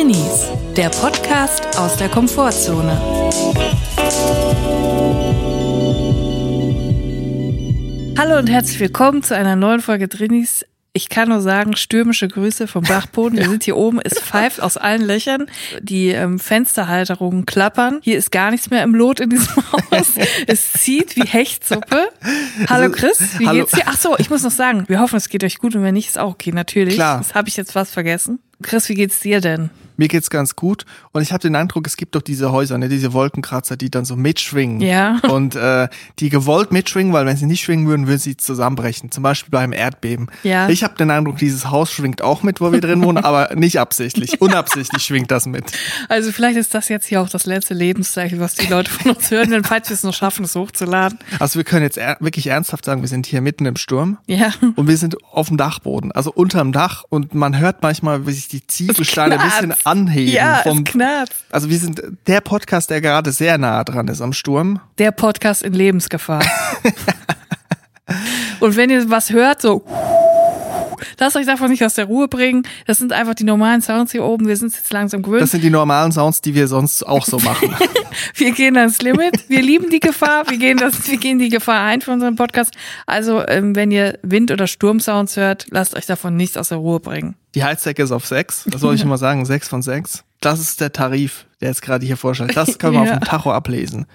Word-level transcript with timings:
Drinnies, 0.00 0.48
der 0.78 0.88
Podcast 0.88 1.78
aus 1.78 1.94
der 1.98 2.08
Komfortzone. 2.08 2.98
Hallo 8.16 8.38
und 8.38 8.46
herzlich 8.48 8.80
willkommen 8.80 9.22
zu 9.22 9.36
einer 9.36 9.56
neuen 9.56 9.82
Folge 9.82 10.08
Drinnies. 10.08 10.64
Ich 10.94 11.10
kann 11.10 11.28
nur 11.28 11.42
sagen, 11.42 11.76
stürmische 11.76 12.28
Grüße 12.28 12.66
vom 12.66 12.82
Dachboden. 12.82 13.38
Wir 13.38 13.50
sind 13.50 13.64
hier 13.64 13.76
oben, 13.76 14.00
es 14.02 14.18
pfeift 14.18 14.62
aus 14.62 14.78
allen 14.78 15.02
Löchern. 15.02 15.48
Die 15.82 16.08
ähm, 16.08 16.38
Fensterhalterungen 16.38 17.44
klappern. 17.44 17.98
Hier 18.00 18.16
ist 18.16 18.32
gar 18.32 18.50
nichts 18.52 18.70
mehr 18.70 18.82
im 18.82 18.94
Lot 18.94 19.20
in 19.20 19.28
diesem 19.28 19.54
Haus. 19.72 20.12
Es 20.46 20.72
zieht 20.72 21.14
wie 21.16 21.28
Hechtsuppe. 21.28 22.08
Hallo 22.70 22.84
Also, 22.86 22.90
Chris, 22.96 23.38
wie 23.38 23.46
hallo. 23.46 23.58
geht's 23.66 23.72
dir? 23.72 23.82
Ach 23.84 23.98
so, 23.98 24.16
ich 24.16 24.30
muss 24.30 24.42
noch 24.44 24.50
sagen, 24.50 24.84
wir 24.88 24.98
hoffen, 24.98 25.16
es 25.16 25.28
geht 25.28 25.44
euch 25.44 25.58
gut 25.58 25.76
und 25.76 25.82
wenn 25.82 25.92
nicht, 25.92 26.08
ist 26.08 26.18
auch 26.18 26.30
okay, 26.32 26.52
natürlich. 26.52 26.94
Klar. 26.94 27.18
Das 27.18 27.34
habe 27.34 27.50
ich 27.50 27.58
jetzt 27.58 27.72
fast 27.72 27.92
vergessen. 27.92 28.38
Chris, 28.62 28.88
wie 28.88 28.94
geht's 28.94 29.20
dir 29.20 29.42
denn? 29.42 29.68
Mir 30.00 30.08
geht's 30.08 30.30
ganz 30.30 30.56
gut 30.56 30.86
und 31.12 31.20
ich 31.20 31.30
habe 31.30 31.42
den 31.42 31.54
Eindruck, 31.54 31.86
es 31.86 31.98
gibt 31.98 32.14
doch 32.14 32.22
diese 32.22 32.52
Häuser, 32.52 32.78
ne, 32.78 32.88
diese 32.88 33.12
Wolkenkratzer, 33.12 33.76
die 33.76 33.90
dann 33.90 34.06
so 34.06 34.16
mitschwingen. 34.16 34.80
Ja. 34.80 35.18
Und 35.28 35.56
äh, 35.56 35.88
die 36.18 36.30
gewollt 36.30 36.72
mitschwingen, 36.72 37.12
weil 37.12 37.26
wenn 37.26 37.36
sie 37.36 37.44
nicht 37.44 37.60
schwingen 37.60 37.86
würden, 37.86 38.06
würden 38.06 38.18
sie 38.18 38.34
zusammenbrechen. 38.34 39.10
Zum 39.10 39.22
Beispiel 39.22 39.50
beim 39.50 39.74
Erdbeben. 39.74 40.30
Ja. 40.42 40.70
Ich 40.70 40.84
habe 40.84 40.94
den 40.96 41.10
Eindruck, 41.10 41.36
dieses 41.36 41.70
Haus 41.70 41.92
schwingt 41.92 42.22
auch 42.22 42.42
mit, 42.42 42.62
wo 42.62 42.72
wir 42.72 42.80
drin 42.80 43.02
wohnen, 43.02 43.18
aber 43.24 43.54
nicht 43.56 43.78
absichtlich. 43.78 44.40
Unabsichtlich 44.40 45.02
schwingt 45.02 45.30
das 45.30 45.44
mit. 45.44 45.64
Also 46.08 46.32
vielleicht 46.32 46.56
ist 46.56 46.72
das 46.72 46.88
jetzt 46.88 47.04
hier 47.04 47.20
auch 47.20 47.28
das 47.28 47.44
letzte 47.44 47.74
Lebenszeichen, 47.74 48.40
was 48.40 48.54
die 48.54 48.68
Leute 48.68 48.90
von 48.90 49.12
uns 49.12 49.30
hören, 49.30 49.50
denn 49.50 49.64
falls 49.64 49.90
wir 49.90 49.94
es 49.94 50.02
noch 50.02 50.14
schaffen, 50.14 50.46
es 50.46 50.54
hochzuladen. 50.54 51.18
Also 51.40 51.58
wir 51.58 51.64
können 51.64 51.82
jetzt 51.82 51.98
er 51.98 52.16
wirklich 52.20 52.46
ernsthaft 52.46 52.86
sagen, 52.86 53.02
wir 53.02 53.08
sind 53.08 53.26
hier 53.26 53.42
mitten 53.42 53.66
im 53.66 53.76
Sturm. 53.76 54.16
Ja. 54.26 54.54
Und 54.76 54.88
wir 54.88 54.96
sind 54.96 55.22
auf 55.30 55.48
dem 55.48 55.58
Dachboden, 55.58 56.10
also 56.10 56.32
unterm 56.32 56.72
Dach 56.72 57.04
und 57.10 57.34
man 57.34 57.58
hört 57.58 57.82
manchmal, 57.82 58.26
wie 58.26 58.32
sich 58.32 58.48
die 58.48 58.66
Ziegelsteine 58.66 59.38
ein 59.38 59.46
bisschen. 59.46 59.74
Anheben. 59.90 60.32
Ja, 60.32 60.60
vom, 60.62 60.78
es 60.78 60.84
knarzt. 60.84 61.34
also 61.50 61.68
wir 61.68 61.78
sind 61.78 62.02
der 62.26 62.40
Podcast, 62.40 62.90
der 62.90 63.00
gerade 63.00 63.32
sehr 63.32 63.58
nah 63.58 63.84
dran 63.84 64.08
ist 64.08 64.20
am 64.20 64.32
Sturm. 64.32 64.80
Der 64.98 65.12
Podcast 65.12 65.62
in 65.62 65.72
Lebensgefahr. 65.72 66.44
Und 68.60 68.76
wenn 68.76 68.90
ihr 68.90 69.08
was 69.08 69.30
hört, 69.30 69.62
so 69.62 69.84
lasst 71.18 71.36
euch 71.36 71.46
davon 71.46 71.70
nicht 71.70 71.84
aus 71.84 71.94
der 71.94 72.06
Ruhe 72.06 72.28
bringen. 72.28 72.62
Das 72.86 72.98
sind 72.98 73.12
einfach 73.12 73.34
die 73.34 73.44
normalen 73.44 73.80
Sounds 73.82 74.12
hier 74.12 74.24
oben. 74.24 74.46
Wir 74.48 74.56
sind 74.56 74.74
jetzt 74.74 74.92
langsam 74.92 75.22
gewöhnt. 75.22 75.42
Das 75.42 75.50
sind 75.50 75.62
die 75.64 75.70
normalen 75.70 76.12
Sounds, 76.12 76.40
die 76.40 76.54
wir 76.54 76.68
sonst 76.68 77.06
auch 77.06 77.24
so 77.24 77.38
machen. 77.38 77.74
Wir 78.34 78.52
gehen 78.52 78.76
ans 78.76 79.00
Limit. 79.02 79.48
Wir 79.48 79.62
lieben 79.62 79.90
die 79.90 80.00
Gefahr. 80.00 80.48
Wir 80.48 80.58
gehen 80.58 80.76
das, 80.78 81.08
wir 81.10 81.16
gehen 81.18 81.38
die 81.38 81.48
Gefahr 81.48 81.84
ein 81.84 82.00
für 82.00 82.10
unseren 82.10 82.36
Podcast. 82.36 82.72
Also, 83.06 83.46
ähm, 83.46 83.76
wenn 83.76 83.90
ihr 83.90 84.18
Wind- 84.22 84.50
oder 84.50 84.66
Sturmsounds 84.66 85.36
hört, 85.36 85.66
lasst 85.70 85.94
euch 85.96 86.06
davon 86.06 86.36
nichts 86.36 86.56
aus 86.56 86.68
der 86.68 86.78
Ruhe 86.78 87.00
bringen. 87.00 87.36
Die 87.54 87.62
Heizdecke 87.64 88.02
ist 88.02 88.12
auf 88.12 88.26
sechs. 88.26 88.64
Das 88.66 88.80
soll 88.80 88.94
ich 88.94 89.02
immer 89.02 89.18
sagen, 89.18 89.44
sechs 89.46 89.68
von 89.68 89.82
sechs. 89.82 90.24
Das 90.40 90.58
ist 90.60 90.80
der 90.80 90.92
Tarif, 90.92 91.46
der 91.60 91.68
jetzt 91.68 91.82
gerade 91.82 92.04
hier 92.06 92.16
vorstellt. 92.16 92.56
Das 92.56 92.78
können 92.78 92.94
wir 92.94 93.04
Ja. 93.04 93.12
auf 93.14 93.18
dem 93.20 93.24
Tacho 93.24 93.52
ablesen. 93.52 94.06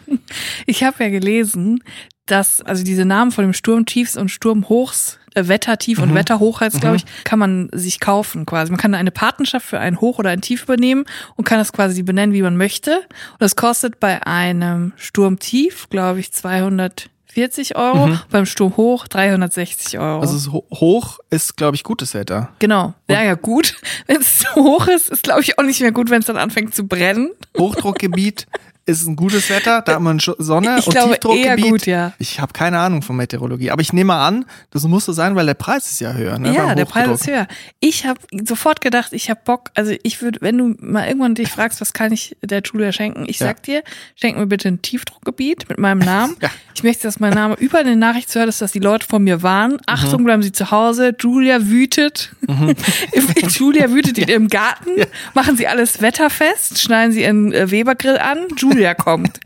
Ich 0.65 0.83
habe 0.83 1.03
ja 1.03 1.09
gelesen, 1.09 1.83
dass 2.25 2.61
also 2.61 2.83
diese 2.83 3.05
Namen 3.05 3.31
von 3.31 3.43
dem 3.45 3.53
Sturmtiefs 3.53 4.17
und 4.17 4.29
Sturmhochs, 4.29 5.19
äh, 5.24 5.24
Wettertief 5.35 5.99
und 5.99 6.13
Wetterhoch 6.13 6.61
heißt, 6.61 6.79
glaube 6.81 6.95
ich, 6.97 7.05
kann 7.23 7.39
man 7.39 7.69
sich 7.73 7.99
kaufen 7.99 8.45
quasi. 8.45 8.71
Man 8.71 8.79
kann 8.79 8.93
eine 8.95 9.11
Patenschaft 9.11 9.65
für 9.65 9.79
ein 9.79 9.99
Hoch 10.01 10.17
oder 10.19 10.29
ein 10.29 10.41
Tief 10.41 10.63
übernehmen 10.63 11.05
und 11.35 11.45
kann 11.45 11.57
das 11.57 11.73
quasi 11.73 12.03
benennen, 12.03 12.33
wie 12.33 12.41
man 12.41 12.57
möchte. 12.57 12.97
Und 12.97 13.41
das 13.41 13.55
kostet 13.55 13.99
bei 13.99 14.25
einem 14.25 14.93
Sturmtief, 14.95 15.89
glaube 15.89 16.19
ich, 16.19 16.31
240 16.31 17.75
Euro, 17.75 18.17
beim 18.29 18.45
Sturmhoch 18.45 19.07
360 19.07 19.99
Euro. 19.99 20.21
Also 20.21 20.63
hoch 20.73 21.19
ist, 21.29 21.57
glaube 21.57 21.75
ich, 21.75 21.83
gutes 21.83 22.13
Wetter. 22.13 22.49
genau. 22.59 22.93
Ja, 23.09 23.23
ja, 23.23 23.35
gut. 23.35 23.75
Wenn 24.07 24.21
es 24.21 24.39
zu 24.39 24.55
hoch 24.55 24.87
ist, 24.87 25.09
ist, 25.09 25.23
glaube 25.23 25.41
ich, 25.41 25.59
auch 25.59 25.63
nicht 25.63 25.81
mehr 25.81 25.91
gut, 25.91 26.09
wenn 26.09 26.19
es 26.19 26.25
dann 26.27 26.37
anfängt 26.37 26.73
zu 26.73 26.87
brennen. 26.87 27.31
Hochdruckgebiet 27.57 28.47
ist 28.87 29.07
ein 29.07 29.15
gutes 29.15 29.49
Wetter, 29.49 29.81
da 29.81 29.95
hat 29.95 30.01
man 30.01 30.19
Sonne 30.19 30.77
Ich 30.79 30.85
und 30.87 30.93
glaube, 30.93 31.13
Tiefdruckgebiet. 31.13 31.45
eher 31.65 31.71
gut, 31.71 31.85
ja. 31.87 32.13
Ich 32.19 32.39
habe 32.39 32.53
keine 32.53 32.77
Ahnung 32.79 33.01
von 33.01 33.15
Meteorologie, 33.15 33.71
aber 33.71 33.81
ich 33.81 33.93
nehme 33.93 34.13
an, 34.13 34.45
das 34.69 34.83
muss 34.83 35.05
so 35.05 35.11
sein, 35.11 35.35
weil 35.35 35.47
der 35.47 35.55
Preis 35.55 35.89
ist 35.91 35.99
ja 36.01 36.13
höher. 36.13 36.37
Ne, 36.37 36.53
Ja, 36.53 36.75
der 36.75 36.85
Preis 36.85 37.09
ist 37.21 37.27
höher. 37.27 37.47
Ich 37.79 38.05
habe 38.05 38.19
sofort 38.45 38.81
gedacht, 38.81 39.11
ich 39.13 39.29
habe 39.31 39.39
Bock, 39.43 39.71
also 39.73 39.93
ich 40.03 40.21
würde, 40.21 40.39
wenn 40.41 40.57
du 40.57 40.75
mal 40.79 41.07
irgendwann 41.07 41.33
dich 41.33 41.49
fragst, 41.49 41.81
was 41.81 41.93
kann 41.93 42.11
ich 42.11 42.37
der 42.43 42.61
Julia 42.63 42.91
schenken, 42.91 43.25
ich 43.27 43.39
Ja. 43.39 43.47
sag 43.47 43.63
dir, 43.63 43.81
schenk 44.15 44.37
mir 44.37 44.45
bitte 44.45 44.67
ein 44.67 44.81
Tiefdruckgebiet 44.81 45.67
mit 45.69 45.79
meinem 45.79 45.99
Namen. 45.99 46.35
Ja. 46.41 46.49
Ich 46.75 46.83
möchte, 46.83 47.03
dass 47.03 47.21
mein 47.21 47.33
Name 47.33 47.55
überall 47.57 47.83
in 47.85 47.91
den 47.91 47.99
Nachrichten 47.99 48.29
zu 48.31 48.39
hören 48.39 48.49
ist, 48.49 48.61
dass 48.61 48.73
die 48.73 48.79
Leute 48.79 49.07
von 49.07 49.23
mir 49.23 49.41
warnen. 49.41 49.77
Achtung, 49.85 50.21
Mhm. 50.21 50.25
bleiben 50.25 50.43
Sie 50.43 50.51
zu 50.51 50.71
Hause. 50.71 51.15
Julia 51.17 51.65
wütet. 51.67 52.35
Julia 53.49 53.89
wütet 53.91 54.17
in 54.17 54.27
ihrem 54.29 54.47
Garten. 54.49 54.89
Machen 55.33 55.55
Sie 55.57 55.67
alles 55.67 56.01
wetterfest. 56.01 56.79
Schneiden 56.81 57.13
Sie 57.13 57.21
Ihren 57.21 57.53
äh, 57.53 57.71
Webergrill 57.71 58.17
an. 58.17 58.39
Julia 58.57 58.74
kommt. 58.95 59.39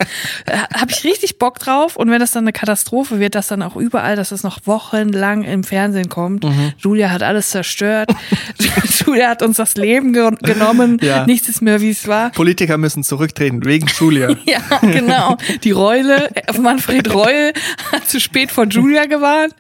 äh, 0.46 0.58
habe 0.74 0.92
ich 0.92 1.04
richtig 1.04 1.38
Bock 1.38 1.60
drauf. 1.60 1.96
Und 1.96 2.10
wenn 2.10 2.20
das 2.20 2.32
dann 2.32 2.44
eine 2.44 2.54
Katastrophe 2.54 3.20
wird, 3.20 3.36
dass 3.36 3.48
dann 3.48 3.62
auch 3.62 3.76
überall, 3.76 4.16
dass 4.16 4.32
es 4.32 4.44
noch 4.44 4.60
wochenlang 4.66 5.44
im 5.44 5.64
Fernsehen 5.64 6.10
kommt. 6.10 6.44
Mhm. 6.44 6.74
Julia 6.78 7.12
hat 7.12 7.24
alles 7.24 7.50
zerstört. 7.50 8.10
Julia 9.06 9.30
hat 9.30 9.42
uns 9.42 9.58
das 9.58 9.76
Leben 9.76 10.14
ge 10.14 10.30
genommen. 10.42 11.00
Ja. 11.02 11.26
Nichts 11.26 11.50
ist 11.50 11.62
mehr, 11.62 11.82
wie 11.82 11.90
es 11.92 12.08
war. 12.08 12.30
Politiker 12.32 12.78
müssen 12.78 13.04
zurücktreten 13.04 13.66
wegen 13.66 13.88
Julia. 13.88 14.36
Ja, 14.46 14.62
genau. 14.82 15.38
Die 15.64 15.72
Reule, 15.72 16.30
äh, 16.36 16.58
Manfred 16.60 17.14
Reul 17.14 17.54
hat 17.92 18.08
zu 18.08 18.20
spät 18.20 18.52
vor 18.52 18.66
Julia 18.66 19.06
gewarnt. 19.06 19.54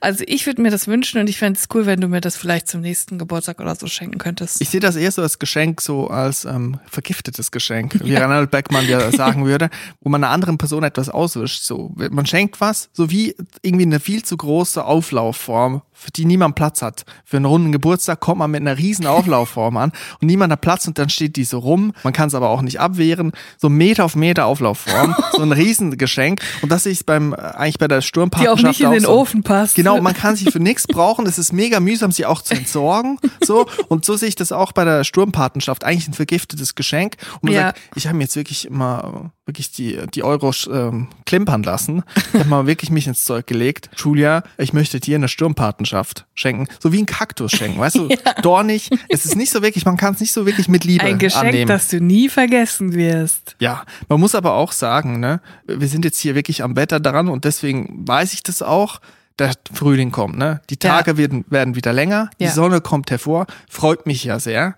Also 0.00 0.24
ich 0.26 0.46
würde 0.46 0.62
mir 0.62 0.70
das 0.70 0.88
wünschen 0.88 1.20
und 1.20 1.28
ich 1.28 1.38
fände 1.38 1.58
es 1.60 1.68
cool, 1.74 1.86
wenn 1.86 2.00
du 2.00 2.08
mir 2.08 2.20
das 2.20 2.36
vielleicht 2.36 2.66
zum 2.68 2.80
nächsten 2.80 3.18
Geburtstag 3.18 3.60
oder 3.60 3.76
so 3.76 3.86
schenken 3.86 4.18
könntest. 4.18 4.60
Ich 4.60 4.70
sehe 4.70 4.80
das 4.80 4.96
eher 4.96 5.12
so 5.12 5.22
als 5.22 5.38
Geschenk, 5.38 5.80
so 5.80 6.08
als 6.08 6.44
ähm, 6.44 6.78
vergiftetes 6.90 7.50
Geschenk, 7.52 8.00
wie 8.02 8.16
Ronald 8.16 8.50
Beckmann 8.50 8.88
ja 8.88 8.98
sagen 9.16 9.46
würde, 9.46 9.70
wo 10.00 10.08
man 10.08 10.22
einer 10.22 10.32
anderen 10.32 10.58
Person 10.58 10.82
etwas 10.82 11.08
auswischt. 11.08 11.62
So, 11.62 11.94
man 12.10 12.26
schenkt 12.26 12.60
was, 12.60 12.90
so 12.92 13.10
wie 13.10 13.34
irgendwie 13.62 13.86
eine 13.86 14.00
viel 14.00 14.24
zu 14.24 14.36
große 14.36 14.84
Auflaufform, 14.84 15.82
für 16.02 16.10
die 16.10 16.24
niemand 16.24 16.54
Platz 16.56 16.82
hat. 16.82 17.04
Für 17.24 17.36
einen 17.36 17.46
runden 17.46 17.72
Geburtstag 17.72 18.20
kommt 18.20 18.38
man 18.38 18.50
mit 18.50 18.60
einer 18.60 18.76
riesen 18.76 19.06
Auflaufform 19.06 19.76
an 19.76 19.92
und 20.20 20.26
niemand 20.26 20.52
hat 20.52 20.60
Platz 20.60 20.86
und 20.88 20.98
dann 20.98 21.08
steht 21.08 21.36
die 21.36 21.44
so 21.44 21.58
rum. 21.60 21.92
Man 22.02 22.12
kann 22.12 22.28
es 22.28 22.34
aber 22.34 22.50
auch 22.50 22.62
nicht 22.62 22.80
abwehren. 22.80 23.32
So 23.58 23.68
Meter 23.68 24.04
auf 24.04 24.16
Meter 24.16 24.46
Auflaufform, 24.46 25.14
so 25.32 25.42
ein 25.42 25.52
Riesengeschenk. 25.52 26.40
Und 26.62 26.72
das 26.72 26.82
sehe 26.84 26.92
ich 26.92 27.06
beim 27.06 27.32
äh, 27.32 27.36
eigentlich 27.36 27.78
bei 27.78 27.88
der 27.88 28.00
die 28.00 28.06
Sturmpartnerschaft 28.06 28.64
auch 28.64 28.68
nicht 28.68 28.80
in 28.80 28.90
den 28.90 29.02
so. 29.02 29.10
Ofen 29.12 29.42
passt. 29.42 29.74
Genau, 29.76 30.00
man 30.00 30.14
kann 30.14 30.36
sie 30.36 30.50
für 30.50 30.60
nichts 30.60 30.86
brauchen. 30.86 31.26
Es 31.26 31.38
ist 31.38 31.52
mega 31.52 31.80
mühsam, 31.80 32.10
sie 32.12 32.26
auch 32.26 32.42
zu 32.42 32.54
entsorgen. 32.54 33.18
So 33.44 33.66
und 33.88 34.04
so 34.04 34.16
sehe 34.16 34.28
ich 34.28 34.34
das 34.36 34.52
auch 34.52 34.72
bei 34.72 34.84
der 34.84 35.04
Sturmpatenschaft. 35.04 35.84
Eigentlich 35.84 36.08
ein 36.08 36.14
vergiftetes 36.14 36.74
Geschenk. 36.74 37.16
Und 37.34 37.44
man 37.44 37.52
Ja. 37.52 37.60
sagt, 37.68 37.80
ich 37.94 38.06
habe 38.06 38.16
mir 38.16 38.24
jetzt 38.24 38.36
wirklich 38.36 38.68
mal 38.70 39.30
wirklich 39.44 39.72
die 39.72 39.98
die 40.14 40.22
Euro 40.22 40.52
ähm, 40.70 41.08
klimpern 41.26 41.62
lassen. 41.62 42.02
Ich 42.32 42.40
habe 42.40 42.48
mal 42.48 42.66
wirklich 42.66 42.90
mich 42.90 43.06
ins 43.06 43.24
Zeug 43.24 43.46
gelegt. 43.46 43.90
Julia, 43.96 44.44
ich 44.56 44.72
möchte 44.72 45.00
dir 45.00 45.16
eine 45.16 45.28
Sturmpatenschaft 45.28 46.26
schenken, 46.34 46.68
so 46.80 46.92
wie 46.92 47.00
ein 47.00 47.06
Kaktus 47.06 47.52
schenken, 47.52 47.80
weißt 47.80 47.96
du? 47.96 48.08
Dornig. 48.42 48.90
Es 49.08 49.24
ist 49.24 49.36
nicht 49.36 49.50
so 49.50 49.62
wirklich, 49.62 49.84
man 49.84 49.96
kann 49.96 50.14
es 50.14 50.20
nicht 50.20 50.32
so 50.32 50.46
wirklich 50.46 50.68
mit 50.68 50.84
Liebe 50.84 51.04
Ein 51.04 51.18
Geschenk, 51.18 51.46
annehmen. 51.46 51.68
das 51.68 51.88
du 51.88 52.00
nie 52.00 52.28
vergessen 52.28 52.94
wirst. 52.94 53.56
Ja, 53.60 53.84
man 54.08 54.20
muss 54.20 54.34
aber 54.34 54.54
auch 54.54 54.72
sagen, 54.72 55.18
ne, 55.20 55.40
wir 55.66 55.88
sind 55.88 56.04
jetzt 56.04 56.18
hier 56.18 56.34
wirklich 56.34 56.62
am 56.62 56.76
Wetter 56.76 57.00
dran 57.00 57.28
und 57.28 57.44
deswegen 57.44 58.06
weiß 58.06 58.34
ich 58.34 58.42
das 58.42 58.62
auch. 58.62 59.00
Der 59.38 59.52
Frühling 59.72 60.10
kommt, 60.12 60.36
ne? 60.36 60.60
Die 60.68 60.76
Ja. 60.82 60.90
Tage 60.96 61.16
werden, 61.16 61.44
werden 61.48 61.74
wieder 61.74 61.92
länger, 61.92 62.28
die 62.38 62.44
Ja. 62.44 62.50
Mhm. 62.50 62.54
Sonne 62.54 62.80
kommt 62.82 63.10
hervor, 63.10 63.46
freut 63.68 64.06
mich 64.06 64.24
ja 64.24 64.38
sehr, 64.38 64.76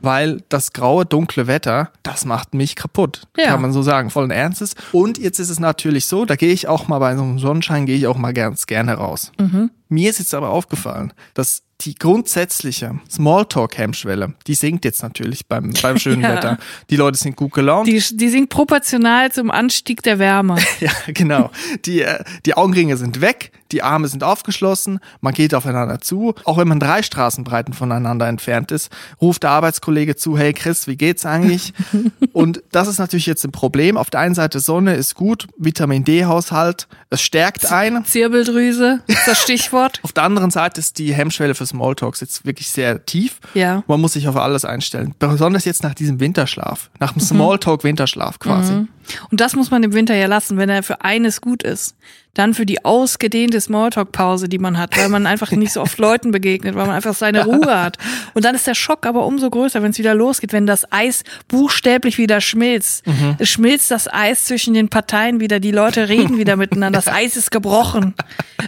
weil 0.00 0.42
das 0.48 0.72
graue, 0.72 1.04
dunkle 1.04 1.46
Wetter, 1.46 1.90
das 2.04 2.24
macht 2.24 2.54
mich 2.54 2.76
kaputt, 2.76 3.22
Ja. 3.36 3.46
kann 3.46 3.60
man 3.62 3.72
so 3.72 3.82
sagen, 3.82 4.10
vollen 4.10 4.30
Ernstes. 4.30 4.74
Und 4.92 5.18
jetzt 5.18 5.40
ist 5.40 5.50
es 5.50 5.58
natürlich 5.58 6.06
so, 6.06 6.24
da 6.24 6.36
gehe 6.36 6.52
ich 6.52 6.68
auch 6.68 6.86
mal 6.88 6.98
bei 7.00 7.16
so 7.16 7.22
einem 7.22 7.38
Sonnenschein, 7.38 7.86
gehe 7.86 7.96
ich 7.96 8.06
auch 8.06 8.16
mal 8.16 8.32
ganz 8.32 8.66
gerne 8.66 8.94
raus. 8.94 9.32
Mhm. 9.38 9.70
Mir 9.88 10.10
ist 10.10 10.18
jetzt 10.18 10.34
aber 10.34 10.50
aufgefallen, 10.50 11.12
dass 11.34 11.62
die 11.80 11.94
grundsätzliche 11.94 12.98
Smalltalk-Hemmschwelle, 13.10 14.34
die 14.46 14.54
sinkt 14.54 14.84
jetzt 14.84 15.02
natürlich 15.02 15.46
beim, 15.46 15.72
beim 15.82 15.98
schönen 15.98 16.22
Ja. 16.22 16.34
Wetter. 16.34 16.58
Die 16.90 16.96
Leute 16.96 17.18
sind 17.18 17.36
gut 17.36 17.52
gelaunt. 17.52 17.86
Die, 17.88 18.02
die 18.16 18.28
sind 18.28 18.48
proportional 18.48 19.32
zum 19.32 19.50
Anstieg 19.50 20.02
der 20.02 20.18
Wärme. 20.18 20.56
Ja, 20.80 20.90
genau. 21.08 21.50
Die, 21.86 22.02
äh, 22.02 22.22
die 22.46 22.54
Augenringe 22.54 22.96
sind 22.96 23.20
weg, 23.20 23.50
die 23.72 23.82
Arme 23.82 24.08
sind 24.08 24.24
aufgeschlossen, 24.24 25.00
man 25.20 25.34
geht 25.34 25.54
aufeinander 25.54 26.00
zu. 26.00 26.34
Auch 26.44 26.58
wenn 26.58 26.68
man 26.68 26.80
drei 26.80 27.02
Straßenbreiten 27.02 27.74
voneinander 27.74 28.26
entfernt 28.26 28.72
ist, 28.72 28.90
ruft 29.20 29.42
der 29.42 29.50
Arbeitskollege 29.50 30.16
zu, 30.16 30.38
hey 30.38 30.52
Chris, 30.52 30.86
wie 30.86 30.96
geht's 30.96 31.26
eigentlich? 31.26 31.72
Und 32.32 32.62
das 32.72 32.88
ist 32.88 32.98
natürlich 32.98 33.26
jetzt 33.26 33.44
ein 33.44 33.52
Problem. 33.52 33.96
Auf 33.96 34.10
der 34.10 34.20
einen 34.20 34.34
Seite 34.34 34.60
Sonne 34.60 34.94
ist 34.94 35.14
gut, 35.14 35.46
Vitamin 35.56 36.04
D-Haushalt, 36.04 36.88
es 37.10 37.22
stärkt 37.22 37.70
einen. 37.70 38.04
Zirbeldrüse 38.04 39.00
ist 39.06 39.26
das 39.26 39.38
Stichwort. 39.42 40.00
Auf 40.02 40.12
der 40.12 40.24
anderen 40.24 40.50
Seite 40.50 40.80
ist 40.80 40.98
die 40.98 41.14
Hemmschwelle 41.14 41.54
für 41.54 41.66
Smalltalks 41.66 42.20
jetzt 42.20 42.44
wirklich 42.44 42.70
sehr 42.70 43.04
tief. 43.04 43.38
Ja. 43.54 43.82
Man 43.86 44.00
muss 44.00 44.12
sich 44.12 44.28
auf 44.28 44.36
alles 44.36 44.64
einstellen. 44.64 45.14
Besonders 45.18 45.64
jetzt 45.64 45.82
nach 45.82 45.94
diesem 45.94 46.20
Winterschlaf, 46.20 46.90
nach 47.00 47.12
dem 47.12 47.20
Smalltalk-Winterschlaf 47.20 48.38
quasi. 48.38 48.86
Und 49.30 49.40
das 49.40 49.54
muss 49.56 49.70
man 49.70 49.82
im 49.82 49.92
Winter 49.92 50.14
ja 50.14 50.26
lassen, 50.26 50.56
wenn 50.56 50.68
er 50.68 50.82
für 50.82 51.02
eines 51.02 51.40
gut 51.40 51.62
ist. 51.62 51.96
Dann 52.34 52.54
für 52.54 52.66
die 52.66 52.84
ausgedehnte 52.84 53.60
Smalltalk-Pause, 53.60 54.48
die 54.48 54.58
man 54.58 54.78
hat, 54.78 54.96
weil 54.96 55.08
man 55.08 55.26
einfach 55.26 55.50
nicht 55.50 55.72
so 55.72 55.80
oft 55.80 55.98
Leuten 55.98 56.30
begegnet, 56.30 56.76
weil 56.76 56.86
man 56.86 56.94
einfach 56.94 57.14
seine 57.14 57.44
Ruhe 57.44 57.82
hat. 57.82 57.98
Und 58.34 58.44
dann 58.44 58.54
ist 58.54 58.66
der 58.66 58.74
Schock 58.76 59.06
aber 59.06 59.26
umso 59.26 59.50
größer, 59.50 59.82
wenn 59.82 59.90
es 59.90 59.98
wieder 59.98 60.14
losgeht, 60.14 60.52
wenn 60.52 60.66
das 60.66 60.92
Eis 60.92 61.24
buchstäblich 61.48 62.16
wieder 62.16 62.40
schmilzt. 62.40 63.04
Mhm. 63.06 63.34
Es 63.38 63.48
schmilzt 63.48 63.90
das 63.90 64.12
Eis 64.12 64.44
zwischen 64.44 64.74
den 64.74 64.88
Parteien 64.88 65.40
wieder, 65.40 65.58
die 65.58 65.72
Leute 65.72 66.08
reden 66.08 66.38
wieder 66.38 66.54
miteinander, 66.56 66.98
das 66.98 67.08
Eis 67.08 67.36
ist 67.36 67.50
gebrochen. 67.50 68.14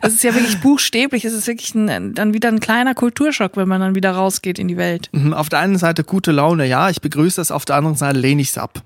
Es 0.02 0.14
ist 0.14 0.24
ja 0.24 0.34
wirklich 0.34 0.60
buchstäblich, 0.60 1.24
es 1.24 1.32
ist 1.32 1.46
wirklich 1.46 1.74
ein, 1.74 2.14
dann 2.14 2.34
wieder 2.34 2.48
ein 2.48 2.60
kleiner 2.60 2.94
Kulturschock, 2.94 3.56
wenn 3.56 3.68
man 3.68 3.80
dann 3.80 3.94
wieder 3.94 4.12
rausgeht 4.12 4.58
in 4.58 4.66
die 4.66 4.78
Welt. 4.78 5.10
Mhm, 5.12 5.32
Auf 5.32 5.48
der 5.48 5.60
einen 5.60 5.78
Seite 5.78 6.02
gute 6.02 6.32
Laune, 6.32 6.66
ja, 6.66 6.90
ich 6.90 7.00
begrüße 7.00 7.36
das, 7.36 7.52
auf 7.52 7.66
der 7.66 7.76
anderen 7.76 7.96
Seite 7.96 8.18
lehne 8.18 8.42
ich 8.42 8.48
es 8.50 8.58
ab. 8.58 8.82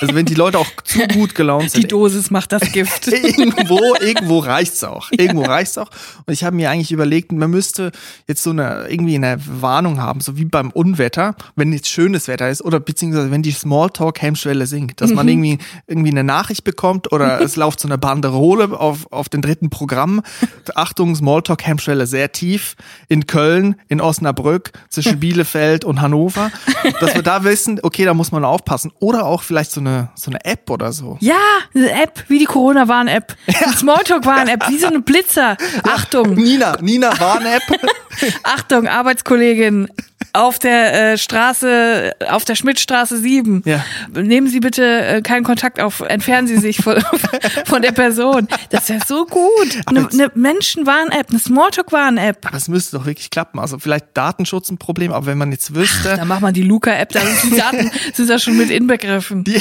Also 0.00 0.14
wenn 0.14 0.26
die 0.26 0.34
Leute 0.34 0.58
auch 0.58 0.66
zu 0.90 1.06
gut 1.08 1.34
gelaunt 1.34 1.64
Die 1.64 1.80
sind. 1.80 1.92
Dosis 1.92 2.30
macht 2.30 2.52
das 2.52 2.72
Gift. 2.72 3.08
irgendwo, 3.08 3.94
irgendwo 4.00 4.38
reicht's 4.38 4.82
auch. 4.84 5.10
Irgendwo 5.10 5.42
reicht's 5.42 5.78
auch. 5.78 5.90
Und 6.26 6.32
ich 6.32 6.44
habe 6.44 6.56
mir 6.56 6.70
eigentlich 6.70 6.92
überlegt, 6.92 7.32
man 7.32 7.50
müsste 7.50 7.92
jetzt 8.26 8.42
so 8.42 8.50
eine 8.50 8.86
irgendwie 8.88 9.14
eine 9.14 9.38
Warnung 9.46 10.00
haben, 10.00 10.20
so 10.20 10.36
wie 10.36 10.44
beim 10.44 10.70
Unwetter, 10.70 11.34
wenn 11.56 11.72
jetzt 11.72 11.88
schönes 11.88 12.28
Wetter 12.28 12.48
ist 12.50 12.62
oder 12.62 12.80
beziehungsweise 12.80 13.30
wenn 13.30 13.42
die 13.42 13.52
Smalltalk-Hemmschwelle 13.52 14.66
sinkt, 14.66 15.00
dass 15.00 15.12
man 15.12 15.28
irgendwie 15.28 15.58
irgendwie 15.86 16.10
eine 16.10 16.24
Nachricht 16.24 16.64
bekommt 16.64 17.12
oder 17.12 17.40
es 17.42 17.56
läuft 17.56 17.80
so 17.80 17.88
eine 17.88 17.98
Banderole 17.98 18.78
auf 18.78 19.10
auf 19.12 19.28
den 19.28 19.42
dritten 19.42 19.70
Programm. 19.70 20.22
Achtung, 20.74 21.14
Smalltalk-Hemmschwelle 21.14 22.06
sehr 22.06 22.32
tief 22.32 22.76
in 23.08 23.26
Köln, 23.26 23.76
in 23.88 24.00
Osnabrück, 24.00 24.72
zwischen 24.88 25.20
Bielefeld 25.20 25.84
und 25.84 26.00
Hannover, 26.00 26.50
dass 27.00 27.14
wir 27.14 27.22
da 27.22 27.44
wissen, 27.44 27.80
okay, 27.82 28.04
da 28.04 28.14
muss 28.14 28.32
man 28.32 28.44
aufpassen. 28.44 28.92
Oder 28.98 29.26
auch 29.26 29.42
vielleicht 29.42 29.72
so 29.72 29.80
eine 29.80 30.10
so 30.14 30.30
eine 30.30 30.44
App 30.44 30.70
oder 30.70 30.79
so. 30.92 31.16
Ja, 31.20 31.38
eine 31.74 31.90
App, 32.02 32.24
wie 32.28 32.38
die 32.38 32.44
Corona-Warn-App. 32.46 33.36
Die 33.46 33.76
Smalltalk-Warn-App, 33.76 34.68
wie 34.68 34.78
so 34.78 34.86
eine 34.86 35.00
Blitzer. 35.00 35.56
Achtung, 35.84 36.34
Nina, 36.34 36.76
Nina 36.80 37.18
Warn-App. 37.18 37.62
Achtung, 38.42 38.88
Arbeitskollegin. 38.88 39.88
Auf 40.32 40.58
der 40.58 41.12
äh, 41.12 41.18
Straße, 41.18 42.14
auf 42.28 42.44
der 42.44 42.54
Schmidtstraße 42.54 43.18
7. 43.18 43.62
Ja. 43.64 43.84
Nehmen 44.14 44.46
Sie 44.46 44.60
bitte 44.60 44.84
äh, 44.84 45.22
keinen 45.22 45.42
Kontakt 45.44 45.80
auf, 45.80 46.00
entfernen 46.00 46.46
Sie 46.46 46.58
sich 46.58 46.76
von, 46.78 47.02
von 47.66 47.82
der 47.82 47.92
Person. 47.92 48.46
Das 48.70 48.88
ja 48.88 48.98
so 49.06 49.26
gut. 49.26 49.80
Eine, 49.86 50.08
eine 50.08 50.30
Menschen-Warn-App, 50.34 51.30
eine 51.30 51.38
Smalltalk-Warn-App. 51.38 52.46
Aber 52.46 52.56
es 52.56 52.68
müsste 52.68 52.98
doch 52.98 53.06
wirklich 53.06 53.30
klappen. 53.30 53.58
Also 53.58 53.78
vielleicht 53.78 54.06
Datenschutz 54.14 54.70
ein 54.70 54.78
Problem, 54.78 55.12
aber 55.12 55.26
wenn 55.26 55.38
man 55.38 55.50
jetzt 55.52 55.74
wüsste, 55.74 56.16
Da 56.16 56.24
macht 56.24 56.42
man 56.42 56.54
die 56.54 56.62
Luca-App, 56.62 57.10
da 57.10 57.20
sind 57.20 57.52
die 57.52 57.56
Daten 57.56 57.90
sind 58.14 58.30
da 58.30 58.38
schon 58.38 58.56
mit 58.56 58.70
inbegriffen. 58.70 59.44
die, 59.44 59.60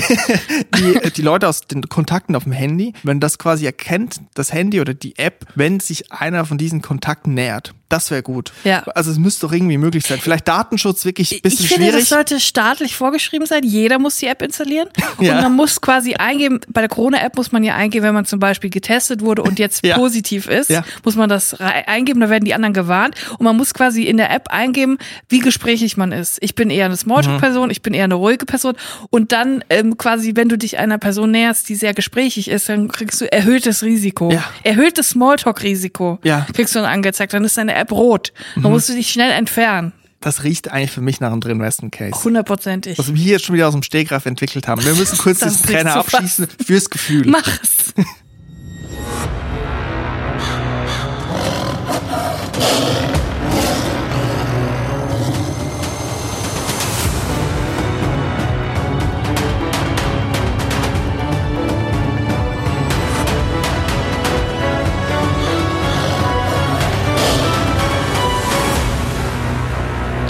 die, 0.77 1.11
die 1.11 1.21
Leute 1.21 1.47
aus 1.47 1.61
den 1.61 1.83
Kontakten 1.89 2.35
auf 2.35 2.43
dem 2.43 2.51
Handy, 2.51 2.93
wenn 3.03 3.19
das 3.19 3.39
quasi 3.39 3.65
erkennt, 3.65 4.21
das 4.35 4.53
Handy 4.53 4.81
oder 4.81 4.93
die 4.93 5.17
App, 5.17 5.45
wenn 5.55 5.79
sich 5.79 6.11
einer 6.11 6.45
von 6.45 6.57
diesen 6.57 6.81
Kontakten 6.81 7.33
nähert. 7.33 7.73
Das 7.89 8.11
wäre 8.11 8.21
gut. 8.21 8.53
Ja. 8.63 8.83
Also 8.93 9.09
es 9.11 9.17
müsste 9.17 9.47
doch 9.47 9.53
irgendwie 9.53 9.79
möglich 9.79 10.05
sein. 10.05 10.19
Vielleicht 10.21 10.47
Datenschutz 10.49 11.05
wirklich 11.05 11.31
ein 11.33 11.41
bisschen 11.41 11.65
ich 11.65 11.69
finde, 11.71 11.85
schwierig. 11.87 12.01
das 12.01 12.09
sollte 12.09 12.39
staatlich 12.39 12.95
vorgeschrieben 12.95 13.45
sein. 13.45 13.63
Jeder 13.63 13.99
muss 13.99 14.17
die 14.17 14.25
App 14.27 14.41
installieren. 14.41 14.89
Ja. 15.19 15.35
Und 15.35 15.41
man 15.43 15.55
muss 15.55 15.81
quasi 15.81 16.13
eingeben, 16.13 16.61
bei 16.69 16.79
der 16.81 16.87
Corona-App 16.89 17.35
muss 17.35 17.51
man 17.51 17.63
ja 17.63 17.75
eingeben, 17.75 18.05
wenn 18.05 18.13
man 18.13 18.23
zum 18.25 18.39
Beispiel 18.39 18.69
getestet 18.69 19.21
wurde 19.21 19.41
und 19.43 19.59
jetzt 19.59 19.85
Ja. 19.85 19.95
positiv 19.97 20.47
ist, 20.47 20.69
Ja. 20.69 20.83
muss 21.03 21.15
man 21.15 21.27
das 21.29 21.55
eingeben, 21.59 22.21
da 22.21 22.29
werden 22.29 22.45
die 22.45 22.53
anderen 22.53 22.73
gewarnt. 22.73 23.15
Und 23.37 23.43
man 23.43 23.57
muss 23.57 23.73
quasi 23.73 24.03
in 24.03 24.15
der 24.17 24.31
App 24.31 24.47
eingeben, 24.49 24.97
wie 25.27 25.39
gesprächig 25.39 25.97
man 25.97 26.11
ist. 26.13 26.37
Ich 26.41 26.55
bin 26.55 26.69
eher 26.69 26.85
eine 26.85 26.95
Smalltalk-Person, 26.95 27.69
ich 27.69 27.81
bin 27.81 27.93
eher 27.93 28.05
eine 28.05 28.13
ruhige 28.15 28.45
Person. 28.45 28.75
Und 29.09 29.31
dann 29.33 29.63
ähm, 29.69 29.97
quasi, 29.97 30.35
wenn 30.35 30.47
du 30.47 30.57
dich 30.57 30.77
einer 30.77 30.97
Person 30.99 31.31
näherst, 31.31 31.67
die 31.67 31.75
sehr 31.75 31.93
gesprächig 31.93 32.47
ist, 32.49 32.69
dann 32.69 32.87
kriegst 32.87 33.19
du 33.19 33.29
erhöhtes 33.31 33.83
Risiko. 33.83 34.31
Ja. 34.31 34.43
Erhöhtes 34.63 35.09
Smalltalk-Risiko 35.09 36.19
Ja. 36.23 36.45
kriegst 36.53 36.75
du 36.75 36.79
dann 36.79 36.87
angezeigt. 36.89 37.33
Dann 37.33 37.43
ist 37.43 37.57
deine 37.57 37.75
App 37.75 37.91
rot. 37.91 38.31
Dann 38.55 38.71
musst 38.71 38.87
du 38.89 38.93
dich 38.93 39.09
schnell 39.11 39.31
entfernen. 39.31 39.91
Das 40.21 40.43
riecht 40.43 40.69
eigentlich 40.69 40.91
für 40.91 41.01
mich 41.01 41.21
nach 41.21 41.31
einem 41.31 41.39
Drin-Westen-Case. 41.39 42.23
Hundertprozentig. 42.23 42.99
Was 42.99 43.07
wir 43.07 43.15
hier 43.15 43.33
jetzt 43.33 43.45
schon 43.45 43.55
wieder 43.55 43.67
aus 43.67 43.73
dem 43.73 43.83
Stegreif 43.83 44.25
entwickelt 44.25 44.67
haben. 44.67 44.83
Wir 44.83 44.95
müssen 44.95 45.17
kurz 45.17 45.41
ist 45.41 45.65
Trainer 45.65 45.95
abschießen 45.95 46.47
fürs 46.65 46.89
Gefühl. 46.89 47.25
Mach's. 47.25 47.93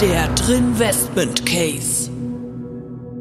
Der 0.01 0.29
Drinvestment 0.29 1.45
Case. 1.45 2.09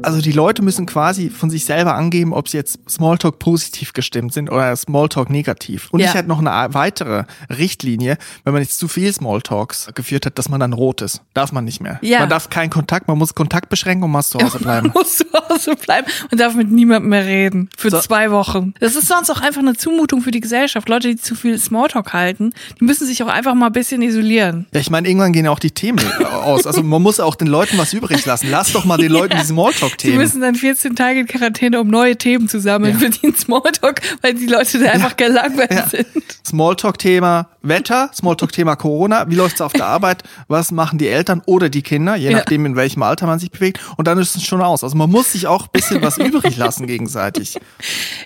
Also 0.01 0.21
die 0.21 0.31
Leute 0.31 0.61
müssen 0.61 0.85
quasi 0.85 1.29
von 1.29 1.49
sich 1.49 1.65
selber 1.65 1.95
angeben, 1.95 2.33
ob 2.33 2.47
sie 2.47 2.57
jetzt 2.57 2.79
Smalltalk 2.89 3.37
positiv 3.39 3.93
gestimmt 3.93 4.33
sind 4.33 4.49
oder 4.49 4.73
Smalltalk 4.75 5.29
negativ. 5.29 5.89
Und 5.91 5.99
Ja. 5.99 6.07
ich 6.07 6.13
hätte 6.13 6.27
noch 6.29 6.39
eine 6.39 6.73
weitere 6.73 7.25
Richtlinie, 7.49 8.17
wenn 8.43 8.53
man 8.53 8.61
jetzt 8.61 8.79
zu 8.79 8.87
viel 8.87 9.11
Smalltalks 9.13 9.89
geführt 9.95 10.25
hat, 10.25 10.37
dass 10.37 10.47
man 10.49 10.59
dann 10.59 10.73
rot 10.73 11.01
ist. 11.01 11.21
Darf 11.33 11.51
man 11.51 11.65
nicht 11.65 11.81
mehr. 11.81 11.99
Ja. 12.01 12.19
Man 12.19 12.29
darf 12.29 12.49
keinen 12.49 12.69
Kontakt, 12.69 13.07
man 13.07 13.17
muss 13.17 13.35
Kontakt 13.35 13.69
beschränken 13.69 14.03
und 14.05 14.11
muss 14.11 14.29
zu 14.29 14.39
Hause 14.39 14.59
bleiben. 14.59 14.91
muss 14.93 15.17
zu 15.17 15.25
Hause 15.49 15.75
bleiben 15.75 16.07
und 16.31 16.39
darf 16.39 16.55
mit 16.55 16.71
niemandem 16.71 17.09
mehr 17.09 17.25
reden. 17.25 17.69
Für 17.77 17.89
So. 17.89 17.99
zwei 17.99 18.31
Wochen. 18.31 18.73
Das 18.79 18.95
ist 18.95 19.07
sonst 19.07 19.29
auch 19.29 19.41
einfach 19.41 19.59
eine 19.61 19.75
Zumutung 19.75 20.21
für 20.21 20.31
die 20.31 20.39
Gesellschaft. 20.39 20.87
Leute, 20.87 21.09
die 21.09 21.17
zu 21.17 21.35
viel 21.35 21.57
Smalltalk 21.57 22.13
halten, 22.13 22.51
die 22.79 22.85
müssen 22.85 23.05
sich 23.05 23.21
auch 23.23 23.27
einfach 23.27 23.53
mal 23.53 23.67
ein 23.67 23.73
bisschen 23.73 24.01
isolieren. 24.01 24.65
Ja, 24.73 24.79
ich 24.79 24.89
meine, 24.89 25.07
irgendwann 25.09 25.33
gehen 25.33 25.45
ja 25.45 25.51
auch 25.51 25.59
die 25.59 25.71
Themen 25.71 25.99
aus. 26.43 26.65
Also 26.65 26.83
man 26.83 27.01
muss 27.01 27.19
auch 27.19 27.35
den 27.35 27.47
Leuten 27.47 27.77
was 27.77 27.93
übrig 27.93 28.25
lassen. 28.25 28.47
Lass 28.49 28.71
doch 28.71 28.85
mal 28.85 28.97
den 28.97 29.11
Leuten 29.11 29.37
die 29.37 29.45
Sie 29.45 29.53
Smalltalk-Themen. 29.89 30.17
müssen 30.17 30.41
dann 30.41 30.55
14 30.55 30.95
Tage 30.95 31.19
in 31.21 31.27
Quarantäne, 31.27 31.79
um 31.81 31.87
neue 31.87 32.17
Themen 32.17 32.47
zu 32.47 32.59
sammeln 32.59 32.93
Ja. 32.93 32.99
für 32.99 33.09
den 33.09 33.35
Smalltalk, 33.35 34.01
weil 34.21 34.33
die 34.33 34.45
Leute 34.47 34.79
da 34.79 34.91
einfach 34.91 35.17
gelangweilt 35.17 35.71
Ja. 35.73 35.87
sind. 35.87 36.07
Smalltalk-Thema 36.45 37.49
Wetter, 37.61 38.09
Smalltalk-Thema 38.13 38.75
Corona, 38.75 39.29
wie 39.29 39.35
läuft's 39.35 39.59
auf 39.61 39.73
der 39.73 39.85
Arbeit, 39.85 40.23
was 40.47 40.71
machen 40.71 40.97
die 40.97 41.07
Eltern 41.07 41.41
oder 41.45 41.67
die 41.69 41.81
Kinder, 41.81 42.15
je 42.15 42.29
nachdem, 42.31 42.65
in 42.65 42.75
welchem 42.75 43.03
Alter 43.03 43.25
man 43.27 43.37
sich 43.39 43.51
bewegt. 43.51 43.79
Und 43.97 44.07
dann 44.07 44.17
ist 44.17 44.35
es 44.35 44.43
schon 44.45 44.61
aus. 44.61 44.83
Also 44.83 44.95
man 44.95 45.09
muss 45.09 45.33
sich 45.33 45.47
auch 45.47 45.63
ein 45.63 45.69
bisschen 45.73 46.01
was 46.01 46.17
übrig 46.17 46.55
lassen 46.57 46.87
gegenseitig. 46.87 47.57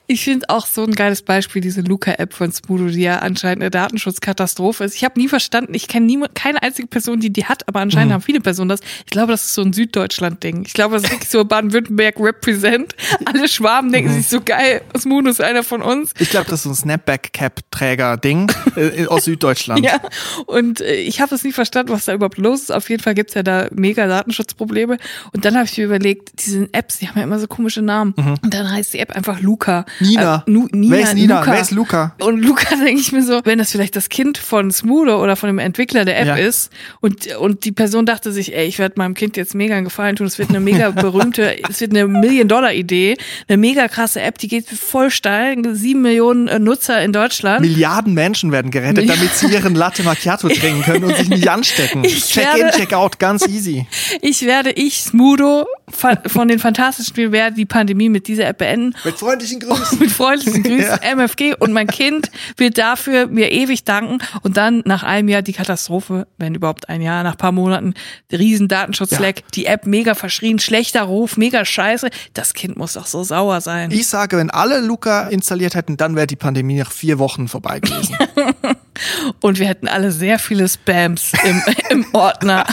Ich 0.07 0.23
finde 0.23 0.49
auch 0.49 0.65
so 0.67 0.83
ein 0.83 0.91
geiles 0.93 1.21
Beispiel, 1.23 1.61
diese 1.61 1.81
Luca-App 1.81 2.33
von 2.33 2.51
Smudo, 2.51 2.87
die 2.87 3.01
ja 3.01 3.19
anscheinend 3.19 3.63
eine 3.63 3.71
Datenschutzkatastrophe 3.71 4.83
ist. 4.83 4.95
Ich 4.95 5.03
habe 5.03 5.19
nie 5.19 5.27
verstanden, 5.27 5.73
ich 5.73 5.87
kenne 5.87 6.05
niemand, 6.05 6.35
keine 6.35 6.61
einzige 6.61 6.87
Person, 6.87 7.19
die 7.19 7.31
die 7.33 7.45
hat, 7.45 7.67
aber 7.67 7.79
anscheinend 7.79 8.09
Mhm. 8.09 8.13
haben 8.15 8.21
viele 8.21 8.41
Personen 8.41 8.69
das. 8.69 8.81
Ich 8.99 9.05
glaube, 9.11 9.31
das 9.31 9.43
ist 9.45 9.53
so 9.55 9.61
ein 9.63 9.73
Süddeutschland-Ding. 9.73 10.63
Ich 10.67 10.73
glaube, 10.73 10.95
das 10.95 11.03
ist 11.05 11.11
wirklich 11.11 11.29
so 11.29 11.39
Baden-Württemberg 11.53 12.19
represent. 12.19 12.95
Alle 13.25 13.47
Schwaben 13.47 13.91
denken 13.91 14.09
Mhm. 14.11 14.15
sich 14.15 14.27
so 14.27 14.41
geil, 14.43 14.81
Smudo 14.97 15.29
ist 15.29 15.39
einer 15.41 15.63
von 15.63 15.81
uns. 15.83 16.13
Ich 16.19 16.29
glaube, 16.31 16.45
das 16.49 16.59
ist 16.59 16.63
so 16.63 16.69
ein 16.71 16.75
Snapback-Cap-Träger-Ding 16.75 18.51
äh, 18.75 19.05
aus 19.07 19.25
Süddeutschland. 19.25 19.85
Ja, 19.85 19.99
und 20.47 20.81
äh, 20.81 20.95
ich 20.95 21.21
habe 21.21 21.33
es 21.35 21.43
nie 21.43 21.51
verstanden, 21.51 21.91
was 21.91 22.05
da 22.05 22.13
überhaupt 22.13 22.37
los 22.37 22.63
ist. 22.63 22.71
Auf 22.71 22.89
jeden 22.89 23.01
Fall 23.03 23.13
gibt's 23.13 23.33
ja 23.33 23.43
da 23.43 23.67
mega 23.71 24.07
Datenschutzprobleme. 24.07 24.97
Und 25.31 25.45
dann 25.45 25.55
habe 25.55 25.65
ich 25.65 25.77
mir 25.77 25.85
überlegt, 25.85 26.45
diese 26.45 26.67
Apps, 26.71 26.97
die 26.99 27.07
haben 27.07 27.17
ja 27.17 27.23
immer 27.23 27.39
so 27.39 27.47
komische 27.47 27.81
Namen. 27.81 28.13
Und 28.13 28.53
dann 28.53 28.71
heißt 28.71 28.93
die 28.93 28.99
App 28.99 29.15
einfach 29.15 29.39
Luca. 29.41 29.85
Mhm. 29.99 30.07
Nina. 30.07 30.35
Äh, 30.47 30.51
Nu, 30.51 30.67
Nina, 30.71 30.95
Wer 30.95 31.03
ist 31.03 31.13
Nina? 31.15 31.39
Luca. 31.39 31.51
Wer 31.51 31.61
ist 31.61 31.71
Luca? 31.71 32.15
Und 32.19 32.41
Luca 32.41 32.75
denke 32.75 32.99
ich 33.01 33.11
mir 33.11 33.23
so, 33.23 33.41
wenn 33.43 33.59
das 33.59 33.71
vielleicht 33.71 33.95
das 33.95 34.09
Kind 34.09 34.37
von 34.37 34.71
Smoother 34.71 35.19
oder 35.19 35.35
von 35.35 35.47
dem 35.47 35.59
Entwickler 35.59 36.05
der 36.05 36.19
App 36.19 36.27
Ja. 36.27 36.35
ist 36.35 36.71
und, 37.01 37.27
und 37.37 37.65
die 37.65 37.71
Person 37.71 38.05
dachte 38.05 38.31
sich, 38.31 38.55
ey, 38.55 38.65
ich 38.67 38.79
werde 38.79 38.95
meinem 38.97 39.13
Kind 39.13 39.37
jetzt 39.37 39.55
mega 39.55 39.75
einen 39.75 39.85
Gefallen 39.85 40.15
tun, 40.15 40.27
es 40.27 40.39
wird 40.39 40.49
eine 40.49 40.59
mega 40.59 40.91
berühmte, 40.91 41.42
es 41.69 41.81
wird 41.81 41.91
eine 41.91 42.07
Million-Dollar-Idee, 42.07 43.17
eine 43.47 43.57
mega 43.57 43.87
krasse 43.87 44.21
App, 44.21 44.37
die 44.37 44.47
geht 44.47 44.67
voll 44.69 45.09
steil, 45.11 45.57
sieben 45.75 46.01
Millionen 46.01 46.47
äh, 46.47 46.59
Nutzer 46.59 47.01
in 47.01 47.13
Deutschland. 47.13 47.61
Milliarden 47.61 48.13
Menschen 48.13 48.51
werden 48.51 48.71
gerettet, 48.71 49.09
damit 49.09 49.33
sie 49.33 49.47
ihren 49.51 49.75
Latte 49.75 50.03
Macchiato 50.03 50.49
trinken 50.49 50.81
können 50.83 51.03
und 51.05 51.15
sich 51.17 51.29
nicht 51.29 51.47
anstecken. 51.47 52.03
Ich 52.03 52.25
check 52.25 52.47
in, 52.55 52.63
werde- 52.65 52.77
check 52.77 52.93
out, 52.93 53.19
ganz 53.19 53.47
easy. 53.47 53.85
Ich 54.21 54.43
werde, 54.45 54.71
ich, 54.71 55.01
Smudo, 55.03 55.65
von 56.27 56.47
den 56.47 56.59
fantastischen 56.59 57.09
Spielen, 57.13 57.31
werde 57.31 57.55
die 57.55 57.65
Pandemie 57.65 58.09
mit 58.09 58.27
dieser 58.27 58.47
App 58.47 58.57
beenden. 58.59 58.95
Mit 59.03 59.15
freundlichen 59.17 59.59
Grüßen. 59.59 59.99
Mit 60.03 60.11
freundlichen 60.11 60.63
Grüßen, 60.63 60.99
Ja. 61.03 61.15
MFG. 61.15 61.55
Und 61.59 61.73
mein 61.73 61.87
Kind 61.87 62.31
wird 62.57 62.77
dafür 62.77 63.27
mir 63.27 63.51
ewig 63.51 63.83
danken. 63.83 64.19
Und 64.41 64.57
dann 64.57 64.81
nach 64.85 65.03
einem 65.03 65.27
Jahr 65.29 65.41
die 65.41 65.53
Katastrophe, 65.53 66.27
wenn 66.37 66.55
überhaupt 66.55 66.89
ein 66.89 67.01
Jahr, 67.01 67.23
nach 67.23 67.37
paar 67.37 67.51
Monaten, 67.51 67.93
riesen 68.31 68.67
Datenschutzleck, 68.67 69.43
die 69.53 69.65
App 69.65 69.85
mega 69.85 70.15
verschrien, 70.15 70.59
schlechter 70.59 71.03
Ruf, 71.03 71.32
mega 71.37 71.65
scheiße. 71.65 72.09
Das 72.33 72.53
Kind 72.53 72.77
muss 72.77 72.93
doch 72.93 73.05
so 73.05 73.23
sauer 73.23 73.61
sein. 73.61 73.91
Ich 73.91 74.07
sage, 74.07 74.37
wenn 74.37 74.49
alle 74.49 74.79
Luca 74.79 75.27
installiert 75.27 75.75
hätten, 75.75 75.97
dann 75.97 76.15
wäre 76.15 76.27
die 76.27 76.35
Pandemie 76.35 76.77
nach 76.77 76.91
vier 76.91 77.19
Wochen 77.19 77.47
vorbei 77.47 77.79
gewesen. 77.79 78.15
Und 79.41 79.59
wir 79.59 79.67
hätten 79.67 79.87
alle 79.87 80.11
sehr 80.11 80.39
viele 80.39 80.67
Spams 80.67 81.31
im, 81.43 81.61
im 81.89 82.05
Ordner. 82.13 82.65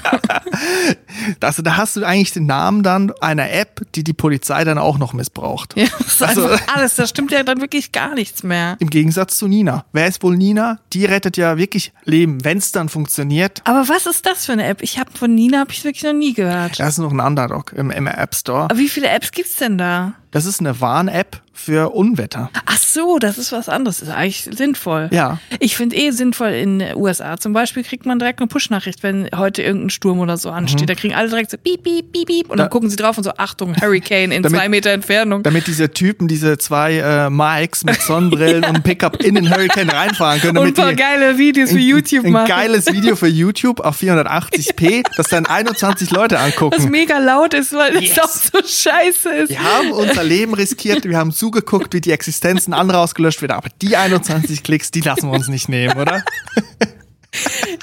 Also 1.40 1.62
da 1.62 1.76
hast 1.76 1.96
du 1.96 2.04
eigentlich 2.04 2.32
den 2.32 2.46
Namen 2.46 2.82
dann 2.82 3.12
einer 3.20 3.50
App, 3.50 3.82
die 3.94 4.04
die 4.04 4.12
Polizei 4.12 4.64
dann 4.64 4.78
auch 4.78 4.98
noch 4.98 5.12
missbraucht. 5.12 5.74
Ja, 5.76 5.86
das 5.98 6.08
ist 6.12 6.22
Also- 6.22 6.48
alles. 6.74 6.94
Da 6.96 7.06
stimmt 7.06 7.32
ja 7.32 7.42
dann 7.42 7.60
wirklich 7.60 7.92
gar 7.92 8.14
nichts 8.14 8.42
mehr. 8.42 8.76
Im 8.80 8.90
Gegensatz 8.90 9.38
zu 9.38 9.48
Nina. 9.48 9.84
Wer 9.92 10.06
ist 10.06 10.22
wohl 10.22 10.36
Nina? 10.36 10.78
Die 10.92 11.04
rettet 11.04 11.36
ja 11.36 11.56
wirklich 11.56 11.92
Leben, 12.04 12.44
wenn 12.44 12.58
es 12.58 12.72
dann 12.72 12.88
funktioniert. 12.88 13.62
Aber 13.64 13.88
was 13.88 14.06
ist 14.06 14.26
das 14.26 14.46
für 14.46 14.52
eine 14.52 14.66
App? 14.66 14.82
Ich 14.82 14.98
habe 14.98 15.10
von 15.16 15.34
Nina 15.34 15.60
habe 15.60 15.72
ich 15.72 15.84
wirklich 15.84 16.02
noch 16.04 16.12
nie 16.12 16.34
gehört. 16.34 16.78
Das 16.78 16.88
ist 16.94 16.98
noch 16.98 17.12
ein 17.12 17.20
Underdog 17.20 17.72
im, 17.74 17.90
im 17.90 18.06
App 18.06 18.34
Store. 18.34 18.64
Aber 18.64 18.78
wie 18.78 18.88
viele 18.88 19.08
Apps 19.08 19.30
gibt's 19.32 19.56
denn 19.56 19.78
da? 19.78 20.12
Das 20.30 20.46
ist 20.46 20.60
eine 20.60 20.80
Warn-App 20.80 21.40
für 21.52 21.90
Unwetter. 21.90 22.50
Ach 22.64 22.78
so, 22.78 23.18
das 23.18 23.36
ist 23.36 23.52
was 23.52 23.68
anderes. 23.68 23.98
Das 23.98 24.08
ist 24.08 24.14
eigentlich 24.14 24.48
sinnvoll. 24.56 25.08
Ja. 25.10 25.38
Ich 25.58 25.76
finde 25.76 25.96
eh 25.96 26.10
sinnvoll 26.12 26.50
in 26.50 26.78
den 26.78 26.96
USA. 26.96 27.36
Zum 27.36 27.52
Beispiel 27.52 27.82
kriegt 27.84 28.06
man 28.06 28.18
direkt 28.18 28.38
eine 28.40 28.46
Push-Nachricht, 28.46 29.02
wenn 29.02 29.28
heute 29.36 29.62
irgendein 29.62 29.90
Sturm 29.90 30.20
oder 30.20 30.36
so 30.38 30.50
ansteht. 30.50 30.88
Da 30.88 30.94
kriegen 30.94 31.14
alle 31.14 31.28
direkt 31.28 31.50
so 31.50 31.58
piep, 31.58 31.82
piep, 31.82 32.12
piep, 32.12 32.26
piep. 32.28 32.48
Und 32.50 32.58
dann 32.58 32.66
Mhm. 32.66 32.68
Da- 32.68 32.68
gucken 32.68 32.88
sie 32.90 32.96
drauf 32.96 33.18
und 33.18 33.24
so, 33.24 33.32
Achtung, 33.36 33.74
Hurricane 33.78 34.30
in 34.32 34.42
Damit- 34.44 34.58
zwei 34.58 34.68
Meter 34.70 34.90
Entfernung. 34.90 35.42
Damit 35.42 35.66
diese 35.66 35.90
Typen, 35.90 36.28
diese 36.28 36.56
zwei 36.56 36.94
äh, 36.98 37.28
Mikes 37.28 37.84
mit 37.84 38.00
Sonnenbrillen 38.00 38.64
und 38.68 38.82
Pickup 38.84 39.20
in 39.22 39.34
den 39.34 39.50
Hurricane 39.54 39.90
reinfahren 39.90 40.40
können. 40.40 40.56
Und 40.56 40.78
Damit 40.78 40.78
ein 40.78 40.96
paar 40.96 41.10
geile 41.18 41.36
Videos 41.36 41.70
für 41.70 41.76
ein- 41.76 41.82
YouTube 41.82 42.24
ein 42.24 42.32
machen. 42.32 42.48
geiles 42.48 42.86
Video 42.86 43.16
für 43.16 43.28
YouTube 43.28 43.80
auf 43.80 44.00
480p, 44.00 45.02
das 45.16 45.26
dann 45.28 45.44
21 45.44 46.10
Leute 46.10 46.36
was 46.36 46.42
angucken. 46.44 46.90
mega 46.90 47.18
laut 47.18 47.52
ist, 47.52 47.72
weil 47.74 47.92
das 47.94 48.02
Yes. 48.04 48.18
auch 48.18 48.28
so 48.28 48.58
scheiße 48.66 49.28
ist. 49.30 49.50
Wir 49.50 49.62
haben 49.62 49.90
unser 50.20 50.28
Leben 50.28 50.54
riskiert, 50.54 51.04
wir 51.04 51.16
haben 51.18 51.32
zugeguckt, 51.32 51.94
wie 51.94 52.00
die 52.00 52.12
Existenzen 52.12 52.74
anderer 52.74 53.00
ausgelöscht 53.00 53.40
wird, 53.42 53.52
aber 53.52 53.68
die 53.80 53.96
21 53.96 54.62
Klicks, 54.62 54.90
die 54.90 55.00
lassen 55.00 55.28
wir 55.30 55.32
uns 55.32 55.48
nicht 55.48 55.68
nehmen, 55.68 55.96
oder? 55.98 56.22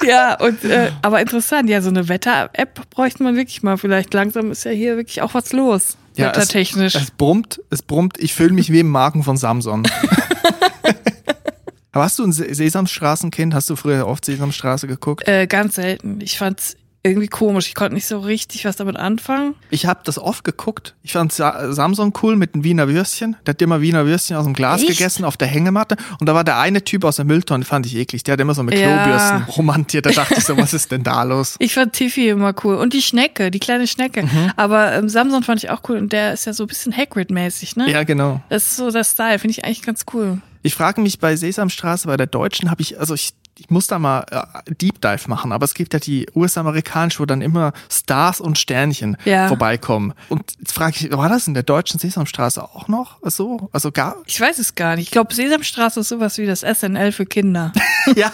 Ja, 0.06 0.34
und 0.38 0.62
äh, 0.64 0.92
aber 1.02 1.20
interessant, 1.20 1.68
ja, 1.70 1.80
so 1.80 1.88
eine 1.88 2.08
Wetter-App 2.08 2.90
bräuchte 2.90 3.22
man 3.22 3.34
wirklich 3.34 3.62
mal. 3.62 3.78
Vielleicht 3.78 4.12
langsam 4.14 4.50
ist 4.52 4.64
ja 4.64 4.70
hier 4.70 4.96
wirklich 4.96 5.22
auch 5.22 5.34
was 5.34 5.52
los. 5.52 5.96
Ja, 6.16 6.26
wettertechnisch. 6.28 6.94
Es, 6.94 7.02
es 7.04 7.10
brummt, 7.10 7.60
es 7.70 7.82
brummt, 7.82 8.18
ich 8.18 8.34
fühle 8.34 8.52
mich 8.52 8.70
wie 8.70 8.80
im 8.80 8.88
Magen 8.90 9.24
von 9.24 9.36
Samson. 9.36 9.88
Aber 11.92 12.04
hast 12.04 12.18
du 12.18 12.24
ein 12.24 12.32
Se- 12.32 12.54
Sesamstraßenkind? 12.54 13.54
Hast 13.54 13.70
du 13.70 13.76
früher 13.76 14.06
oft 14.06 14.24
Sesamstraße 14.24 14.86
geguckt? 14.86 15.26
äh, 15.26 15.46
ganz 15.46 15.76
selten. 15.76 16.20
Ich 16.20 16.38
fand's 16.38 16.76
irgendwie 17.08 17.28
komisch. 17.28 17.66
Ich 17.68 17.74
konnte 17.74 17.94
nicht 17.94 18.06
so 18.06 18.18
richtig 18.20 18.64
was 18.64 18.76
damit 18.76 18.96
anfangen. 18.96 19.54
Ich 19.70 19.86
habe 19.86 20.00
das 20.04 20.18
oft 20.18 20.44
geguckt. 20.44 20.94
Ich 21.02 21.12
fand 21.12 21.32
Sa 21.32 21.72
Samson 21.72 22.12
cool 22.22 22.36
mit 22.36 22.54
den 22.54 22.64
Wiener 22.64 22.88
Würstchen. 22.88 23.36
Der 23.46 23.54
hat 23.54 23.62
immer 23.62 23.80
Wiener 23.80 24.06
Würstchen 24.06 24.36
aus 24.36 24.44
dem 24.44 24.54
Glas 24.54 24.80
Echt? 24.82 24.90
gegessen 24.90 25.24
auf 25.24 25.36
der 25.36 25.48
Hängematte. 25.48 25.96
Und 26.20 26.28
da 26.28 26.34
war 26.34 26.44
der 26.44 26.58
eine 26.58 26.82
Typ 26.84 27.04
aus 27.04 27.16
der 27.16 27.24
Mülltonne, 27.24 27.64
fand 27.64 27.86
ich 27.86 27.96
eklig. 27.96 28.22
Der 28.24 28.34
hat 28.34 28.40
immer 28.40 28.54
so 28.54 28.62
mit 28.62 28.74
Ja. 28.78 29.02
Klobürsten 29.02 29.42
romantiert. 29.56 30.06
Da 30.06 30.10
dachte 30.10 30.34
ich 30.38 30.44
so, 30.44 30.56
was 30.56 30.72
ist 30.74 30.92
denn 30.92 31.02
da 31.02 31.22
los? 31.22 31.56
Ich 31.58 31.74
fand 31.74 31.92
Tiffy 31.92 32.28
immer 32.28 32.54
cool. 32.64 32.76
Und 32.76 32.92
die 32.92 33.02
Schnecke, 33.02 33.50
die 33.50 33.58
kleine 33.58 33.86
Schnecke. 33.86 34.22
Mhm. 34.24 34.52
Aber 34.56 34.92
ähm, 34.94 35.08
Samson 35.08 35.42
fand 35.42 35.62
ich 35.62 35.70
auch 35.70 35.80
cool. 35.88 35.96
Und 35.98 36.12
der 36.12 36.32
ist 36.34 36.44
ja 36.46 36.52
so 36.52 36.64
ein 36.64 36.68
bisschen 36.68 36.92
Hagrid-mäßig, 36.96 37.76
ne? 37.76 37.90
Ja, 37.90 38.04
genau. 38.04 38.40
Das 38.48 38.64
ist 38.64 38.76
so 38.76 38.90
der 38.90 39.04
Style. 39.04 39.38
Finde 39.38 39.52
ich 39.52 39.64
eigentlich 39.64 39.82
ganz 39.82 40.04
cool. 40.12 40.38
Ich 40.62 40.74
frage 40.74 41.00
mich 41.00 41.18
bei 41.18 41.36
Sesamstraße, 41.36 42.08
bei 42.08 42.16
der 42.16 42.26
Deutschen 42.26 42.70
habe 42.70 42.82
ich, 42.82 42.98
also 42.98 43.14
ich, 43.14 43.30
ich 43.58 43.70
muss 43.70 43.86
da 43.86 43.98
mal 43.98 44.24
äh, 44.30 44.72
Deep 44.74 45.00
Dive 45.00 45.28
machen, 45.28 45.52
aber 45.52 45.64
es 45.64 45.74
gibt 45.74 45.92
ja 45.94 46.00
die 46.00 46.26
US-amerikanische, 46.34 47.20
wo 47.20 47.26
dann 47.26 47.40
immer 47.42 47.72
Stars 47.90 48.40
und 48.40 48.58
Sternchen 48.58 49.16
Ja. 49.24 49.48
vorbeikommen. 49.48 50.14
Und 50.28 50.42
jetzt 50.58 50.72
frage 50.72 50.94
ich, 50.98 51.10
war 51.10 51.28
das 51.28 51.46
in 51.48 51.54
der 51.54 51.62
deutschen 51.64 51.98
Sesamstraße 51.98 52.62
auch 52.62 52.88
noch 52.88 53.18
so? 53.24 53.68
Also 53.72 53.90
gar, 53.92 54.16
Ich 54.26 54.40
weiß 54.40 54.58
es 54.58 54.74
gar 54.74 54.96
nicht. 54.96 55.06
Ich 55.06 55.10
glaube, 55.10 55.34
Sesamstraße 55.34 56.00
ist 56.00 56.08
sowas 56.08 56.38
wie 56.38 56.46
das 56.46 56.60
SNL 56.60 57.12
für 57.12 57.26
Kinder. 57.26 57.72
ja, 58.16 58.30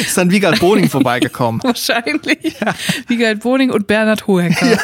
ist 0.00 0.16
dann 0.16 0.30
Wiegald 0.30 0.60
Boning 0.60 0.88
vorbeigekommen. 0.88 1.62
Wahrscheinlich. 1.64 2.56
Wiegald 3.08 3.40
Boning 3.40 3.70
und 3.70 3.86
Bernhard 3.86 4.26
Hohecker. 4.26 4.70
Ja, 4.72 4.78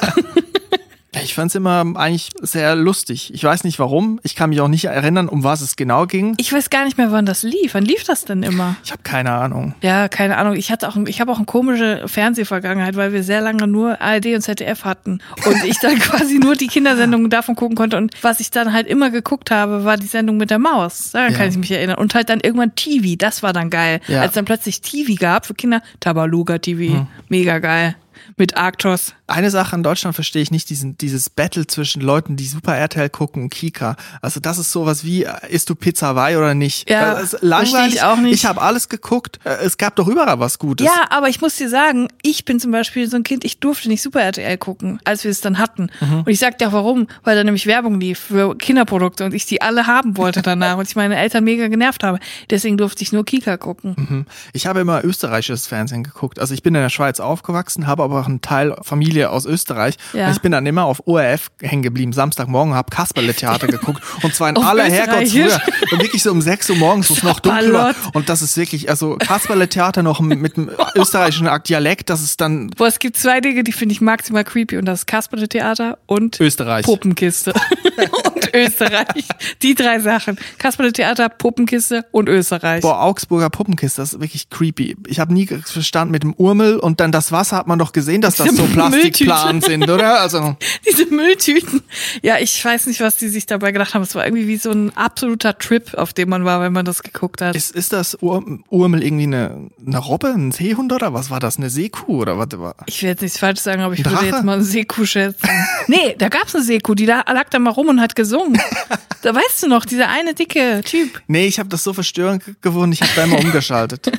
Ich 1.23 1.35
fand's 1.35 1.55
immer 1.55 1.85
eigentlich 1.97 2.31
sehr 2.41 2.75
lustig. 2.75 3.33
Ich 3.35 3.43
weiß 3.45 3.65
nicht 3.65 3.79
warum. 3.79 4.21
Ich 4.23 4.35
kann 4.35 4.51
mich 4.51 4.61
auch 4.61 4.69
nicht 4.69 4.85
erinnern, 4.87 5.29
um 5.29 5.45
was 5.45 5.61
es 5.61 5.77
genau 5.77 6.07
ging. 6.07 6.35
Ich 6.39 6.53
weiß 6.53 6.71
gar 6.71 6.85
nicht 6.85 6.99
mehr, 6.99 7.13
wann 7.13 7.27
das 7.27 7.43
lief. 7.43 7.75
Wann 7.75 7.85
lief 7.85 8.05
das 8.05 8.25
denn 8.25 8.43
immer? 8.43 8.77
Ich 8.85 8.91
habe 8.93 9.03
keine 9.03 9.33
Ahnung. 9.33 9.75
Ja, 9.83 10.09
keine 10.09 10.37
Ahnung. 10.37 10.55
Ich 10.57 10.71
hatte 10.71 10.89
auch, 10.89 10.97
ich 11.07 11.21
habe 11.21 11.33
auch 11.33 11.37
eine 11.37 11.47
komische 11.47 12.03
Fernsehvergangenheit, 12.07 12.97
weil 12.97 13.13
wir 13.13 13.23
sehr 13.23 13.41
lange 13.41 13.67
nur 13.67 14.01
ARD 14.01 14.27
und 14.35 14.43
ZDF 14.43 14.85
hatten 14.85 15.21
und 15.47 15.65
ich 15.65 15.79
dann 15.81 15.99
quasi 15.99 16.39
nur 16.39 16.55
die 16.55 16.67
Kindersendungen 16.69 17.31
davon 17.31 17.55
gucken 17.57 17.77
konnte. 17.77 17.97
Und 17.97 18.15
was 18.23 18.41
ich 18.41 18.51
dann 18.51 18.73
halt 18.73 18.87
immer 18.87 19.11
geguckt 19.11 19.51
habe, 19.51 19.85
war 19.85 19.97
die 19.97 20.07
Sendung 20.07 20.37
mit 20.37 20.51
der 20.51 20.59
Maus. 20.59 21.11
Daran 21.13 21.33
Ja. 21.33 21.39
kann 21.39 21.49
ich 21.49 21.57
mich 21.57 21.71
erinnern. 21.71 21.97
Und 21.99 22.15
halt 22.15 22.29
dann 22.29 22.41
irgendwann 22.41 22.75
TV. 22.75 23.17
Das 23.19 23.43
war 23.43 23.53
dann 23.53 23.71
geil, 23.71 24.01
Ja. 24.09 24.21
als 24.23 24.35
dann 24.35 24.45
plötzlich 24.45 24.81
TV 24.81 25.15
gab 25.19 25.47
für 25.47 25.55
Kinder. 25.55 25.83
Tabaluga 26.01 26.59
TV, 26.59 27.07
mega 27.29 27.59
geil 27.59 27.97
mit 28.37 28.57
Arktos. 28.57 29.15
Eine 29.27 29.51
Sache 29.51 29.77
in 29.77 29.83
Deutschland 29.83 30.15
verstehe 30.15 30.41
ich 30.43 30.51
nicht, 30.51 30.71
diesen, 30.71 30.97
dieses 30.97 31.29
Battle 31.31 31.67
zwischen 31.67 32.01
Leuten, 32.01 32.37
die 32.37 32.47
Super 32.47 32.77
RTL 32.77 33.11
gucken 33.11 33.45
und 33.45 33.51
Kika. 33.51 33.97
Also 34.23 34.41
das 34.41 34.59
ist 34.59 34.73
sowas 34.73 35.05
wie, 35.05 35.25
äh, 35.25 35.33
isst 35.51 35.69
du 35.71 35.75
Pizza 35.75 36.09
Hawaii 36.09 36.37
oder 36.37 36.55
nicht? 36.55 36.89
Ja, 36.89 37.15
das 37.15 37.35
ist 37.35 37.43
langweilig. 37.43 37.97
ich 37.97 38.03
auch 38.03 38.17
nicht. 38.17 38.35
Ich 38.35 38.47
habe 38.47 38.63
alles 38.63 38.89
geguckt. 38.89 39.39
Äh, 39.45 39.57
Es 39.65 39.77
gab 39.77 39.97
doch 39.97 40.09
überall 40.09 40.39
was 40.41 40.59
Gutes. 40.59 40.87
Ja, 40.87 41.07
aber 41.11 41.29
ich 41.29 41.41
muss 41.41 41.57
dir 41.57 41.69
sagen, 41.69 42.09
ich 42.23 42.45
bin 42.45 42.59
zum 42.61 42.71
Beispiel 42.71 43.09
so 43.09 43.17
ein 43.17 43.23
Kind, 43.23 43.45
ich 43.45 43.61
durfte 43.61 43.89
nicht 43.89 44.03
Super 44.03 44.23
RTL 44.23 44.57
gucken, 44.59 44.99
als 45.05 45.25
wir 45.25 45.31
es 45.31 45.41
dann 45.43 45.59
hatten. 45.59 45.91
Mhm. 46.01 46.21
Und 46.21 46.29
ich 46.29 46.39
sag 46.39 46.59
dir 46.59 46.69
auch 46.69 46.73
warum, 46.73 47.07
weil 47.25 47.37
da 47.37 47.45
nämlich 47.45 47.67
Werbung 47.67 48.01
lief 48.01 48.19
für 48.19 48.57
Kinderprodukte 48.57 49.25
und 49.25 49.35
ich 49.35 49.45
die 49.47 49.61
alle 49.61 49.87
haben 49.87 50.17
wollte 50.17 50.41
danach 50.43 50.77
und 50.79 50.89
ich 50.89 50.97
meine 50.97 51.17
Eltern 51.17 51.45
mega 51.45 51.69
genervt 51.69 52.03
habe. 52.03 52.19
Deswegen 52.51 52.79
durfte 52.79 53.03
ich 53.03 53.13
nur 53.13 53.25
Kika 53.25 53.57
gucken. 53.59 53.95
Mhm. 53.97 54.27
Ich 54.55 54.67
habe 54.67 54.81
immer 54.81 55.05
österreichisches 55.05 55.67
Fernsehen 55.67 56.03
geguckt. 56.03 56.39
Also 56.39 56.55
ich 56.55 56.63
bin 56.63 56.75
in 56.75 56.81
der 56.83 56.89
Schweiz 56.89 57.21
aufgewachsen, 57.21 57.87
habe 57.87 58.03
aber 58.03 58.18
auch 58.19 58.27
einen 58.27 58.41
Teil 58.41 58.77
Familie 58.83 59.31
aus 59.31 59.47
Österreich. 59.47 59.97
Ja. 60.13 60.31
Ich 60.31 60.41
bin 60.41 60.53
dann 60.53 60.67
immer 60.67 60.85
auf 60.85 61.07
ORF 61.07 61.51
hängen 61.61 61.83
geblieben, 61.83 62.13
Samstagmorgen, 62.13 62.75
habe 62.75 62.91
Kasperle-Theater 62.91 63.67
geguckt. 63.69 64.03
Und 64.23 64.35
zwar 64.35 64.51
in 64.51 64.57
aller 64.57 64.85
Herkunftsfrühe. 64.85 65.61
Und 65.93 66.03
wirklich 66.03 66.23
so 66.23 66.31
um 66.31 66.41
6 66.41 66.71
Uhr 66.71 66.77
morgens, 66.77 67.11
wo 67.11 67.15
es 67.15 67.23
noch 67.23 67.41
dunkel 67.41 67.73
war. 67.73 67.95
Und 68.13 68.29
das 68.29 68.43
ist 68.43 68.57
wirklich, 68.57 68.91
also 68.91 69.17
Kasperle-Theater 69.17 70.03
noch 70.03 70.21
mit 70.21 70.57
dem 70.57 70.71
österreichischen 70.95 71.49
Dialekt, 71.69 72.11
das 72.11 72.23
ist 72.23 72.41
dann 72.41 72.71
Boah, 72.71 72.87
es 72.87 72.99
gibt 72.99 73.17
zwei 73.17 73.41
Dinge, 73.41 73.65
die 73.65 73.73
finde 73.73 73.93
ich 73.93 74.01
maximal 74.01 74.45
creepy 74.45 74.79
und 74.79 74.85
das 74.85 75.01
ist 75.01 75.07
Kasperle-Theater 75.07 75.99
und 76.07 76.41
Österreich. 76.41 76.85
Puppenkiste. 76.85 77.53
und 78.35 78.55
Österreich. 78.55 79.27
Die 79.63 79.75
drei 79.75 80.01
Sachen. 80.01 80.39
Kasperle-Theater, 80.59 81.29
Puppenkiste 81.29 82.07
und 82.11 82.29
Österreich. 82.29 82.83
Boah, 82.83 83.03
Augsburger 83.03 83.51
Puppenkiste, 83.51 84.01
das 84.01 84.15
ist 84.15 84.21
wirklich 84.21 84.51
creepy. 84.51 84.97
Ich 85.07 85.21
habe 85.21 85.33
nie 85.33 85.47
verstanden 85.47 86.13
mit 86.13 86.23
dem 86.23 86.35
Urmel 86.35 86.79
und 86.79 87.01
dann 87.01 87.13
das 87.13 87.33
Wasser 87.33 87.57
hat 87.57 87.67
man 87.67 87.79
doch 87.79 87.93
gesehen, 87.93 88.08
dass 88.21 88.37
das 88.37 88.57
so 88.57 88.65
Plastikplanen 88.65 89.61
sind, 89.63 89.89
oder? 89.89 90.21
Also 90.21 90.57
Diese 90.89 91.07
Mülltüten. 91.07 91.83
Ja, 92.23 92.39
ich 92.39 92.65
weiß 92.65 92.87
nicht, 92.87 93.01
was 93.01 93.17
die 93.17 93.29
sich 93.29 93.47
dabei 93.47 93.73
gedacht 93.73 93.95
haben. 93.95 94.03
Es 94.03 94.15
war 94.15 94.25
irgendwie 94.25 94.49
wie 94.49 94.57
so 94.57 94.71
ein 94.71 94.97
absoluter 94.97 95.57
Trip, 95.59 95.95
auf 95.95 96.13
dem 96.13 96.29
man 96.31 96.45
war, 96.45 96.61
wenn 96.61 96.73
man 96.73 96.85
das 96.85 97.03
geguckt 97.03 97.41
hat. 97.41 97.55
ist, 97.55 97.71
ist 97.71 97.93
das 97.93 98.17
Ur 98.23 98.45
Urmel 98.71 99.03
irgendwie 99.03 99.25
eine, 99.25 99.69
eine 99.87 99.99
Robbe, 99.99 100.29
ein 100.29 100.53
Seehund 100.53 100.93
oder 100.93 101.13
was 101.13 101.31
war 101.31 101.41
das? 101.41 101.59
Eine 101.59 101.71
Seekuh 101.71 102.21
oder 102.23 102.39
was 102.39 102.49
war? 102.59 102.75
Ich 102.87 103.03
jetzt 103.03 103.23
nichts 103.23 103.39
falsch 103.39 103.61
sagen, 103.61 103.83
aber 103.83 103.95
ich 103.95 104.01
würde 104.01 104.11
Drache? 104.11 104.27
jetzt 104.27 104.45
mal 104.45 104.55
eine 104.55 104.65
Seekuh 104.65 105.05
schätzen. 105.05 105.49
nee, 105.87 106.15
da 106.19 106.29
gab's 106.29 106.55
eine 106.55 106.65
Seekuh, 106.65 106.95
die 106.95 107.07
da, 107.07 107.25
lag 107.27 107.49
da 107.51 107.59
mal 107.59 107.71
rum 107.71 107.89
und 107.89 108.01
hat 108.01 108.15
gesungen. 108.17 108.61
da 109.23 109.35
weißt 109.35 109.63
du 109.63 109.69
noch, 109.69 109.85
dieser 109.85 110.09
eine 110.09 110.35
dicke 110.35 110.83
Typ. 110.85 111.21
Nee, 111.27 111.47
ich 111.47 111.59
habe 111.59 111.69
das 111.69 111.85
so 111.85 111.93
verstörend 111.93 112.43
gefunden, 112.61 112.93
ich 112.93 113.03
habe 113.03 113.13
da 113.17 113.25
immer 113.25 113.39
umgeschaltet. 113.45 114.11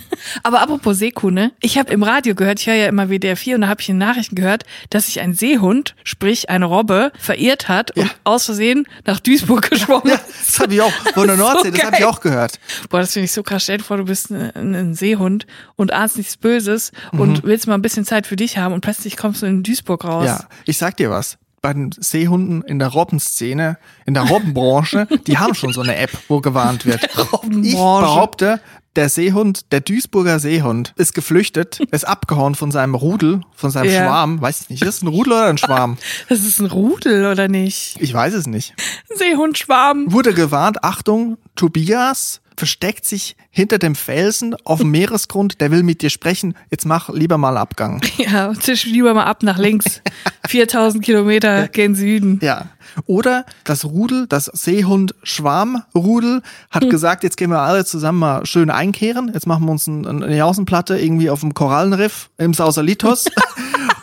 Aber 0.44 0.62
apropos 0.62 0.98
Seekuh, 1.00 1.30
ne? 1.30 1.52
Ich 1.62 1.78
habe 1.78 1.92
im 1.92 2.04
Radio 2.04 2.36
gehört, 2.36 2.60
ich 2.60 2.68
höre 2.68 2.76
ja 2.76 2.88
immer 2.88 3.10
WDR 3.10 3.38
4 3.38 3.56
und 3.56 3.62
da 3.62 3.68
habe 3.70 3.82
ich 3.82 3.88
in 3.90 3.98
Nachrichten 3.98 4.36
gehört, 4.36 4.64
dass 4.90 5.06
sich 5.06 5.22
ein 5.22 5.34
Seehund, 5.34 5.96
sprich 6.04 6.50
eine 6.50 6.66
Robbe, 6.66 7.12
verirrt 7.20 7.70
hat 7.70 7.92
und 7.96 8.14
aus 8.26 8.46
Versehen 8.46 8.86
nach 9.06 9.20
Duisburg 9.22 9.70
geschwommen 9.70 10.08
Ja, 10.10 10.16
ist. 10.16 10.50
das 10.50 10.60
habe 10.60 10.74
ich 10.74 10.82
auch 10.82 10.92
von 10.92 11.28
der 11.28 11.36
ist 11.36 11.40
so 11.40 11.46
Nordsee, 11.54 11.72
das 11.72 11.84
habe 11.84 11.96
ich 12.00 12.06
auch 12.06 12.20
gehört. 12.22 12.60
Boah, 12.90 13.00
das 13.00 13.14
finde 13.14 13.26
ich 13.26 13.32
so 13.32 13.44
krass. 13.44 13.64
Stell 13.64 13.78
dir 13.78 13.84
vor, 13.84 13.98
du 13.98 14.06
bist 14.06 14.32
ein, 14.32 14.76
ein 14.76 14.94
Seehund 14.96 15.46
und 15.76 15.94
ahnst 15.94 16.18
nichts 16.18 16.36
Böses 16.36 16.92
Mhm. 17.12 17.20
und 17.22 17.44
willst 17.44 17.68
mal 17.68 17.76
ein 17.76 17.82
bisschen 17.82 18.04
Zeit 18.06 18.28
für 18.28 18.36
dich 18.36 18.58
haben 18.58 18.74
und 18.74 18.82
plötzlich 18.82 19.16
kommst 19.16 19.42
du 19.42 19.46
in 19.46 19.64
Duisburg 19.64 20.04
raus. 20.04 20.26
Ja, 20.26 20.40
ich 20.66 20.78
sag 20.78 20.98
dir 20.98 21.10
was. 21.10 21.38
Bei 21.62 21.74
den 21.74 21.92
Seehunden 21.92 22.62
in 22.62 22.80
der 22.80 22.88
Robbenszene, 22.88 23.78
in 24.06 24.14
der 24.14 24.24
Robbenbranche, 24.24 25.08
die 25.28 25.38
haben 25.38 25.54
schon 25.56 25.74
so 25.74 25.82
eine 25.82 25.96
App, 25.98 26.12
wo 26.30 26.40
gewarnt 26.40 26.86
wird. 26.86 27.02
Ich 27.62 27.74
behaupte, 27.76 28.62
der 28.96 29.10
Seehund, 29.10 29.72
der 29.72 29.82
Duisburger 29.82 30.40
Seehund, 30.40 30.94
ist 30.98 31.14
geflüchtet, 31.14 31.80
ist 31.92 32.08
abgehauen 32.08 32.56
von 32.56 32.72
seinem 32.72 32.96
Rudel, 32.96 33.42
von 33.56 33.70
seinem 33.72 33.92
Ja. 33.92 34.06
Schwarm. 34.06 34.42
Weiß 34.42 34.62
ich 34.62 34.70
nicht, 34.70 34.82
ist 34.82 34.88
es 34.88 35.02
ein 35.02 35.08
Rudel 35.08 35.34
oder 35.34 35.48
ein 35.48 35.58
Schwarm? 35.58 35.98
Das 36.30 36.40
ist 36.40 36.60
ein 36.60 36.66
Rudel, 36.68 37.26
oder 37.26 37.48
nicht? 37.48 37.98
Ich 38.00 38.14
weiß 38.14 38.34
es 38.34 38.48
nicht. 38.48 38.74
Seehundschwarm. 39.16 40.12
Wurde 40.12 40.34
gewarnt, 40.34 40.84
Achtung, 40.84 41.38
Tobias, 41.56 42.42
versteckt 42.60 43.06
sich 43.06 43.36
hinter 43.50 43.80
dem 43.80 43.96
Felsen 43.96 44.54
auf 44.66 44.80
dem 44.80 44.92
Meeresgrund, 44.92 45.62
der 45.62 45.72
will 45.72 45.82
mit 45.82 46.02
dir 46.02 46.10
sprechen. 46.10 46.56
Jetzt 46.70 46.86
mach 46.86 47.10
lieber 47.10 47.38
mal 47.40 47.58
Abgang. 47.58 48.02
Ja, 48.18 48.54
zisch 48.54 48.86
lieber 48.86 49.14
mal 49.14 49.24
ab 49.24 49.42
nach 49.44 49.58
links. 49.58 50.02
4000 50.48 51.04
Kilometer 51.04 51.68
gen 51.70 51.96
Süden. 51.96 52.40
Ja. 52.44 52.68
Oder 53.06 53.46
das 53.64 53.86
Rudel, 53.86 54.28
das 54.28 54.46
Seehund-Schwarmrudel 54.46 56.42
hat 56.70 56.84
Hm. 56.84 56.90
gesagt, 56.90 57.24
jetzt 57.24 57.38
gehen 57.38 57.50
wir 57.50 57.60
alle 57.60 57.86
zusammen 57.86 58.20
mal 58.20 58.46
schön 58.46 58.70
einkehren. 58.70 59.32
Jetzt 59.34 59.48
machen 59.48 59.66
wir 59.66 59.72
uns 59.72 59.88
ein, 59.88 60.06
eine 60.06 60.36
Jausenplatte 60.36 61.00
irgendwie 61.00 61.30
auf 61.30 61.40
dem 61.40 61.54
Korallenriff 61.54 62.30
im 62.38 62.54
Sausalitos. 62.54 63.26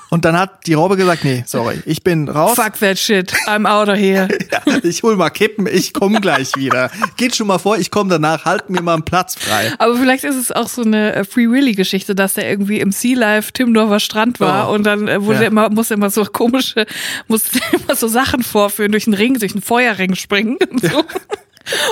Und 0.08 0.24
dann 0.24 0.38
hat 0.38 0.66
die 0.66 0.74
Robbe 0.74 0.96
gesagt, 0.96 1.24
nee, 1.24 1.42
sorry, 1.46 1.80
ich 1.84 2.02
bin 2.04 2.28
raus. 2.28 2.54
Fuck 2.54 2.78
that 2.80 2.96
shit. 2.98 3.32
I'm 3.48 3.66
out 3.68 3.88
of 3.88 3.96
here. 3.96 4.28
Ja, 4.52 4.78
ich 4.82 5.02
hol 5.02 5.16
mal 5.16 5.30
Kippen, 5.30 5.66
ich 5.66 5.92
komme 5.92 6.20
gleich 6.20 6.54
wieder. 6.56 6.90
Geht 7.16 7.34
schon 7.34 7.46
mal 7.48 7.58
vor, 7.58 7.76
ich 7.78 7.90
komme 7.90 8.10
danach, 8.10 8.44
halt 8.44 8.70
mir 8.70 8.80
mal 8.82 8.94
einen 8.94 9.02
Platz 9.04 9.34
frei. 9.36 9.72
Aber 9.78 9.96
vielleicht 9.96 10.22
ist 10.24 10.36
es 10.36 10.52
auch 10.52 10.68
so 10.68 10.82
eine 10.82 11.14
äh, 11.14 11.24
Free 11.24 11.48
Willy-Geschichte, 11.50 12.14
dass 12.14 12.34
der 12.34 12.48
irgendwie 12.48 12.78
im 12.80 12.92
Sea 12.92 13.16
Life 13.18 13.52
Timmendorfer 13.52 13.98
Strand 14.00 14.38
war 14.40 14.70
Oh. 14.70 14.74
und 14.74 14.84
dann 14.84 15.08
äh, 15.08 15.22
wurde 15.24 15.40
Ja. 15.42 15.46
immer, 15.48 15.68
musste 15.70 15.94
immer 15.94 16.10
so 16.10 16.24
komische, 16.24 16.86
musste 17.28 17.58
immer 17.72 17.96
so 17.96 18.06
Sachen 18.08 18.42
vorführen, 18.42 18.92
durch 18.92 19.06
einen 19.06 19.14
Ring, 19.14 19.38
durch 19.38 19.52
einen 19.52 19.62
Feuerring 19.62 20.14
springen 20.14 20.56
und 20.70 20.80
so. 20.82 21.02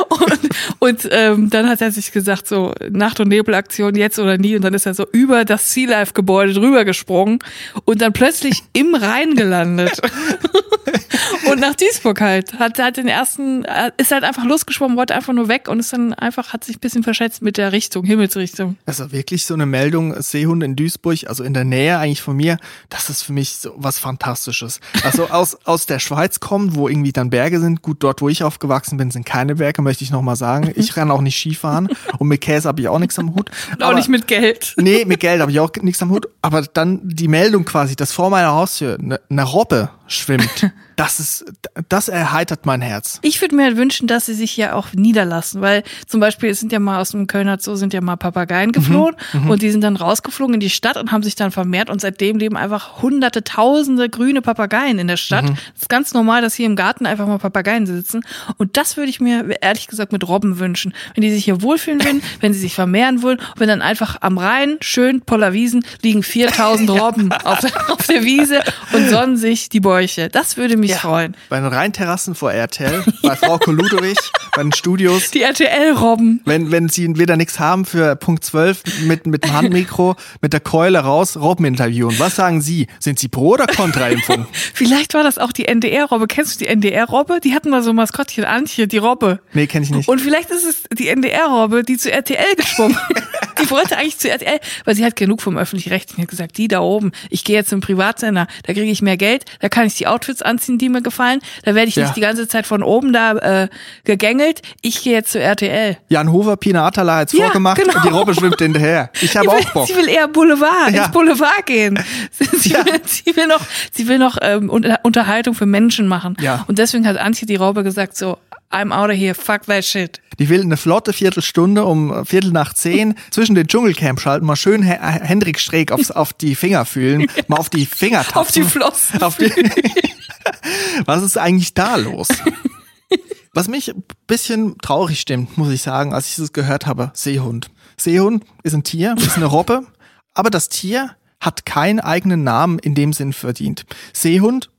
Und, 0.08 0.48
und 0.78 1.08
ähm, 1.10 1.50
dann 1.50 1.68
hat 1.68 1.80
er 1.80 1.90
sich 1.90 2.12
gesagt, 2.12 2.46
so 2.46 2.72
Nacht- 2.90 3.20
und 3.20 3.28
Nebelaktion 3.28 3.94
jetzt 3.96 4.18
oder 4.18 4.38
nie. 4.38 4.56
Und 4.56 4.62
dann 4.62 4.74
ist 4.74 4.86
er 4.86 4.94
so 4.94 5.06
über 5.12 5.44
das 5.44 5.72
Sea 5.72 5.88
Life-Gebäude 5.88 6.54
drüber 6.54 6.84
gesprungen 6.84 7.38
und 7.84 8.00
dann 8.00 8.12
plötzlich 8.12 8.62
im 8.72 8.94
Rhein 8.94 9.34
gelandet. 9.34 10.00
und 11.50 11.60
nach 11.60 11.74
Duisburg 11.74 12.20
halt. 12.20 12.58
Hat, 12.58 12.78
hat 12.78 12.96
den 12.96 13.08
ersten, 13.08 13.64
äh, 13.64 13.90
ist 13.96 14.10
halt 14.12 14.24
einfach 14.24 14.44
losgeschwommen, 14.44 14.96
wollte 14.96 15.14
einfach 15.14 15.32
nur 15.32 15.48
weg 15.48 15.68
und 15.68 15.80
ist 15.80 15.92
dann 15.92 16.14
einfach, 16.14 16.52
hat 16.52 16.64
sich 16.64 16.76
ein 16.76 16.80
bisschen 16.80 17.02
verschätzt 17.02 17.42
mit 17.42 17.56
der 17.56 17.72
Richtung, 17.72 18.04
Himmelsrichtung. 18.04 18.76
Also 18.86 19.12
wirklich 19.12 19.46
so 19.46 19.54
eine 19.54 19.66
Meldung, 19.66 20.14
Seehunde 20.20 20.66
in 20.66 20.76
Duisburg, 20.76 21.28
also 21.28 21.44
in 21.44 21.54
der 21.54 21.64
Nähe 21.64 21.98
eigentlich 21.98 22.22
von 22.22 22.36
mir, 22.36 22.58
das 22.88 23.10
ist 23.10 23.22
für 23.22 23.32
mich 23.32 23.56
so 23.56 23.72
was 23.76 23.98
Fantastisches. 23.98 24.80
Also 25.02 25.26
aus, 25.30 25.56
aus 25.64 25.86
der 25.86 25.98
Schweiz 25.98 26.40
kommen, 26.40 26.74
wo 26.74 26.88
irgendwie 26.88 27.12
dann 27.12 27.30
Berge 27.30 27.60
sind. 27.60 27.82
Gut, 27.82 27.98
dort, 28.02 28.20
wo 28.22 28.28
ich 28.28 28.42
aufgewachsen 28.42 28.96
bin, 28.96 29.10
sind 29.10 29.26
keine 29.26 29.56
Berge, 29.56 29.82
möchte 29.82 30.04
ich 30.04 30.10
nochmal 30.10 30.36
sagen. 30.36 30.72
Ich 30.74 30.92
kann 30.92 31.10
auch 31.10 31.20
nicht 31.20 31.38
Skifahren 31.38 31.88
und 32.18 32.28
mit 32.28 32.40
Käse 32.40 32.68
habe 32.68 32.80
ich 32.80 32.88
auch 32.88 32.98
nichts 32.98 33.18
am 33.18 33.34
Hut. 33.34 33.50
Und 33.72 33.82
auch 33.82 33.88
Aber- 33.88 33.96
nicht 33.96 34.08
mit 34.08 34.26
Geld. 34.26 34.74
Nee, 34.76 35.04
mit 35.04 35.20
Geld 35.20 35.40
habe 35.40 35.50
ich 35.50 35.60
auch 35.60 35.70
nichts 35.82 36.02
am 36.02 36.10
Hut. 36.10 36.28
Aber 36.42 36.62
dann 36.62 37.00
die 37.04 37.28
Meldung 37.28 37.64
quasi, 37.64 37.96
dass 37.96 38.12
vor 38.12 38.30
meiner 38.30 38.52
Haustür 38.52 38.98
eine, 39.00 39.20
eine 39.30 39.42
Robbe 39.44 39.90
schwimmt, 40.06 40.70
das 40.96 41.20
ist, 41.20 41.44
das 41.88 42.08
erheitert 42.08 42.66
mein 42.66 42.80
Herz. 42.80 43.18
Ich 43.22 43.40
würde 43.40 43.56
mir 43.56 43.64
halt 43.64 43.76
wünschen, 43.76 44.06
dass 44.06 44.26
sie 44.26 44.34
sich 44.34 44.50
hier 44.50 44.76
auch 44.76 44.92
niederlassen, 44.92 45.60
weil 45.60 45.82
zum 46.06 46.20
Beispiel 46.20 46.50
es 46.50 46.60
sind 46.60 46.72
ja 46.72 46.78
mal 46.78 47.00
aus 47.00 47.10
dem 47.10 47.26
Kölner 47.26 47.58
Zoo 47.58 47.74
sind 47.76 47.92
ja 47.92 48.00
mal 48.00 48.16
Papageien 48.16 48.72
geflohen 48.72 49.16
und 49.48 49.62
die 49.62 49.70
sind 49.70 49.82
dann 49.82 49.96
rausgeflogen 49.96 50.54
in 50.54 50.60
die 50.60 50.70
Stadt 50.70 50.96
und 50.96 51.12
haben 51.12 51.22
sich 51.22 51.34
dann 51.34 51.50
vermehrt 51.50 51.90
und 51.90 52.00
seitdem 52.00 52.38
leben 52.38 52.56
einfach 52.56 53.02
hunderte, 53.02 53.42
tausende 53.44 54.08
grüne 54.08 54.42
Papageien 54.42 54.98
in 54.98 55.08
der 55.08 55.16
Stadt. 55.16 55.44
Das 55.48 55.82
ist 55.82 55.88
ganz 55.88 56.14
normal, 56.14 56.42
dass 56.42 56.54
hier 56.54 56.66
im 56.66 56.76
Garten 56.76 57.06
einfach 57.06 57.26
mal 57.26 57.38
Papageien 57.38 57.86
sitzen 57.86 58.22
und 58.58 58.76
das 58.76 58.96
würde 58.96 59.10
ich 59.10 59.20
mir 59.20 59.56
ehrlich 59.60 59.88
gesagt 59.88 60.12
mit 60.12 60.26
Robben 60.26 60.58
wünschen. 60.58 60.94
Wenn 61.14 61.22
die 61.22 61.32
sich 61.32 61.44
hier 61.44 61.62
wohlfühlen 61.62 62.02
würden, 62.04 62.22
wenn 62.40 62.52
sie 62.52 62.60
sich 62.60 62.74
vermehren 62.74 63.22
wollen, 63.22 63.38
und 63.38 63.60
wenn 63.60 63.68
dann 63.68 63.82
einfach 63.82 64.18
am 64.20 64.38
Rhein, 64.38 64.76
schön 64.80 65.20
Poller 65.20 65.52
Wiesen, 65.52 65.84
liegen 66.02 66.22
4000 66.22 66.90
Robben 67.00 67.32
auf 67.32 67.60
der, 67.60 67.70
auf 67.90 68.06
der 68.06 68.24
Wiese 68.24 68.60
und 68.92 69.08
sonnen 69.08 69.36
sich 69.36 69.68
die 69.68 69.80
Bäuche. 69.80 70.28
Das 70.28 70.56
würde 70.56 70.76
mich 70.88 70.96
freuen. 70.96 71.36
Bei 71.48 71.60
den 71.60 71.66
Rheinterrassen 71.66 72.34
vor 72.34 72.52
RTL, 72.52 73.04
bei 73.22 73.36
Frau 73.36 73.58
Koludowich, 73.58 74.18
bei 74.54 74.62
den 74.62 74.72
Studios. 74.72 75.30
Die 75.30 75.42
RTL-Robben. 75.42 76.40
Wenn, 76.44 76.70
wenn 76.70 76.88
sie 76.88 77.16
wieder 77.18 77.36
nichts 77.36 77.58
haben 77.58 77.84
für 77.84 78.16
Punkt 78.16 78.44
12 78.44 78.82
mit, 79.06 79.26
mit 79.26 79.44
dem 79.44 79.52
Handmikro, 79.52 80.16
mit 80.40 80.52
der 80.52 80.60
Keule 80.60 81.00
raus, 81.00 81.36
Robben 81.36 81.64
interviewen. 81.64 82.18
Was 82.18 82.36
sagen 82.36 82.60
Sie? 82.60 82.86
Sind 83.00 83.18
Sie 83.18 83.28
pro 83.28 83.50
oder 83.50 83.66
kontra 83.66 84.08
Impfung? 84.08 84.46
Vielleicht 84.74 85.14
war 85.14 85.22
das 85.22 85.38
auch 85.38 85.52
die 85.52 85.66
NDR-Robbe. 85.66 86.26
Kennst 86.26 86.60
du 86.60 86.64
die 86.64 86.70
NDR-Robbe? 86.70 87.40
Die 87.40 87.54
hatten 87.54 87.70
mal 87.70 87.82
so 87.82 87.90
ein 87.90 87.96
Maskottchen, 87.96 88.44
Antje, 88.44 88.86
die 88.86 88.98
Robbe. 88.98 89.40
Nee, 89.52 89.66
kenne 89.66 89.84
ich 89.84 89.90
nicht. 89.90 90.08
Und 90.08 90.20
vielleicht 90.20 90.50
ist 90.50 90.64
es 90.64 90.82
die 90.96 91.08
NDR-Robbe, 91.08 91.82
die 91.82 91.96
zu 91.96 92.10
RTL 92.10 92.54
geschwommen. 92.56 92.98
die 93.62 93.70
wollte 93.70 93.96
eigentlich 93.96 94.18
zu 94.18 94.30
RTL, 94.30 94.60
weil 94.84 94.94
sie 94.94 95.04
hat 95.04 95.16
genug 95.16 95.42
vom 95.42 95.56
öffentlich-rechtlichen. 95.56 96.22
hat 96.22 96.28
gesagt, 96.28 96.58
die 96.58 96.68
da 96.68 96.80
oben, 96.80 97.12
ich 97.30 97.44
gehe 97.44 97.56
jetzt 97.56 97.70
zum 97.70 97.80
Privatsender, 97.80 98.46
da 98.64 98.72
kriege 98.72 98.90
ich 98.90 99.02
mehr 99.02 99.16
Geld, 99.16 99.44
da 99.60 99.68
kann 99.68 99.86
ich 99.86 99.94
die 99.94 100.06
Outfits 100.06 100.42
anziehen, 100.42 100.73
die 100.78 100.88
mir 100.88 101.02
gefallen, 101.02 101.40
da 101.64 101.74
werde 101.74 101.88
ich 101.88 101.96
Ja. 101.96 102.04
nicht 102.04 102.16
die 102.16 102.20
ganze 102.20 102.48
Zeit 102.48 102.66
von 102.66 102.82
oben 102.82 103.12
da 103.12 103.32
äh, 103.64 103.68
gegängelt. 104.04 104.62
Ich 104.82 105.02
gehe 105.02 105.12
jetzt 105.12 105.32
zu 105.32 105.40
RTL. 105.40 105.96
Jan 106.08 106.30
Hofer, 106.32 106.56
Pina 106.56 106.86
Atala 106.86 107.16
hat's 107.18 107.32
Ja, 107.32 107.44
vorgemacht 107.46 107.80
genau. 107.80 107.94
und 107.96 108.04
die 108.04 108.08
Robbe 108.08 108.34
schwimmt 108.34 108.60
hinterher. 108.60 109.10
Ich 109.20 109.36
habe 109.36 109.50
auch 109.50 109.64
Bock. 109.72 109.86
sie 109.86 109.96
will 109.96 110.08
eher 110.08 110.28
Boulevard, 110.28 110.90
Ja. 110.92 111.04
ins 111.04 111.12
Boulevard 111.12 111.66
gehen. 111.66 111.98
Sie, 112.52 112.70
Ja. 112.70 112.84
will, 112.84 113.00
sie 113.04 113.36
will 113.36 113.46
noch, 113.46 113.60
sie 113.92 114.08
will 114.08 114.18
noch 114.18 114.38
ähm, 114.42 114.70
Unter- 114.70 115.00
Unterhaltung 115.02 115.54
für 115.54 115.66
Menschen 115.66 116.06
machen. 116.08 116.36
Ja. 116.40 116.64
Und 116.68 116.78
deswegen 116.78 117.06
hat 117.06 117.16
Antje 117.16 117.46
die 117.46 117.56
Robbe 117.56 117.82
gesagt 117.84 118.16
so, 118.16 118.38
I'm 118.72 118.92
out 118.92 119.10
of 119.10 119.16
here, 119.16 119.34
fuck 119.34 119.62
that 119.66 119.84
shit. 119.84 120.20
Die 120.40 120.48
will 120.48 120.62
eine 120.62 120.76
flotte 120.76 121.12
Viertelstunde 121.12 121.84
um 121.84 122.24
Viertel 122.26 122.50
nach 122.50 122.74
zehn 122.74 123.14
zwischen 123.30 123.54
den 123.54 123.68
Dschungelcamp 123.68 124.20
schalten, 124.20 124.46
mal 124.46 124.56
schön 124.56 124.82
He 124.82 124.94
Hendrik 124.98 125.60
Streeck 125.60 125.92
aufs, 125.92 126.10
auf 126.10 126.32
die 126.32 126.56
Finger 126.56 126.84
fühlen, 126.84 127.26
mal 127.46 127.58
auf 127.58 127.70
die 127.70 127.86
Finger 127.86 128.24
tappen. 128.24 128.40
Auf 128.40 128.50
die 128.50 128.62
Flossen. 128.62 129.22
Auf 129.22 129.36
die 129.36 129.52
Was 131.04 131.22
ist 131.22 131.38
eigentlich 131.38 131.74
da 131.74 131.96
los? 131.96 132.28
Was 133.54 133.68
mich 133.68 133.88
ein 133.90 134.02
bisschen 134.26 134.78
traurig 134.78 135.20
stimmt, 135.20 135.56
muss 135.56 135.72
ich 135.72 135.82
sagen, 135.82 136.12
als 136.12 136.28
ich 136.28 136.36
das 136.36 136.52
gehört 136.52 136.86
habe, 136.86 137.12
Seehund. 137.14 137.70
Seehund 137.96 138.44
ist 138.64 138.74
ein 138.74 138.82
Tier, 138.82 139.14
ist 139.16 139.36
eine 139.36 139.46
Robbe, 139.46 139.86
aber 140.34 140.50
das 140.50 140.68
Tier 140.68 141.10
hat 141.40 141.64
keinen 141.64 142.00
eigenen 142.00 142.42
Namen 142.42 142.78
in 142.80 142.94
dem 142.94 143.12
Sinn 143.12 143.32
verdient. 143.32 143.86
Seehund 144.12 144.70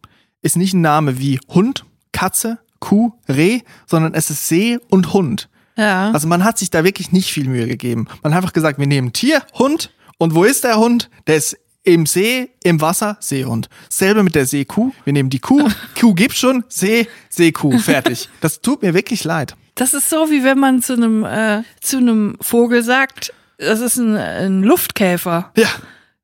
ist 0.42 0.58
nicht 0.58 0.74
ein 0.74 0.82
Name 0.82 1.20
wie 1.20 1.40
Hund, 1.48 1.86
Katze, 2.12 2.60
Kuh, 2.80 3.14
Reh, 3.30 3.62
sondern 3.86 4.14
es 4.14 4.30
ist 4.30 4.48
See 4.48 4.78
und 4.90 5.14
Hund. 5.14 5.50
Ja. 5.78 6.12
Also 6.12 6.28
man 6.28 6.44
hat 6.44 6.58
sich 6.58 6.70
da 6.70 6.84
wirklich 6.84 7.12
nicht 7.12 7.32
viel 7.32 7.48
Mühe 7.48 7.68
gegeben. 7.68 8.08
Man 8.24 8.34
hat 8.34 8.42
einfach 8.42 8.54
gesagt, 8.54 8.80
wir 8.80 8.88
nehmen 8.88 9.14
Tier, 9.14 9.42
Hund 9.54 9.94
und 10.18 10.36
wo 10.36 10.44
ist 10.44 10.64
der 10.64 10.78
Hund? 10.78 11.10
Der 11.28 11.38
ist 11.38 11.58
im 11.86 12.06
See, 12.06 12.50
im 12.64 12.82
Wasser, 12.82 13.18
Seehund. 13.20 13.70
Selbe 13.90 14.24
mit 14.24 14.36
der 14.36 14.46
Seekuh. 14.46 14.92
Wir 15.06 15.14
nehmen 15.14 15.30
die 15.30 15.40
Kuh, 15.40 15.70
Kuh 16.00 16.14
gibt's 16.14 16.38
schon, 16.40 16.64
See, 16.68 17.08
Seekuh, 17.30 17.78
fertig. 17.80 18.28
Das 18.42 18.62
tut 18.62 18.82
mir 18.82 18.94
wirklich 18.94 19.24
leid. 19.24 19.56
Das 19.76 19.94
ist 19.94 20.10
so, 20.10 20.30
wie 20.32 20.44
wenn 20.44 20.58
man 20.60 20.82
zu 20.82 20.94
einem, 20.94 21.24
äh, 21.24 21.64
zu 21.82 21.98
einem 21.98 22.38
Vogel 22.42 22.82
sagt, 22.84 23.34
das 23.58 23.80
ist 23.82 23.98
ein, 23.98 24.16
ein 24.18 24.64
Luftkäfer. 24.64 25.52
Ja. 25.58 25.68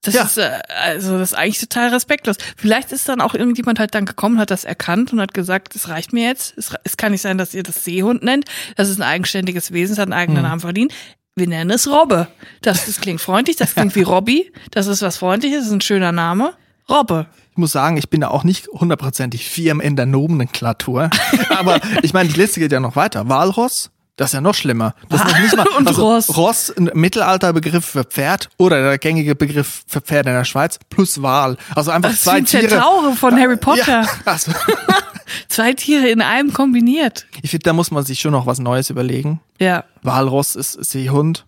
Das 0.04 0.16
Ja. 0.16 0.24
ist 0.24 0.38
äh, 0.40 0.50
also 0.84 1.20
das 1.20 1.32
ist 1.34 1.38
eigentlich 1.38 1.60
total 1.60 1.90
respektlos. 1.90 2.38
Vielleicht 2.58 2.92
ist 2.92 3.08
dann 3.08 3.22
auch 3.22 3.36
irgendjemand 3.36 3.78
halt 3.78 3.94
dann 3.94 4.06
gekommen, 4.06 4.40
hat 4.40 4.50
das 4.50 4.64
erkannt 4.64 5.14
und 5.14 5.22
hat 5.22 5.34
gesagt, 5.36 5.76
es 5.76 5.90
reicht 5.90 6.12
mir 6.12 6.26
jetzt. 6.28 6.58
Es, 6.58 6.74
es 6.84 6.98
kann 6.98 7.12
nicht 7.12 7.22
sein, 7.22 7.38
dass 7.38 7.54
ihr 7.54 7.62
das 7.62 7.84
Seehund 7.84 8.24
nennt. 8.24 8.46
Das 8.78 8.90
ist 8.90 9.00
ein 9.00 9.04
eigenständiges 9.08 9.72
Wesen, 9.74 9.94
es 9.94 10.00
hat 10.00 10.06
einen 10.08 10.14
eigenen 10.14 10.42
Hm. 10.44 10.50
Namen 10.50 10.60
verdient. 10.62 10.94
Wir 11.36 11.48
nennen 11.48 11.72
es 11.72 11.88
Robbe. 11.88 12.28
Das, 12.62 12.88
das 12.88 13.00
klingt 13.00 13.22
freundlich, 13.22 13.56
das 13.56 13.74
klingt 13.74 13.96
wie 13.96 14.02
Robby. 14.02 14.52
Das 14.72 14.88
ist 14.88 15.02
was 15.02 15.16
freundliches, 15.16 15.66
ist 15.66 15.72
ein 15.72 15.80
schöner 15.80 16.12
Name. 16.12 16.54
Robbe. 16.90 17.28
Ich 17.52 17.58
muss 17.58 17.72
sagen, 17.72 17.96
ich 17.96 18.10
bin 18.10 18.20
da 18.20 18.28
auch 18.28 18.44
nicht 18.44 18.68
hundertprozentig 18.68 19.48
firm 19.48 19.80
in 19.80 19.96
der 19.96 20.06
Nomenklatur. 20.06 21.10
Aber 21.58 21.80
ich 22.02 22.12
meine, 22.14 22.28
die 22.28 22.38
Liste 22.38 22.60
geht 22.60 22.74
ja 22.74 22.82
noch 22.82 22.98
weiter. 22.98 23.30
Walross, 23.30 23.92
das 24.22 24.30
ist 24.30 24.34
ja 24.36 24.42
noch 24.42 24.54
schlimmer. 24.56 24.94
Das 25.10 25.22
ist 25.22 25.28
noch 25.28 25.40
nicht 25.40 25.58
mal, 25.58 25.68
Und 25.78 25.88
also 25.88 26.14
Ross. 26.14 26.38
Ross, 26.38 26.70
ein 26.78 26.90
Mittelalterbegriff 26.94 27.84
für 27.86 28.04
Pferd 28.04 28.50
oder 28.58 28.82
der 28.82 28.98
gängige 28.98 29.36
Begriff 29.36 29.84
für 29.88 30.00
Pferde 30.02 30.30
in 30.30 30.36
der 30.36 30.46
Schweiz 30.46 30.80
plus 30.90 31.22
Wal. 31.22 31.58
Also 31.76 31.92
einfach 31.92 32.12
Das 32.12 32.22
zwei 32.24 32.36
sind 32.38 32.50
Tiere. 32.50 32.68
Zentaure 32.70 33.14
von 33.14 33.38
Harry 33.40 33.58
Potter. 33.58 34.02
Ja, 34.04 34.08
also, 34.26 34.52
Zwei 35.48 35.74
Tiere 35.74 36.10
in 36.10 36.22
einem 36.22 36.52
kombiniert. 36.54 37.26
ich 37.42 37.52
finde, 37.52 37.64
da 37.64 37.74
muss 37.74 37.90
man 37.92 38.04
sich 38.04 38.20
schon 38.20 38.32
noch 38.32 38.46
was 38.46 38.60
Neues 38.60 38.90
überlegen. 38.90 39.40
Ja. 39.60 39.86
Walross 40.04 40.56
ist 40.56 40.74
Seehund, 40.84 41.46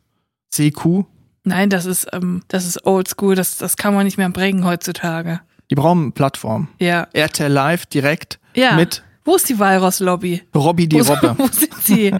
Seekuh. 0.53 1.03
Nein, 1.43 1.69
das 1.69 1.85
ist, 1.85 2.07
ähm, 2.13 2.43
das 2.47 2.65
ist 2.65 2.85
oldschool. 2.85 3.35
Das, 3.35 3.57
das 3.57 3.75
kann 3.75 3.93
man 3.93 4.05
nicht 4.05 4.17
mehr 4.17 4.29
bringen 4.29 4.63
heutzutage. 4.65 5.41
Die 5.69 5.75
brauchen 5.75 6.01
eine 6.03 6.11
Plattform. 6.11 6.69
Ja. 6.79 7.07
RTL 7.13 7.51
Live 7.51 7.85
direkt 7.87 8.39
Ja. 8.55 8.73
mit 8.75 9.03
Wo 9.25 9.35
ist 9.35 9.49
die 9.49 9.59
Walross-Lobby? 9.59 10.43
Robby 10.55 10.87
die 10.87 10.99
Robbe. 11.01 11.35
wo 11.37 11.47
sind 11.47 11.73
sie? 11.83 12.15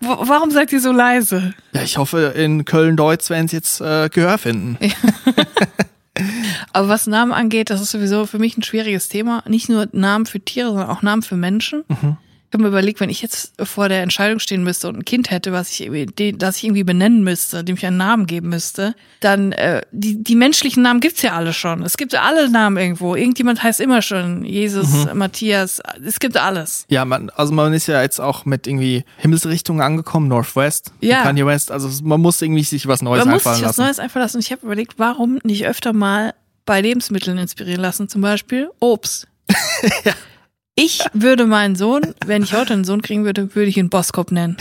Warum 0.00 0.50
seid 0.50 0.72
ihr 0.72 0.80
so 0.80 0.92
leise? 0.92 1.54
Ja, 1.72 1.82
ich 1.82 1.98
hoffe, 1.98 2.34
in 2.36 2.64
Köln-Deutz 2.64 3.30
werden 3.30 3.48
sie 3.48 3.56
jetzt 3.56 3.80
äh, 3.80 4.08
Gehör 4.08 4.38
finden. 4.38 4.78
Aber 6.72 6.88
was 6.88 7.06
Namen 7.06 7.32
angeht, 7.32 7.70
das 7.70 7.80
ist 7.80 7.90
sowieso 7.90 8.26
für 8.26 8.38
mich 8.38 8.56
ein 8.56 8.62
schwieriges 8.62 9.08
Thema. 9.08 9.42
Nicht 9.46 9.68
nur 9.68 9.88
Namen 9.92 10.26
für 10.26 10.40
Tiere, 10.40 10.68
sondern 10.68 10.88
auch 10.88 11.02
Namen 11.02 11.22
für 11.22 11.36
Menschen. 11.36 11.84
Mhm. 11.88 12.16
Ich 12.48 12.52
habe 12.54 12.62
mir 12.62 12.68
überlegt, 12.68 13.00
wenn 13.00 13.10
ich 13.10 13.22
jetzt 13.22 13.52
vor 13.62 13.88
der 13.88 14.02
Entscheidung 14.02 14.38
stehen 14.38 14.62
müsste 14.62 14.88
und 14.88 14.96
ein 14.98 15.04
Kind 15.04 15.30
hätte, 15.30 15.52
was 15.52 15.70
ich 15.72 15.82
irgendwie, 15.82 16.32
das 16.32 16.56
ich 16.58 16.64
irgendwie 16.64 16.84
benennen 16.84 17.24
müsste, 17.24 17.64
dem 17.64 17.74
ich 17.76 17.84
einen 17.84 17.96
Namen 17.96 18.26
geben 18.26 18.50
müsste, 18.50 18.94
dann 19.20 19.50
äh, 19.52 19.82
die, 19.90 20.22
die 20.22 20.36
menschlichen 20.36 20.82
Namen 20.82 21.00
gibt's 21.00 21.22
ja 21.22 21.32
alle 21.32 21.52
schon. 21.52 21.82
Es 21.82 21.96
gibt 21.96 22.14
alle 22.14 22.48
Namen 22.48 22.76
irgendwo. 22.76 23.16
Irgendjemand 23.16 23.62
heißt 23.62 23.80
immer 23.80 24.00
schon 24.00 24.44
Jesus, 24.44 24.86
Mhm. 25.06 25.18
Matthias. 25.18 25.82
Es 26.04 26.20
gibt 26.20 26.36
alles. 26.36 26.86
Ja, 26.88 27.04
man, 27.04 27.30
also 27.30 27.52
man 27.52 27.72
ist 27.74 27.88
ja 27.88 28.00
jetzt 28.00 28.20
auch 28.20 28.44
mit 28.44 28.66
irgendwie 28.68 29.04
Himmelsrichtungen 29.18 29.82
angekommen, 29.82 30.28
Northwest, 30.28 30.92
Ja. 31.00 31.22
Kanye 31.22 31.44
West. 31.46 31.72
Also 31.72 31.90
man 32.04 32.20
muss 32.20 32.40
irgendwie 32.40 32.62
sich 32.62 32.86
was 32.86 33.02
Neues 33.02 33.24
Man 33.24 33.34
muss 33.34 33.40
einfallen 33.42 33.56
sich 33.56 33.64
was 33.64 33.76
lassen. 33.76 33.86
Neues 33.88 33.98
einfach 33.98 34.20
lassen. 34.20 34.36
Und 34.36 34.44
ich 34.44 34.52
habe 34.52 34.64
überlegt, 34.64 34.94
warum 34.98 35.40
nicht 35.42 35.66
öfter 35.66 35.92
mal 35.92 36.32
bei 36.64 36.80
Lebensmitteln 36.80 37.38
inspirieren 37.38 37.80
lassen, 37.80 38.08
zum 38.08 38.20
Beispiel 38.22 38.70
Obst. 38.80 39.26
Ich 40.78 41.02
würde 41.14 41.46
meinen 41.46 41.74
Sohn, 41.74 42.14
wenn 42.26 42.42
ich 42.42 42.52
heute 42.52 42.74
einen 42.74 42.84
Sohn 42.84 43.00
kriegen 43.02 43.24
würde, 43.24 43.54
würde 43.54 43.68
ich 43.68 43.78
ihn 43.78 43.88
Boskop 43.88 44.30
nennen. 44.30 44.56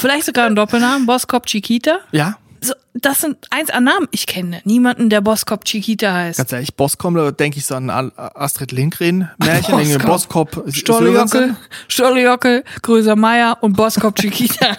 Vielleicht 0.00 0.24
sogar 0.24 0.46
einen 0.46 0.56
Doppelnamen, 0.56 1.04
Boskop 1.06 1.44
Chiquita. 1.46 1.98
Ja, 2.12 2.38
So, 2.62 2.72
das 2.94 3.20
sind 3.20 3.36
eins 3.50 3.68
an 3.68 3.84
Namen. 3.84 4.08
Ich 4.10 4.26
kenne 4.26 4.62
niemanden, 4.64 5.10
der 5.10 5.20
Boskop 5.20 5.64
Chiquita 5.66 6.12
heißt. 6.14 6.38
ganz 6.38 6.50
ehrlich, 6.52 6.74
Boskop, 6.74 7.14
da 7.14 7.30
denke 7.30 7.58
ich 7.58 7.66
so 7.66 7.74
an 7.74 7.90
Astrid 7.90 8.72
Lindgren-Märchen, 8.72 9.78
irgendwie 9.78 9.98
Boskop. 9.98 10.52
Boskop, 10.64 10.74
Stollejockel, 10.74 11.56
Stollejockel, 11.88 12.64
Gröser 12.80 13.16
Meier 13.16 13.58
und 13.60 13.74
Boskop 13.76 14.16
Chiquita. 14.20 14.76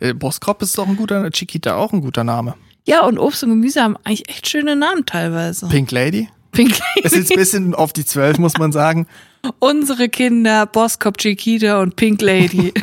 Äh, 0.00 0.14
Boskop 0.14 0.62
ist 0.62 0.76
doch 0.78 0.86
ein 0.86 0.96
guter, 0.96 1.30
Chiquita 1.30 1.74
auch 1.76 1.92
ein 1.92 2.00
guter 2.00 2.22
Name. 2.24 2.54
ja, 2.86 3.02
und 3.04 3.18
Obst 3.18 3.42
und 3.44 3.50
Gemüse 3.50 3.82
haben 3.82 3.96
eigentlich 4.04 4.28
echt 4.28 4.48
schöne 4.48 4.76
Namen 4.76 5.04
teilweise. 5.06 5.68
Pink 5.68 5.90
Lady. 5.90 6.28
Pink 6.54 6.80
Ist 7.02 7.14
jetzt 7.14 7.32
ein 7.32 7.38
bisschen 7.38 7.74
auf 7.74 7.92
die 7.92 8.04
Zwölf, 8.04 8.38
muss 8.38 8.56
man 8.58 8.72
sagen. 8.72 9.06
Unsere 9.58 10.08
Kinder, 10.08 10.66
Boskop 10.66 11.18
Chiquita 11.18 11.82
und 11.82 11.96
Pink 11.96 12.22
Lady. 12.22 12.72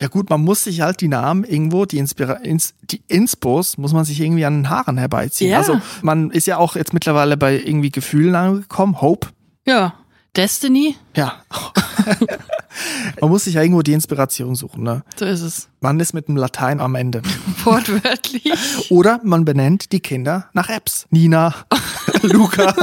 Ja 0.00 0.06
gut, 0.06 0.30
man 0.30 0.42
muss 0.42 0.62
sich 0.62 0.80
halt 0.80 1.00
die 1.00 1.08
Namen 1.08 1.42
irgendwo, 1.42 1.84
die, 1.84 1.98
Inspira 1.98 2.34
ins, 2.34 2.74
die 2.82 3.02
Inspos, 3.08 3.78
muss 3.78 3.92
man 3.92 4.04
sich 4.04 4.20
irgendwie 4.20 4.44
an 4.44 4.58
den 4.58 4.70
Haaren 4.70 4.96
herbeiziehen. 4.96 5.50
Ja. 5.50 5.58
Also 5.58 5.80
man 6.02 6.30
ist 6.30 6.46
ja 6.46 6.56
auch 6.58 6.76
jetzt 6.76 6.94
mittlerweile 6.94 7.36
bei 7.36 7.58
irgendwie 7.58 7.90
Gefühlen 7.90 8.36
angekommen, 8.36 9.00
Hope. 9.00 9.28
ja. 9.66 9.94
Destiny, 10.36 10.94
Ja. 11.16 11.42
man 13.20 13.30
muss 13.30 13.44
sich 13.44 13.54
ja 13.54 13.62
irgendwo 13.62 13.82
die 13.82 13.92
Inspiration 13.92 14.54
suchen. 14.54 14.84
Ne? 14.84 15.02
so 15.16 15.24
ist 15.24 15.40
es. 15.40 15.68
Man 15.80 15.98
ist 15.98 16.12
mit 16.12 16.28
dem 16.28 16.36
Latein 16.36 16.80
am 16.80 16.94
Ende. 16.94 17.22
Wortwörtlich. 17.64 18.44
Oder 18.90 19.20
man 19.24 19.44
benennt 19.44 19.90
die 19.92 20.00
Kinder 20.00 20.48
nach 20.52 20.68
Apps. 20.68 21.06
Nina, 21.10 21.54
Luca. 22.22 22.74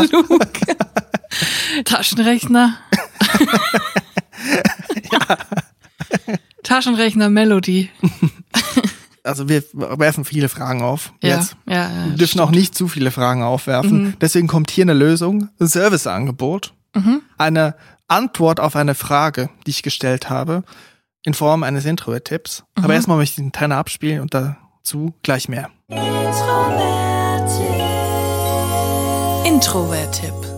Taschenrechner. 1.85 2.75
Taschenrechner 6.63 7.29
Melody. 7.29 7.89
Also 9.23 9.49
wir 9.49 9.63
werfen 9.73 10.23
viele 10.23 10.49
Fragen 10.49 10.81
auf. 10.83 11.11
Ja, 11.23 11.37
Jetzt. 11.37 11.55
ja, 11.67 11.75
ja. 11.89 12.05
Wir 12.09 12.15
dürfen 12.17 12.39
auch 12.41 12.51
nicht 12.51 12.75
zu 12.75 12.87
viele 12.87 13.09
Fragen 13.11 13.41
aufwerfen. 13.43 14.15
Deswegen 14.21 14.47
kommt 14.47 14.69
hier 14.69 14.83
eine 14.83 14.93
Lösung, 14.93 15.49
ein 15.59 15.67
Serviceangebot, 15.67 16.73
eine 17.37 17.75
Antwort 18.07 18.59
auf 18.59 18.75
eine 18.75 18.95
Frage, 18.95 19.49
die 19.65 19.71
ich 19.71 19.83
gestellt 19.83 20.29
habe, 20.29 20.63
in 21.23 21.33
Form 21.33 21.63
eines 21.63 21.85
Intro-Tipps. 21.85 22.63
Aber 22.75 22.93
erstmal 22.93 23.17
möchte 23.17 23.41
ich 23.41 23.45
den 23.47 23.51
Trainer 23.51 23.77
abspielen 23.77 24.21
und 24.21 24.33
dazu 24.33 25.13
gleich 25.23 25.49
mehr. 25.49 25.69
Introvert-Tipp. 29.45 30.54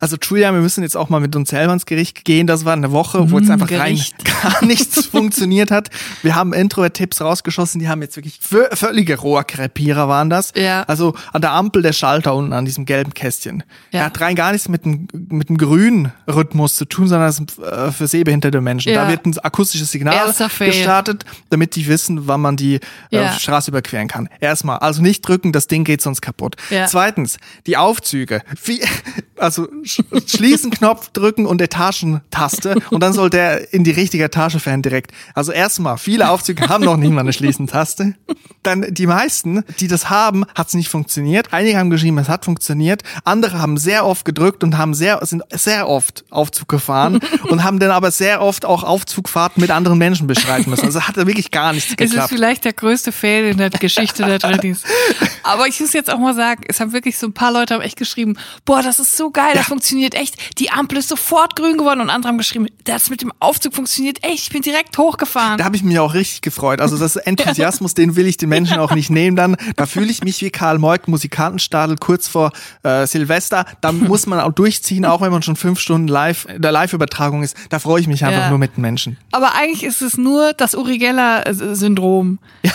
Also 0.00 0.16
Julia, 0.20 0.52
wir 0.52 0.60
müssen 0.60 0.82
jetzt 0.82 0.96
auch 0.96 1.10
mal 1.10 1.20
mit 1.20 1.36
uns 1.36 1.50
selber 1.50 1.74
ins 1.74 1.84
Gericht 1.84 2.24
gehen. 2.24 2.46
Das 2.46 2.64
war 2.64 2.72
eine 2.72 2.90
Woche, 2.90 3.30
wo 3.30 3.38
jetzt 3.38 3.50
einfach 3.50 3.70
rein 3.70 3.94
Gericht. 3.96 4.16
gar 4.42 4.64
nichts 4.64 5.04
funktioniert 5.12 5.70
hat. 5.70 5.90
Wir 6.22 6.34
haben 6.34 6.54
Intro-Tipps 6.54 7.20
rausgeschossen, 7.20 7.80
die 7.80 7.88
haben 7.88 8.00
jetzt 8.00 8.16
wirklich 8.16 8.40
vö- 8.42 8.74
völlige 8.74 9.18
Rohrkrepierer 9.18 10.08
waren 10.08 10.30
das. 10.30 10.52
Ja. 10.56 10.84
Also 10.84 11.14
an 11.34 11.42
der 11.42 11.52
Ampel 11.52 11.82
der 11.82 11.92
Schalter 11.92 12.34
unten 12.34 12.54
an 12.54 12.64
diesem 12.64 12.86
gelben 12.86 13.12
Kästchen. 13.12 13.62
Ja. 13.90 14.00
Er 14.00 14.04
hat 14.06 14.18
rein 14.22 14.34
gar 14.36 14.52
nichts 14.52 14.68
mit 14.70 14.86
dem, 14.86 15.06
mit 15.28 15.50
dem 15.50 15.58
grünen 15.58 16.12
Rhythmus 16.26 16.76
zu 16.76 16.86
tun, 16.86 17.06
sondern 17.06 17.28
das 17.28 17.38
ist 17.38 17.58
äh, 17.58 17.92
für 17.92 18.06
sehbehinderte 18.06 18.62
Menschen. 18.62 18.92
Ja. 18.92 19.04
Da 19.04 19.10
wird 19.10 19.26
ein 19.26 19.38
akustisches 19.38 19.90
Signal 19.92 20.32
gestartet, 20.60 21.26
damit 21.50 21.76
die 21.76 21.86
wissen, 21.86 22.26
wann 22.26 22.40
man 22.40 22.56
die 22.56 22.76
äh, 22.76 22.80
Ja. 23.10 23.32
Straße 23.32 23.70
überqueren 23.70 24.08
kann. 24.08 24.30
Erstmal, 24.40 24.78
also 24.78 25.02
nicht 25.02 25.28
drücken, 25.28 25.52
das 25.52 25.66
Ding 25.66 25.84
geht 25.84 26.00
sonst 26.00 26.22
kaputt. 26.22 26.56
Ja. 26.70 26.86
Zweitens, 26.86 27.36
die 27.66 27.76
Aufzüge. 27.76 28.40
Wie, 28.64 28.80
also 29.36 29.68
sch 29.90 30.02
schließen 30.26 30.70
Knopf 30.70 31.10
drücken 31.10 31.46
und 31.46 31.60
Etagentaste 31.60 32.76
und 32.90 33.02
dann 33.02 33.12
soll 33.12 33.30
der 33.30 33.72
in 33.72 33.84
die 33.84 33.90
richtige 33.90 34.24
Etage 34.24 34.56
fahren 34.56 34.82
direkt. 34.82 35.12
Also 35.34 35.52
erstmal, 35.52 35.98
viele 35.98 36.30
Aufzüge 36.30 36.68
haben 36.68 36.84
noch 36.84 36.96
nicht 36.96 37.12
mal 37.12 37.20
eine 37.20 37.32
Schließen-Taste. 37.32 38.14
Dann 38.62 38.86
die 38.90 39.06
meisten, 39.06 39.64
die 39.80 39.88
das 39.88 40.10
haben, 40.10 40.44
hat 40.54 40.68
es 40.68 40.74
nicht 40.74 40.88
funktioniert. 40.88 41.52
Einige 41.52 41.78
haben 41.78 41.90
geschrieben, 41.90 42.18
es 42.18 42.28
hat 42.28 42.44
funktioniert. 42.44 43.02
Andere 43.24 43.58
haben 43.58 43.76
sehr 43.76 44.06
oft 44.06 44.24
gedrückt 44.24 44.62
und 44.62 44.76
haben 44.76 44.94
sehr, 44.94 45.18
sind 45.26 45.42
sehr 45.52 45.88
oft 45.88 46.24
Aufzug 46.30 46.68
gefahren 46.68 47.20
und 47.48 47.64
haben 47.64 47.78
dann 47.78 47.90
aber 47.90 48.10
sehr 48.10 48.42
oft 48.42 48.64
auch 48.64 48.82
Aufzugfahrten 48.84 49.60
mit 49.60 49.70
anderen 49.70 49.98
Menschen 49.98 50.26
bestreiten 50.26 50.70
müssen. 50.70 50.84
Also 50.84 51.02
hat 51.02 51.16
da 51.16 51.26
wirklich 51.26 51.50
gar 51.50 51.72
nichts 51.72 51.90
Es 51.90 51.92
ist 51.92 52.10
geklappt. 52.10 52.28
vielleicht 52.28 52.64
der 52.64 52.72
größte 52.72 53.12
Fail 53.12 53.46
in 53.46 53.56
der 53.58 53.70
Geschichte 53.70 54.24
der 54.24 54.38
Drinis. 54.38 54.82
Aber 55.42 55.66
ich 55.66 55.80
muss 55.80 55.92
jetzt 55.92 56.10
auch 56.10 56.18
mal 56.18 56.34
sagen, 56.34 56.62
es 56.68 56.80
haben 56.80 56.92
wirklich 56.92 57.16
so 57.18 57.26
ein 57.26 57.32
paar 57.32 57.52
Leute 57.52 57.74
haben 57.74 57.80
echt 57.80 57.96
geschrieben, 57.96 58.36
boah, 58.64 58.82
das 58.82 58.98
ist 58.98 59.16
so 59.16 59.30
geil, 59.30 59.52
das 59.54 59.66
funktioniert 59.66 59.79
echt. 60.14 60.36
Die 60.58 60.70
Ampel 60.70 60.98
ist 60.98 61.08
sofort 61.08 61.56
grün 61.56 61.76
geworden 61.78 62.00
und 62.00 62.10
andere 62.10 62.28
haben 62.30 62.38
geschrieben, 62.38 62.66
das 62.84 63.10
mit 63.10 63.22
dem 63.22 63.32
Aufzug 63.40 63.74
funktioniert 63.74 64.22
echt, 64.22 64.44
ich 64.44 64.50
bin 64.50 64.62
direkt 64.62 64.96
hochgefahren. 64.98 65.58
Da 65.58 65.64
habe 65.64 65.76
ich 65.76 65.82
mich 65.82 65.98
auch 65.98 66.14
richtig 66.14 66.42
gefreut. 66.42 66.80
Also 66.80 66.96
das 66.98 67.16
Enthusiasmus, 67.16 67.94
den 67.94 68.16
will 68.16 68.26
ich 68.26 68.36
den 68.36 68.48
Menschen 68.48 68.78
auch 68.78 68.92
nicht 68.94 69.10
nehmen 69.10 69.36
dann. 69.36 69.56
Da 69.76 69.86
fühle 69.86 70.06
ich 70.10 70.22
mich 70.22 70.40
wie 70.42 70.50
Karl 70.50 70.78
Moik, 70.78 71.08
Musikantenstadel 71.08 71.96
kurz 71.96 72.28
vor 72.28 72.52
äh, 72.82 73.06
Silvester. 73.06 73.64
Da 73.80 73.92
muss 73.92 74.26
man 74.26 74.40
auch 74.40 74.52
durchziehen, 74.52 75.04
auch 75.04 75.20
wenn 75.20 75.30
man 75.32 75.42
schon 75.42 75.56
fünf 75.56 75.80
Stunden 75.80 76.08
live 76.08 76.46
in 76.46 76.62
der 76.62 76.72
Live-Übertragung 76.72 77.42
ist. 77.42 77.56
Da 77.70 77.78
freue 77.78 78.00
ich 78.00 78.06
mich 78.06 78.24
einfach 78.24 78.40
Ja. 78.42 78.48
nur 78.50 78.58
mit 78.58 78.76
den 78.76 78.82
Menschen. 78.82 79.16
Aber 79.32 79.54
eigentlich 79.54 79.82
ist 79.84 80.02
es 80.02 80.16
nur 80.16 80.52
das 80.52 80.74
Uri 80.74 80.98
Geller-Syndrom. 80.98 82.38
Ja, 82.62 82.72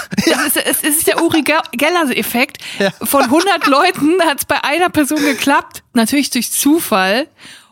Es, 0.47 0.55
ist, 0.55 0.65
es 0.65 0.83
ist 0.83 1.07
der 1.07 1.21
Uri 1.21 1.43
Geller-Effekt. 1.71 2.57
Ja. 2.79 2.91
Von 3.03 3.23
100 3.23 3.67
Leuten 3.67 4.21
hat 4.27 4.39
es 4.39 4.45
bei 4.45 4.63
einer 4.63 4.89
Person 4.89 5.19
geklappt, 5.21 5.83
natürlich 5.95 6.29
durch 6.29 6.51
Zufall. 6.51 7.27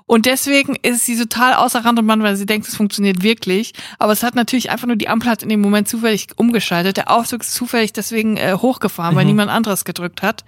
Und 0.05 0.25
deswegen 0.25 0.75
ist 0.81 1.05
sie 1.05 1.17
total 1.17 1.53
außer 1.53 1.85
Rand 1.85 1.97
und 1.97 2.05
Band, 2.07 2.21
weil 2.23 2.35
sie 2.35 2.45
denkt, 2.45 2.67
es 2.67 2.75
funktioniert 2.75 3.23
wirklich. 3.23 3.73
Aber 3.99 4.11
es 4.11 4.21
hat 4.21 4.35
natürlich 4.35 4.69
einfach 4.69 4.85
nur 4.85 4.97
die 4.97 5.07
Ampel 5.07 5.29
hat 5.29 5.43
in 5.43 5.49
dem 5.49 5.61
Moment 5.61 5.87
zufällig 5.87 6.27
umgeschaltet. 6.35 6.97
Der 6.97 7.09
Aufzug 7.09 7.41
ist 7.41 7.53
zufällig 7.53 7.93
deswegen 7.93 8.35
äh, 8.35 8.53
hochgefahren, 8.55 9.13
Mhm. 9.13 9.17
weil 9.17 9.25
niemand 9.25 9.49
anderes 9.49 9.85
gedrückt 9.85 10.21
hat. 10.21 10.43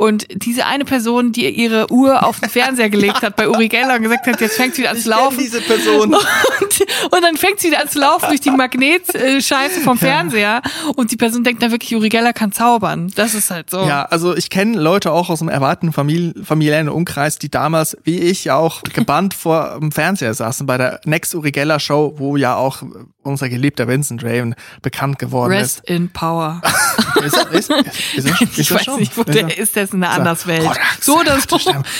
Und 0.00 0.24
diese 0.32 0.64
eine 0.64 0.86
Person, 0.86 1.30
die 1.30 1.46
ihre 1.50 1.92
Uhr 1.92 2.24
auf 2.26 2.40
den 2.40 2.48
Fernseher 2.48 2.88
gelegt 2.96 3.20
hat 3.20 3.36
bei 3.36 3.50
Uri 3.50 3.68
Geller 3.68 3.96
und 3.96 4.02
gesagt 4.04 4.26
hat, 4.26 4.40
jetzt 4.40 4.56
fängt 4.56 4.74
sie 4.74 4.80
wieder 4.80 4.92
an 4.92 4.96
zu 4.96 5.10
laufen. 5.10 5.36
diese 5.36 5.60
Person. 5.60 6.14
Und, 6.60 6.80
und 7.10 7.22
dann 7.22 7.36
fängt 7.36 7.60
sie 7.60 7.68
wieder 7.68 7.82
an 7.82 7.88
zu 7.88 7.98
laufen 7.98 8.26
durch 8.28 8.40
die 8.40 8.50
Magnetscheiße 8.50 9.80
vom 9.82 9.98
Fernseher. 9.98 10.62
Und 10.96 11.10
die 11.10 11.16
Person 11.16 11.44
denkt 11.44 11.62
dann 11.62 11.70
wirklich, 11.70 11.94
Uri 11.94 12.08
Geller 12.08 12.32
kann 12.32 12.52
zaubern. 12.52 13.12
Das 13.14 13.34
ist 13.34 13.50
halt 13.50 13.68
so. 13.68 13.82
Ja, 13.86 14.04
also 14.04 14.34
ich 14.34 14.48
kenne 14.48 14.78
Leute 14.80 15.12
auch 15.12 15.28
aus 15.28 15.40
dem 15.40 15.48
erwarteten 15.48 15.92
Famili 15.92 16.32
familiären 16.42 16.88
Umkreis, 16.88 17.38
die 17.38 17.50
damals, 17.50 17.96
wie 18.04 18.20
ich, 18.20 18.44
ja 18.44 18.56
auch 18.56 18.82
gebannt 18.82 19.34
vor 19.38 19.78
dem 19.80 19.92
Fernseher 19.92 20.32
saßen 20.32 20.66
bei 20.66 20.78
der 20.78 21.00
Next 21.04 21.34
Uri 21.34 21.50
Geller 21.50 21.80
Show, 21.80 22.14
wo 22.16 22.36
ja 22.36 22.56
auch 22.56 22.82
unser 23.22 23.48
geliebter 23.48 23.86
Vincent 23.88 24.24
Raven 24.24 24.54
bekannt 24.82 25.18
geworden 25.18 25.52
Rest 25.52 25.82
in 25.84 26.08
Power. 26.10 26.60
ist. 27.24 27.36
Ist, 27.36 27.70
ist, 27.70 27.70
ist, 27.70 27.70
er- 27.70 28.40
ist 28.42 28.58
Ich 28.58 28.72
weiß 28.72 28.96
nicht, 28.98 29.16
wo 29.16 29.24
der 29.24 29.42
er? 29.48 29.58
ist, 29.58 29.76
der 29.76 29.82
ist 29.84 29.94
in 29.94 30.02
einer 30.02 30.12
Anderswelt. 30.14 30.68
So 31.00 31.20
oder 31.20 31.38
so, 31.40 31.58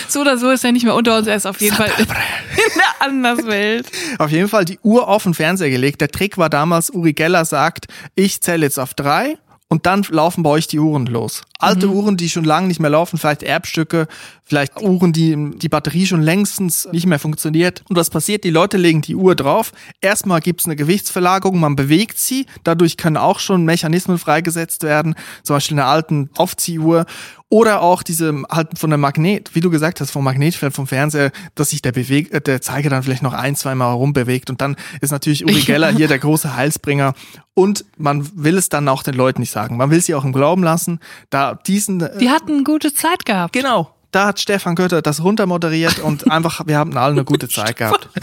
so 0.09 0.21
oder 0.21 0.39
so 0.39 0.51
ist 0.51 0.65
er 0.65 0.73
nicht 0.73 0.85
mehr 0.85 0.95
unter 0.95 1.19
uns, 1.19 1.27
er 1.27 1.37
ist 1.37 1.47
auf 1.47 1.61
jeden 1.61 1.77
Fall 1.77 1.91
in 1.99 2.07
der 2.07 2.17
Anderswelt. 3.01 3.87
Auf 4.19 4.31
jeden 4.31 4.49
Fall 4.49 4.65
die 4.65 4.79
Uhr 4.83 5.09
auf 5.09 5.25
den 5.25 5.35
Fernseher 5.35 5.71
gelegt. 5.71 6.01
Der 6.01 6.09
Trick 6.09 6.39
war 6.39 6.49
damals, 6.49 6.91
Uri 6.91 7.13
Geller 7.13 7.45
sagt, 7.45 7.87
ich 8.15 8.41
zähle 8.41 8.65
jetzt 8.67 8.79
auf 8.79 8.95
drei 8.95 9.37
und 9.73 9.87
dann 9.87 10.05
laufen 10.11 10.43
bei 10.43 10.51
euch 10.51 10.67
die 10.67 10.81
Uhren 10.81 11.07
los. 11.07 11.43
Alte 11.61 11.89
Uhren, 11.89 12.17
die 12.17 12.29
schon 12.29 12.43
lange 12.43 12.67
nicht 12.67 12.81
mehr 12.81 12.91
laufen, 12.91 13.19
vielleicht 13.19 13.45
Erbstücke, 13.45 14.09
vielleicht 14.43 14.83
Uhren, 14.83 15.13
die 15.13 15.53
die 15.57 15.69
Batterie 15.69 16.07
schon 16.07 16.23
längstens 16.23 16.89
nicht 16.91 17.07
mehr 17.07 17.21
funktioniert. 17.21 17.85
Und 17.89 17.95
was 17.95 18.11
passiert? 18.11 18.43
Die 18.43 18.51
Leute 18.51 18.79
legen 18.79 19.01
die 19.01 19.15
Uhr 19.15 19.37
drauf. 19.37 19.73
Erstmal 20.01 20.41
gibt's 20.41 20.67
eine 20.67 20.75
Gewichtsverlagerung, 20.75 21.61
man 21.61 21.77
bewegt 21.77 22.19
sie. 22.19 22.47
Dadurch 22.65 22.97
können 22.97 23.17
auch 23.17 23.39
schon 23.39 23.65
Mechanismen 23.65 24.19
freigesetzt 24.19 24.83
werden, 24.83 25.15
zum 25.45 25.57
Beispiel 25.57 25.79
eine 25.79 25.87
alten 25.87 26.31
Aufziehuhr. 26.37 27.07
Oder 27.53 27.83
auch 27.83 28.05
diese 28.05 28.45
halt 28.49 28.79
von 28.79 28.91
der 28.91 28.99
Magnet, 28.99 29.57
wie 29.57 29.61
du 29.61 29.71
gesagt 29.71 30.01
hast, 30.01 30.13
vom 30.13 30.23
Magnetfeld 30.23 30.73
vom 30.73 30.87
Fernseher, 30.87 31.33
dass 31.57 31.71
sich 31.71 31.83
der 31.83 31.91
Beweg 31.91 32.33
äh, 32.33 32.41
der 32.41 32.63
Zeiger 32.63 32.91
dann 32.91 33.03
vielleicht 33.03 33.25
noch 33.25 33.33
ein, 33.33 33.57
zwei 33.57 33.75
Mal 33.75 33.93
rumbewegt. 33.93 34.51
Und 34.51 34.61
dann 34.61 34.77
ist 35.01 35.11
natürlich 35.11 35.45
Uri 35.45 35.61
Geller 35.67 35.91
hier 35.91 36.07
der 36.07 36.21
große 36.21 36.55
Heilsbringer. 36.55 37.15
Und 37.55 37.85
man 37.97 38.31
will 38.37 38.57
es 38.57 38.69
dann 38.69 38.89
auch 38.89 39.03
den 39.03 39.15
Leuten 39.15 39.41
nicht 39.41 39.51
sagen. 39.51 39.77
Man 39.77 39.91
will 39.91 40.01
sie 40.01 40.15
auch 40.15 40.25
im 40.25 40.33
Glauben 40.33 40.63
lassen. 40.63 41.01
Da 41.29 41.57
diesen 41.57 42.01
äh, 42.01 42.19
Die 42.19 42.31
hatten 42.31 42.63
gute 42.63 42.95
Zeit 42.95 43.27
gehabt. 43.27 43.53
Genau. 43.53 43.91
Da 44.13 44.27
hat 44.27 44.41
Stefan 44.41 44.75
Götter 44.75 45.03
das 45.03 45.23
runtermoderiert 45.23 45.99
und 46.01 46.31
einfach, 46.31 46.63
wir 46.67 46.77
haben 46.79 46.97
alle 46.97 47.13
eine 47.13 47.25
gute 47.25 47.49
Zeit 47.49 47.77
gehabt. 47.77 48.09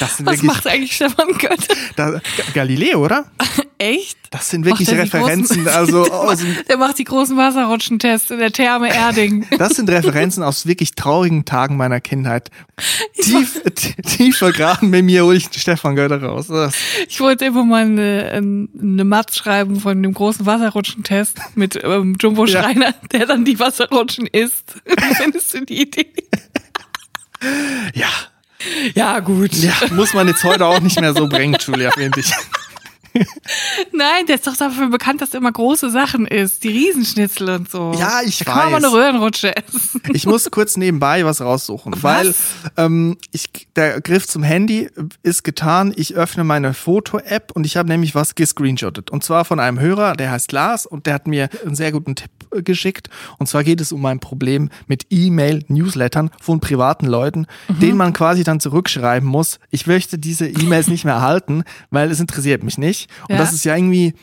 Das 0.00 0.24
was 0.24 0.42
macht 0.42 0.66
eigentlich 0.66 0.94
Stefan 0.96 1.28
Götter? 1.38 1.74
da, 1.94 2.20
Galileo, 2.54 3.04
oder? 3.04 3.26
Echt? 3.78 4.18
Das 4.30 4.50
sind 4.50 4.64
wirklich 4.64 4.88
er 4.88 4.98
Referenzen, 5.04 5.64
großen- 5.66 5.68
also 5.72 6.04
der, 6.04 6.12
aus, 6.14 6.42
macht, 6.42 6.68
der 6.68 6.76
macht 6.78 6.98
die 6.98 7.04
großen 7.04 7.36
Wasserrutschentests 7.36 8.30
in 8.32 8.38
der 8.40 8.50
Therme 8.50 8.92
Erding. 8.92 9.46
das 9.56 9.74
sind 9.76 9.88
Referenzen 9.88 10.42
aus 10.42 10.66
wirklich 10.66 10.94
traurigen 10.96 11.44
Tagen 11.44 11.76
meiner 11.76 12.00
Kindheit. 12.00 12.50
Tief, 13.20 13.62
tief 14.04 14.38
vergraben 14.38 14.90
mit 14.90 15.04
mir 15.04 15.24
hole 15.24 15.36
ich 15.36 15.48
Stefan 15.56 15.94
Götter 15.94 16.20
raus. 16.22 16.48
Das, 16.48 16.74
Ich 17.08 17.20
wollte 17.20 17.44
immer 17.46 17.64
mal 17.64 17.84
eine, 17.84 18.32
ähm, 18.32 18.68
eine 18.80 19.04
Matz 19.04 19.36
schreiben 19.36 19.78
von 19.80 20.02
dem 20.02 20.12
großen 20.12 20.44
Wasserrutschentest 20.44 21.38
mit 21.54 21.78
ähm, 21.82 22.16
Jumbo 22.20 22.46
Ja. 22.46 22.62
Schreiner, 22.64 22.94
der 23.12 23.26
dann 23.26 23.44
die 23.44 23.58
Wasserrutschen 23.60 24.26
isst. 24.26 24.74
Wie 24.88 25.14
findest 25.22 25.54
du 25.54 25.64
die 25.64 25.82
Idee? 25.82 26.12
ja, 27.94 28.08
Ja, 28.94 29.20
gut. 29.20 29.52
ja, 29.54 29.72
muss 29.90 30.14
man 30.14 30.26
jetzt 30.28 30.42
heute 30.44 30.66
auch 30.66 30.80
nicht 30.80 31.00
mehr 31.00 31.14
so 31.14 31.28
bringen, 31.28 31.56
Julia, 31.60 31.90
finde 31.92 32.20
ich. 32.20 32.32
Nein, 33.92 34.26
der 34.26 34.36
ist 34.36 34.46
doch 34.46 34.56
dafür 34.56 34.88
bekannt, 34.88 35.20
dass 35.20 35.34
er 35.34 35.38
immer 35.38 35.52
große 35.52 35.90
Sachen 35.90 36.26
isst. 36.26 36.64
Die 36.64 36.68
Riesenschnitzel 36.68 37.48
und 37.50 37.70
so. 37.70 37.92
Ja, 37.98 38.20
ich 38.24 38.38
da 38.38 38.44
kann 38.44 38.72
man 38.72 38.82
weiß. 38.82 38.84
eine 38.84 38.92
Röhrenrutsche 38.92 39.56
essen. 39.56 40.02
Ich 40.12 40.26
muss 40.26 40.50
kurz 40.50 40.76
nebenbei 40.76 41.24
was 41.24 41.40
raussuchen, 41.40 41.94
weil 42.02 42.34
ähm, 42.76 43.16
ich, 43.32 43.68
der 43.76 44.00
Griff 44.00 44.26
zum 44.26 44.42
Handy 44.42 44.88
ist 45.22 45.44
getan. 45.44 45.92
Ich 45.96 46.14
öffne 46.14 46.44
meine 46.44 46.74
Foto-App 46.74 47.52
und 47.52 47.66
ich 47.66 47.76
habe 47.76 47.88
nämlich 47.88 48.14
was 48.14 48.34
gescreenshottet. 48.34 49.10
Und 49.10 49.24
zwar 49.24 49.44
von 49.44 49.60
einem 49.60 49.80
Hörer, 49.80 50.14
der 50.14 50.30
heißt 50.30 50.52
Lars 50.52 50.86
und 50.86 51.06
der 51.06 51.14
hat 51.14 51.26
mir 51.26 51.48
einen 51.64 51.74
sehr 51.74 51.92
guten 51.92 52.14
Tipp 52.14 52.30
äh, 52.52 52.62
geschickt. 52.62 53.08
Und 53.38 53.48
zwar 53.48 53.64
geht 53.64 53.80
es 53.80 53.92
um 53.92 54.04
ein 54.06 54.20
Problem 54.20 54.70
mit 54.86 55.06
E-Mail-Newslettern 55.10 56.30
von 56.40 56.60
privaten 56.60 57.06
Leuten, 57.06 57.46
denen 57.68 57.96
man 57.96 58.12
quasi 58.12 58.44
dann 58.44 58.60
zurückschreiben 58.60 59.28
muss, 59.28 59.58
ich 59.70 59.86
möchte 59.86 60.18
diese 60.18 60.48
E-Mails 60.48 60.88
nicht 60.88 61.04
mehr 61.04 61.14
erhalten, 61.14 61.64
weil 61.90 62.10
es 62.10 62.20
interessiert 62.20 62.62
mich 62.62 62.78
nicht. 62.78 63.07
Und 63.28 63.34
Ja. 63.34 63.38
das 63.38 63.52
ist 63.52 63.64
ja 63.64 63.74
irgendwie 63.76 64.14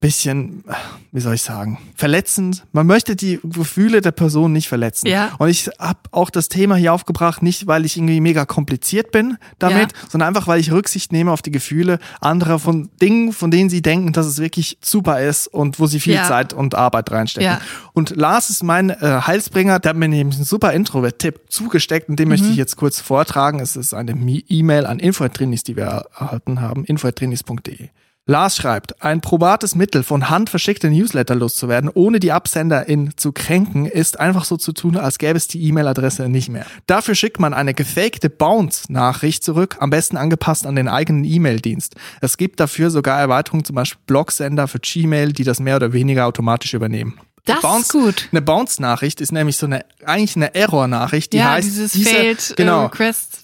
bisschen, 0.00 0.64
wie 1.12 1.20
soll 1.20 1.34
ich 1.34 1.40
sagen, 1.40 1.78
verletzend. 1.96 2.64
Man 2.72 2.86
möchte 2.86 3.16
die 3.16 3.40
Gefühle 3.42 4.02
der 4.02 4.10
Person 4.10 4.52
nicht 4.52 4.68
verletzen. 4.68 5.06
Ja. 5.06 5.30
Und 5.38 5.48
ich 5.48 5.70
habe 5.78 6.00
auch 6.10 6.28
das 6.28 6.50
Thema 6.50 6.76
hier 6.76 6.92
aufgebracht, 6.92 7.42
nicht 7.42 7.66
weil 7.68 7.86
ich 7.86 7.96
irgendwie 7.96 8.20
mega 8.20 8.44
kompliziert 8.44 9.12
bin 9.12 9.38
damit, 9.58 9.92
Ja. 9.92 9.98
sondern 10.10 10.28
einfach, 10.28 10.46
weil 10.46 10.60
ich 10.60 10.70
Rücksicht 10.70 11.10
nehme 11.10 11.32
auf 11.32 11.40
die 11.40 11.52
Gefühle 11.52 12.00
anderer 12.20 12.58
von 12.58 12.90
Dingen, 13.00 13.32
von 13.32 13.50
denen 13.50 13.70
sie 13.70 13.80
denken, 13.80 14.12
dass 14.12 14.26
es 14.26 14.40
wirklich 14.40 14.76
super 14.82 15.22
ist 15.22 15.46
und 15.46 15.80
wo 15.80 15.86
sie 15.86 16.00
viel 16.00 16.14
Ja. 16.16 16.24
Zeit 16.28 16.52
und 16.52 16.74
Arbeit 16.74 17.10
reinstecken. 17.10 17.48
Ja. 17.52 17.60
Und 17.94 18.14
Lars 18.14 18.50
ist 18.50 18.62
mein 18.62 18.90
äh, 18.90 18.96
Heilsbringer, 19.26 19.78
der 19.78 19.90
hat 19.90 19.96
mir 19.96 20.08
nämlich 20.08 20.36
einen 20.36 20.44
super 20.44 20.74
Introvert-Tipp 20.74 21.44
zugesteckt 21.48 22.10
und 22.10 22.16
den 22.18 22.28
möchte 22.28 22.44
Mhm. 22.44 22.50
ich 22.52 22.56
jetzt 22.58 22.76
kurz 22.76 23.00
vortragen. 23.00 23.58
Es 23.58 23.74
ist 23.74 23.94
eine 23.94 24.12
E-Mail 24.12 24.84
an 24.84 24.98
Infotrinis, 24.98 25.62
die 25.62 25.76
wir 25.76 25.84
er- 25.84 26.06
erhalten 26.18 26.60
haben, 26.60 26.84
infotrinis.de. 26.84 27.88
Lars 28.26 28.56
schreibt, 28.56 29.02
ein 29.02 29.20
probates 29.20 29.74
Mittel, 29.74 30.02
von 30.02 30.30
Hand 30.30 30.48
verschickte 30.48 30.88
Newsletter 30.88 31.34
loszuwerden, 31.34 31.90
ohne 31.92 32.20
die 32.20 32.32
Absenderin 32.32 33.12
zu 33.16 33.32
kränken, 33.32 33.84
ist 33.84 34.18
einfach 34.18 34.46
so 34.46 34.56
zu 34.56 34.72
tun, 34.72 34.96
als 34.96 35.18
gäbe 35.18 35.36
es 35.36 35.46
die 35.46 35.62
E-Mail-Adresse 35.64 36.30
nicht 36.30 36.48
mehr. 36.48 36.64
Dafür 36.86 37.14
schickt 37.14 37.38
man 37.38 37.52
eine 37.52 37.74
gefakte 37.74 38.30
Bounce-Nachricht 38.30 39.44
zurück, 39.44 39.76
am 39.80 39.90
besten 39.90 40.16
angepasst 40.16 40.66
an 40.66 40.74
den 40.74 40.88
eigenen 40.88 41.24
E-Mail-Dienst. 41.24 41.96
Es 42.22 42.38
gibt 42.38 42.60
dafür 42.60 42.88
sogar 42.88 43.20
Erweiterungen, 43.20 43.66
zum 43.66 43.76
Beispiel 43.76 44.00
Blogsender 44.06 44.68
für 44.68 44.78
Gmail, 44.78 45.34
die 45.34 45.44
das 45.44 45.60
mehr 45.60 45.76
oder 45.76 45.92
weniger 45.92 46.24
automatisch 46.24 46.72
übernehmen. 46.72 47.20
Das 47.44 47.58
ist 47.62 47.92
gut. 47.92 48.28
Eine 48.32 48.40
Bounce-Nachricht 48.40 49.20
ist 49.20 49.32
nämlich 49.32 49.58
so 49.58 49.66
eine, 49.66 49.84
eigentlich 50.06 50.34
eine 50.36 50.54
Error-Nachricht, 50.54 51.34
die 51.34 51.38
ja, 51.38 51.52
heißt, 51.52 51.68
dieses 51.68 51.92
diese, 51.92 52.08
Failed 52.10 52.54
genau, 52.56 52.84
Request 52.84 53.40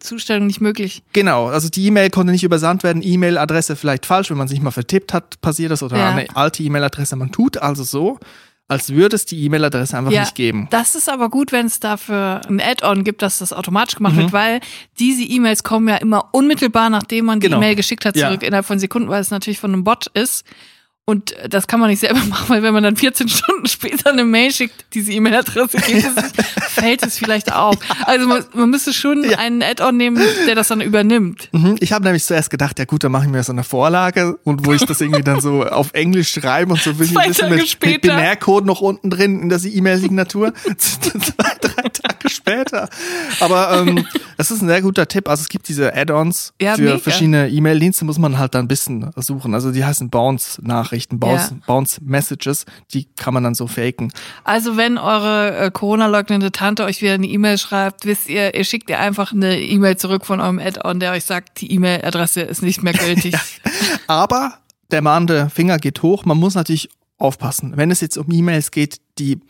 Zustellung 0.00 0.46
nicht 0.46 0.60
möglich. 0.60 1.02
Genau, 1.12 1.46
also 1.46 1.68
die 1.68 1.86
E-Mail 1.86 2.10
konnte 2.10 2.32
nicht 2.32 2.44
übersandt 2.44 2.82
werden, 2.82 3.02
E-Mail-Adresse 3.02 3.76
vielleicht 3.76 4.06
falsch, 4.06 4.30
wenn 4.30 4.36
man 4.38 4.48
sich 4.48 4.60
mal 4.60 4.70
vertippt 4.70 5.12
hat, 5.12 5.40
passiert 5.40 5.70
das 5.70 5.82
oder 5.82 5.96
Ja. 5.98 6.10
eine 6.10 6.26
alte 6.36 6.62
E-Mail-Adresse. 6.62 7.16
Man 7.16 7.32
tut 7.32 7.58
also 7.58 7.82
so, 7.84 8.18
als 8.68 8.90
würde 8.90 9.14
es 9.14 9.24
die 9.26 9.40
E-Mail-Adresse 9.44 9.96
einfach 9.96 10.10
nicht 10.10 10.34
geben. 10.34 10.66
Das 10.70 10.94
ist 10.96 11.08
aber 11.08 11.28
gut, 11.28 11.52
wenn 11.52 11.66
es 11.66 11.78
dafür 11.78 12.40
ein 12.48 12.60
Add-on 12.60 13.04
gibt, 13.04 13.22
dass 13.22 13.38
das 13.38 13.52
automatisch 13.52 13.94
gemacht 13.94 14.14
Mhm. 14.14 14.18
wird, 14.18 14.32
weil 14.32 14.60
diese 14.98 15.22
E-Mails 15.22 15.62
kommen 15.62 15.86
ja 15.88 15.96
immer 15.96 16.30
unmittelbar, 16.32 16.90
nachdem 16.90 17.26
man 17.26 17.38
die 17.40 17.46
Genau. 17.46 17.58
E-Mail 17.58 17.76
geschickt 17.76 18.04
hat, 18.04 18.16
Ja. 18.16 18.26
zurück 18.28 18.42
innerhalb 18.42 18.66
von 18.66 18.78
Sekunden, 18.80 19.08
weil 19.08 19.20
es 19.20 19.30
natürlich 19.30 19.60
von 19.60 19.72
einem 19.72 19.84
Bot 19.84 20.06
ist. 20.14 20.44
Und 21.08 21.36
das 21.48 21.68
kann 21.68 21.78
man 21.78 21.88
nicht 21.88 22.00
selber 22.00 22.18
machen, 22.28 22.48
weil 22.48 22.62
wenn 22.64 22.74
man 22.74 22.82
dann 22.82 22.96
14 22.96 23.28
Stunden 23.28 23.66
später 23.66 24.10
eine 24.10 24.24
Mail 24.24 24.50
schickt, 24.52 24.86
diese 24.92 25.12
E-Mail-Adresse 25.12 25.78
gibt 25.78 26.04
fällt 26.68 27.06
es 27.06 27.16
vielleicht 27.16 27.52
auf. 27.54 27.76
Also 28.06 28.26
man, 28.26 28.44
man 28.54 28.70
müsste 28.70 28.92
schon 28.92 29.22
Ja. 29.24 29.38
einen 29.38 29.62
Add-on 29.62 29.96
nehmen, 29.96 30.20
der 30.46 30.54
das 30.56 30.68
dann 30.68 30.80
übernimmt. 30.80 31.48
Mhm. 31.52 31.76
Ich 31.80 31.92
habe 31.92 32.04
nämlich 32.04 32.24
zuerst 32.24 32.50
gedacht, 32.50 32.78
ja 32.80 32.84
gut, 32.86 33.04
dann 33.04 33.12
mache 33.12 33.24
ich 33.24 33.30
mir 33.30 33.42
so 33.44 33.52
eine 33.52 33.62
Vorlage 33.64 34.36
und 34.44 34.66
wo 34.66 34.72
ich 34.72 34.84
das 34.84 35.00
irgendwie 35.00 35.22
dann 35.22 35.40
so 35.40 35.64
auf 35.66 35.92
Englisch 35.94 36.32
schreibe 36.32 36.72
und 36.72 36.82
so 36.82 36.90
ein 36.90 36.96
bisschen 36.98 37.16
mit, 37.50 37.78
mit. 37.84 38.00
Binärcode 38.02 38.66
noch 38.66 38.80
unten 38.80 39.08
drin 39.08 39.40
in 39.42 39.48
der 39.48 39.60
E-Mail-Signatur. 39.64 40.52
Zwei, 40.76 41.54
drei 41.60 41.88
Tage 41.88 42.28
später. 42.28 42.88
Aber 43.40 43.78
ähm, 43.78 44.04
das 44.36 44.50
ist 44.50 44.60
ein 44.60 44.68
sehr 44.68 44.82
guter 44.82 45.06
Tipp. 45.06 45.28
Also 45.28 45.42
es 45.42 45.48
gibt 45.48 45.68
diese 45.68 45.94
Add-ons 45.94 46.52
Ja, 46.60 46.74
für 46.74 46.82
mega. 46.82 46.98
verschiedene 46.98 47.48
E-Mail-Dienste, 47.48 48.04
muss 48.04 48.18
man 48.18 48.38
halt 48.38 48.54
dann 48.56 48.64
ein 48.64 48.68
bisschen 48.68 49.10
suchen. 49.16 49.54
Also 49.54 49.70
die 49.70 49.84
heißen 49.84 50.10
Bounce-Nachrichten, 50.10 50.95
Bounce, 51.08 51.50
Ja. 51.50 51.56
Bounce-Messages, 51.66 52.64
die 52.92 53.04
kann 53.16 53.34
man 53.34 53.44
dann 53.44 53.54
so 53.54 53.66
faken. 53.66 54.12
Also 54.44 54.76
wenn 54.76 54.98
eure 54.98 55.56
äh, 55.56 55.70
Corona-leugnende 55.70 56.52
Tante 56.52 56.84
euch 56.84 57.02
wieder 57.02 57.14
eine 57.14 57.26
E-Mail 57.26 57.58
schreibt, 57.58 58.04
wisst 58.04 58.28
ihr, 58.28 58.54
ihr 58.54 58.64
schickt 58.64 58.90
ihr 58.90 58.98
einfach 58.98 59.32
eine 59.32 59.60
E-Mail 59.60 59.96
zurück 59.96 60.26
von 60.26 60.40
eurem 60.40 60.58
Add-on, 60.58 61.00
der 61.00 61.12
euch 61.12 61.24
sagt, 61.24 61.60
die 61.60 61.72
E-Mail-Adresse 61.72 62.42
ist 62.42 62.62
nicht 62.62 62.82
mehr 62.82 62.92
gültig. 62.94 63.34
Aber 64.06 64.58
der 64.90 65.02
mahnende 65.02 65.50
Finger 65.50 65.78
geht 65.78 66.02
hoch. 66.02 66.24
Man 66.24 66.38
muss 66.38 66.54
natürlich 66.54 66.88
aufpassen, 67.18 67.72
wenn 67.76 67.90
es 67.90 68.00
jetzt 68.00 68.16
um 68.16 68.30
E-Mails 68.30 68.70
geht, 68.70 69.00
die 69.18 69.40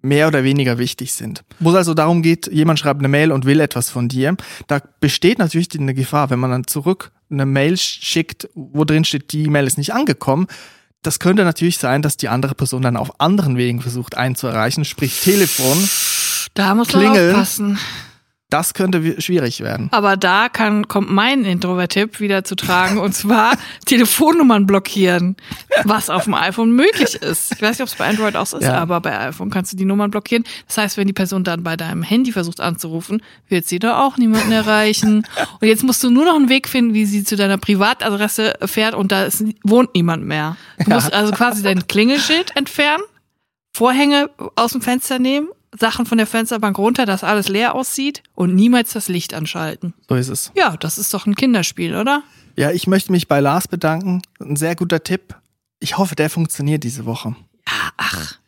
mehr 0.00 0.28
oder 0.28 0.44
weniger 0.44 0.78
wichtig 0.78 1.12
sind. 1.12 1.42
Wo 1.58 1.70
es 1.70 1.76
also 1.76 1.94
darum 1.94 2.22
geht, 2.22 2.46
jemand 2.46 2.78
schreibt 2.78 3.00
eine 3.00 3.08
Mail 3.08 3.32
und 3.32 3.44
will 3.44 3.60
etwas 3.60 3.90
von 3.90 4.08
dir, 4.08 4.36
da 4.68 4.80
besteht 5.00 5.38
natürlich 5.38 5.68
eine 5.78 5.94
Gefahr, 5.94 6.30
wenn 6.30 6.38
man 6.38 6.50
dann 6.50 6.66
zurück 6.66 7.10
eine 7.30 7.46
Mail 7.46 7.76
schickt, 7.76 8.48
wo 8.54 8.84
drin 8.84 9.04
steht, 9.04 9.32
die 9.32 9.44
E-Mail 9.44 9.66
ist 9.66 9.76
nicht 9.76 9.92
angekommen. 9.92 10.46
Das 11.02 11.18
könnte 11.18 11.44
natürlich 11.44 11.78
sein, 11.78 12.02
dass 12.02 12.16
die 12.16 12.28
andere 12.28 12.54
Person 12.54 12.82
dann 12.82 12.96
auf 12.96 13.20
anderen 13.20 13.56
Wegen 13.56 13.80
versucht 13.80 14.16
einzuerreichen, 14.16 14.84
sprich 14.84 15.20
Telefon. 15.20 15.88
Da 16.54 16.74
muss 16.74 16.92
man 16.92 17.02
Klingeln. 17.02 17.30
aufpassen. 17.30 17.78
Das 18.50 18.72
könnte 18.72 19.04
wi- 19.04 19.20
schwierig 19.20 19.60
werden. 19.60 19.88
Aber 19.92 20.16
da 20.16 20.48
kann, 20.48 20.88
kommt 20.88 21.10
mein 21.10 21.44
Introvert-Tipp 21.44 22.18
wieder 22.18 22.44
zu 22.44 22.54
tragen, 22.56 22.96
und 22.96 23.12
zwar 23.14 23.52
Telefonnummern 23.84 24.64
blockieren, 24.66 25.36
was 25.84 26.08
auf 26.08 26.24
dem 26.24 26.32
iPhone 26.32 26.70
möglich 26.70 27.14
ist. 27.16 27.52
Ich 27.54 27.60
weiß 27.60 27.72
nicht, 27.78 27.82
ob 27.82 27.88
es 27.88 27.94
bei 27.96 28.06
Android 28.08 28.36
auch 28.36 28.46
so 28.46 28.56
ist, 28.56 28.64
Ja. 28.64 28.78
aber 28.78 29.02
bei 29.02 29.18
iPhone 29.18 29.50
kannst 29.50 29.74
du 29.74 29.76
die 29.76 29.84
Nummern 29.84 30.10
blockieren. 30.10 30.44
Das 30.66 30.78
heißt, 30.78 30.96
wenn 30.96 31.06
die 31.06 31.12
Person 31.12 31.44
dann 31.44 31.62
bei 31.62 31.76
deinem 31.76 32.02
Handy 32.02 32.32
versucht 32.32 32.60
anzurufen, 32.60 33.22
wird 33.48 33.66
sie 33.66 33.78
da 33.78 34.00
auch 34.02 34.16
niemanden 34.16 34.50
erreichen. 34.52 35.26
Und 35.60 35.68
jetzt 35.68 35.84
musst 35.84 36.02
du 36.02 36.08
nur 36.08 36.24
noch 36.24 36.36
einen 36.36 36.48
Weg 36.48 36.70
finden, 36.70 36.94
wie 36.94 37.04
sie 37.04 37.24
zu 37.24 37.36
deiner 37.36 37.58
Privatadresse 37.58 38.54
fährt 38.64 38.94
und 38.94 39.12
da 39.12 39.24
ist, 39.24 39.44
wohnt 39.62 39.94
niemand 39.94 40.24
mehr. 40.24 40.56
Du 40.82 40.90
musst 40.90 41.12
also 41.12 41.32
quasi 41.34 41.62
dein 41.62 41.86
Klingelschild 41.86 42.56
entfernen, 42.56 43.02
Vorhänge 43.74 44.30
aus 44.56 44.72
dem 44.72 44.80
Fenster 44.80 45.18
nehmen, 45.18 45.48
Sachen 45.78 46.06
von 46.06 46.18
der 46.18 46.26
Fensterbank 46.26 46.78
runter, 46.78 47.06
dass 47.06 47.24
alles 47.24 47.48
leer 47.48 47.74
aussieht 47.74 48.22
und 48.34 48.54
niemals 48.54 48.92
das 48.92 49.08
Licht 49.08 49.34
anschalten. 49.34 49.94
So 50.08 50.14
ist 50.16 50.28
es. 50.28 50.52
Ja, 50.56 50.76
das 50.76 50.98
ist 50.98 51.12
doch 51.14 51.26
ein 51.26 51.34
Kinderspiel, 51.34 51.94
oder? 51.96 52.22
Ja, 52.56 52.70
ich 52.72 52.86
möchte 52.86 53.12
mich 53.12 53.28
bei 53.28 53.40
Lars 53.40 53.68
bedanken. 53.68 54.22
Ein 54.40 54.56
sehr 54.56 54.74
guter 54.74 55.02
Tipp. 55.04 55.36
Ich 55.80 55.96
hoffe, 55.98 56.16
der 56.16 56.28
funktioniert 56.30 56.82
diese 56.84 57.06
Woche. 57.06 57.36
Ja, 57.68 57.90
ach. 57.96 58.38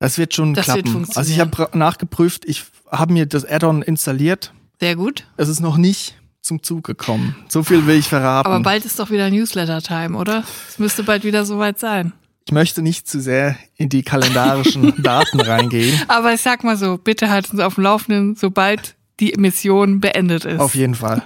Das 0.00 0.18
wird 0.18 0.34
schon 0.34 0.54
Das 0.54 0.66
wird 0.66 0.78
klappen. 0.78 0.92
funktionieren. 0.92 1.18
also 1.18 1.32
ich 1.32 1.38
habe 1.68 1.78
nachgeprüft, 1.78 2.44
ich 2.44 2.64
habe 2.90 3.12
mir 3.12 3.26
das 3.26 3.44
Add-on 3.44 3.82
installiert. 3.82 4.52
Sehr 4.80 4.96
gut. 4.96 5.24
Es 5.36 5.48
ist 5.48 5.60
noch 5.60 5.76
nicht 5.76 6.16
zum 6.40 6.60
Zug 6.64 6.82
gekommen. 6.82 7.36
So 7.48 7.62
viel 7.62 7.86
will 7.86 7.96
ich 7.96 8.08
verraten. 8.08 8.48
Aber 8.48 8.58
bald 8.60 8.84
ist 8.84 8.98
doch 8.98 9.10
wieder 9.10 9.30
Newsletter-Time, 9.30 10.18
oder? 10.18 10.42
Es 10.68 10.80
müsste 10.80 11.04
bald 11.04 11.22
wieder 11.22 11.44
soweit 11.46 11.78
sein. 11.78 12.12
Ich 12.46 12.52
möchte 12.52 12.82
nicht 12.82 13.08
zu 13.08 13.20
sehr 13.20 13.56
in 13.76 13.88
die 13.88 14.02
kalendarischen 14.02 14.94
Daten 15.02 15.40
reingehen. 15.40 16.00
Aber 16.08 16.32
ich 16.32 16.40
sag 16.40 16.64
mal 16.64 16.76
so, 16.76 16.98
bitte 16.98 17.30
halten 17.30 17.56
Sie 17.56 17.64
auf 17.64 17.76
dem 17.76 17.84
Laufenden, 17.84 18.34
sobald 18.36 18.96
die 19.20 19.34
Mission 19.36 20.00
beendet 20.00 20.44
ist. 20.44 20.60
Auf 20.60 20.74
jeden 20.74 20.94
Fall. 20.94 21.22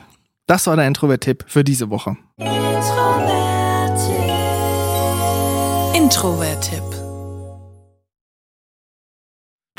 Das 0.46 0.66
war 0.66 0.76
der 0.76 0.86
Introvert-Tipp 0.86 1.44
für 1.48 1.64
diese 1.64 1.90
Woche. 1.90 2.16
Introvert-Tipp. 5.94 7.05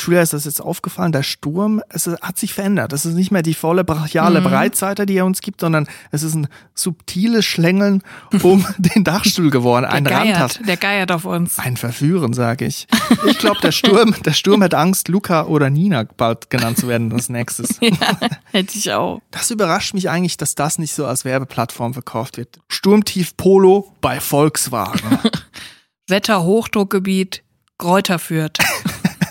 Julia 0.08 0.22
ist 0.22 0.32
das 0.32 0.46
jetzt 0.46 0.62
aufgefallen, 0.62 1.12
der 1.12 1.24
Sturm, 1.24 1.82
es 1.89 2.08
hat 2.08 2.38
sich 2.38 2.54
verändert. 2.54 2.93
Es 2.93 3.06
ist 3.06 3.15
nicht 3.15 3.30
mehr 3.30 3.41
die 3.41 3.54
volle 3.54 3.84
brachiale 3.84 4.39
Breitseite, 4.41 5.06
die 5.06 5.17
er 5.17 5.26
uns 5.26 5.41
gibt, 5.41 5.60
sondern 5.60 5.86
es 6.12 6.24
ist 6.24 6.34
ein 6.34 6.48
subtiles 6.74 7.43
Schlängeln 7.43 8.04
um 8.41 8.65
den 8.78 9.04
Dachstuhl 9.04 9.50
geworden. 9.50 9.84
Ein 9.84 10.06
der 10.06 10.13
Rand 10.13 10.26
geiert, 10.26 10.39
hat. 10.39 10.67
der 10.67 10.78
geiert 10.78 11.12
auf 11.12 11.26
uns. 11.26 11.60
Ein 11.60 11.76
Verführen, 11.76 12.32
sage 12.32 12.65
ich. 12.65 12.88
Ich 13.28 13.38
glaube, 13.38 13.60
der 13.62 13.74
Sturm, 13.74 14.15
der 14.24 14.32
Sturm 14.32 14.63
hat 14.63 14.74
Angst, 14.74 15.10
Luca 15.10 15.43
oder 15.43 15.70
Nina 15.70 16.06
bald 16.15 16.50
genannt 16.50 16.78
zu 16.78 16.88
werden 16.88 17.12
als 17.12 17.28
nächstes. 17.30 17.80
Ja, 17.88 18.17
hätte 18.52 18.78
ich 18.78 18.91
auch. 18.91 19.22
Das 19.32 19.50
überrascht 19.50 19.93
mich 19.93 20.10
eigentlich, 20.10 20.38
dass 20.38 20.56
das 20.56 20.78
nicht 20.78 20.93
so 20.93 21.06
als 21.06 21.26
Werbeplattform 21.26 21.93
verkauft 21.93 22.38
wird. 22.38 22.60
Sturmtief 22.67 23.36
Polo 23.38 23.93
bei 24.02 24.20
Volkswagen. 24.20 25.20
Wetterhochdruckgebiet 26.08 27.43
Kräuter 27.78 28.20
führt. 28.20 28.58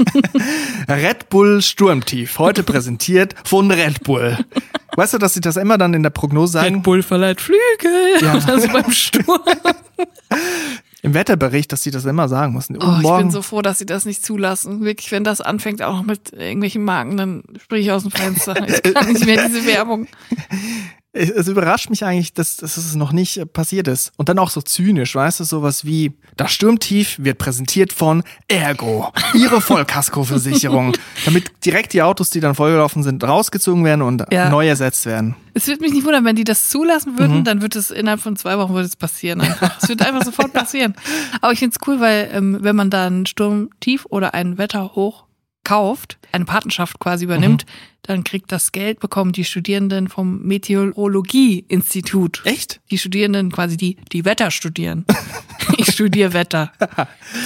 Red 0.88 1.28
Bull 1.28 1.62
Sturmtief, 1.62 2.38
heute 2.38 2.62
präsentiert 2.62 3.35
von 3.44 3.70
Red 3.70 4.04
Bull. 4.04 4.38
Weißt 4.96 5.14
du, 5.14 5.18
dass 5.18 5.35
sie 5.35 5.40
das 5.40 5.56
immer 5.56 5.78
dann 5.78 5.94
in 5.94 6.02
der 6.02 6.11
Prognose 6.11 6.54
sagen? 6.54 6.76
Red 6.76 6.82
Bull 6.82 7.02
verleiht 7.02 7.40
Flügel. 7.40 8.22
Ja. 8.22 8.38
Das 8.38 8.66
beim 8.72 8.90
Sturm. 8.90 9.40
Im 11.02 11.14
Wetterbericht, 11.14 11.70
dass 11.70 11.82
sie 11.85 11.92
das 11.92 12.04
immer 12.04 12.28
sagen 12.28 12.52
müssen. 12.52 12.78
Oh, 12.82 12.96
ich 13.00 13.18
bin 13.18 13.30
so 13.30 13.40
froh, 13.42 13.62
dass 13.62 13.78
sie 13.78 13.87
das 13.87 14.06
nicht 14.06 14.24
zulassen. 14.24 14.82
Wirklich, 14.82 15.12
wenn 15.12 15.22
das 15.22 15.40
anfängt, 15.40 15.80
auch 15.82 15.98
noch 15.98 16.02
mit 16.02 16.32
irgendwelchen 16.32 16.82
Marken, 16.82 17.16
dann 17.16 17.44
sprich 17.62 17.87
ich 17.87 17.92
aus 17.92 18.02
dem 18.02 18.11
Fenster. 18.11 18.56
Ich 18.66 18.82
kann 18.92 19.12
nicht 19.12 19.24
mehr 19.24 19.46
diese 19.46 19.64
Werbung. 19.66 20.09
Es, 21.16 21.48
überrascht 21.48 21.90
mich 21.90 22.05
eigentlich, 22.05 22.33
dass, 22.35 22.57
dass 22.57 22.76
es 22.76 22.94
noch 22.94 23.12
nicht 23.12 23.52
passiert 23.52 23.88
ist. 23.88 24.12
Und 24.16 24.29
dann 24.29 24.38
auch 24.38 24.50
so 24.50 24.61
zynisch, 24.62 25.14
weißt 25.14 25.40
du, 25.40 25.44
sowas 25.44 25.85
wie, 25.85 26.12
das 26.37 26.52
Sturmtief 26.52 27.16
wird 27.18 27.38
präsentiert 27.38 27.92
von 27.92 28.22
Ergo, 28.48 29.12
ihre 29.35 29.61
Vollkaskoversicherung, 29.61 30.92
damit 31.24 31.50
direkt 31.64 31.92
die 31.92 32.02
Autos, 32.02 32.31
die 32.31 32.40
dann 32.40 32.55
vollgelaufen 32.55 33.02
sind, 33.02 33.22
rausgezogen 33.24 33.85
werden 33.85 34.02
und 34.02 34.24
Ja. 34.33 34.48
neu 34.50 34.68
ersetzt 34.68 35.07
werden. 35.07 35.35
Es 35.55 35.66
würde 35.66 35.81
mich 35.83 35.92
nicht 35.92 36.05
wundern, 36.05 36.24
wenn 36.24 36.37
die 36.37 36.44
das 36.44 36.68
zulassen 36.68 37.18
würden, 37.18 37.42
dann 37.44 37.62
wird 37.62 37.76
es 37.76 37.90
innerhalb 37.90 38.20
von 38.20 38.37
zwei 38.37 38.59
Wochen 38.59 38.74
würde 38.74 38.87
es 38.87 38.96
passieren. 38.96 39.42
Es 39.81 39.88
wird 39.88 40.02
einfach 40.07 40.22
sofort 40.24 40.52
passieren. 40.52 40.94
Aber 41.40 41.52
ich 41.52 41.59
finde 41.61 41.76
es 41.81 41.88
cool, 41.88 41.98
weil 42.00 42.29
ähm, 42.33 42.59
wenn 42.61 42.76
man 42.76 42.90
da 42.90 43.07
einen 43.07 43.24
Sturm 43.24 43.70
tief 43.81 44.05
oder 44.11 44.35
ein 44.35 44.59
Wetter 44.59 44.94
hoch 44.94 45.24
kauft, 45.66 46.18
eine 46.33 46.44
Patenschaft 46.46 46.98
quasi 47.00 47.24
übernimmt, 47.24 47.66
dann 48.02 48.22
kriegt 48.24 48.52
das 48.52 48.72
Geld, 48.72 49.00
bekommen 49.00 49.33
die 49.33 49.44
Studierenden 49.44 50.09
vom 50.09 50.40
Meteorologie-Institut. 50.42 52.42
Echt? 52.44 52.81
Die 52.90 52.98
Studierenden 52.98 53.50
quasi, 53.50 53.76
die, 53.76 53.96
die 54.12 54.24
Wetter 54.24 54.50
studieren. 54.50 55.05
ich 55.76 55.90
studiere 55.92 56.33
Wetter. 56.33 56.72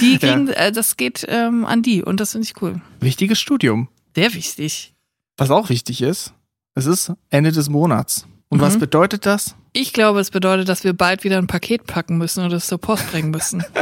Die 0.01 0.17
kriegen, 0.19 0.47
äh, 0.49 0.71
das 0.71 0.97
geht 0.97 1.25
ähm, 1.27 1.65
an 1.65 1.81
die 1.81 2.03
und 2.03 2.19
das 2.19 2.33
finde 2.33 2.47
ich 2.47 2.61
cool. 2.61 2.79
Wichtiges 2.99 3.39
Studium. 3.39 3.87
Sehr 4.15 4.33
wichtig. 4.33 4.93
Was 5.37 5.49
auch 5.49 5.69
wichtig 5.69 6.01
ist, 6.01 6.33
es 6.75 6.85
ist 6.85 7.11
Ende 7.29 7.51
des 7.51 7.69
Monats. 7.69 8.27
Und 8.49 8.61
was 8.61 8.75
Mhm. 8.75 8.81
bedeutet 8.81 9.25
das? 9.25 9.55
Ich 9.73 9.93
glaube, 9.93 10.19
es 10.19 10.29
bedeutet, 10.29 10.69
dass 10.69 10.83
wir 10.83 10.93
bald 10.93 11.23
wieder 11.23 11.37
ein 11.37 11.47
Paket 11.47 11.87
packen 11.87 12.17
müssen 12.17 12.43
und 12.43 12.51
es 12.53 12.67
zur 12.67 12.77
Post 12.77 13.09
bringen 13.11 13.31
müssen. 13.31 13.63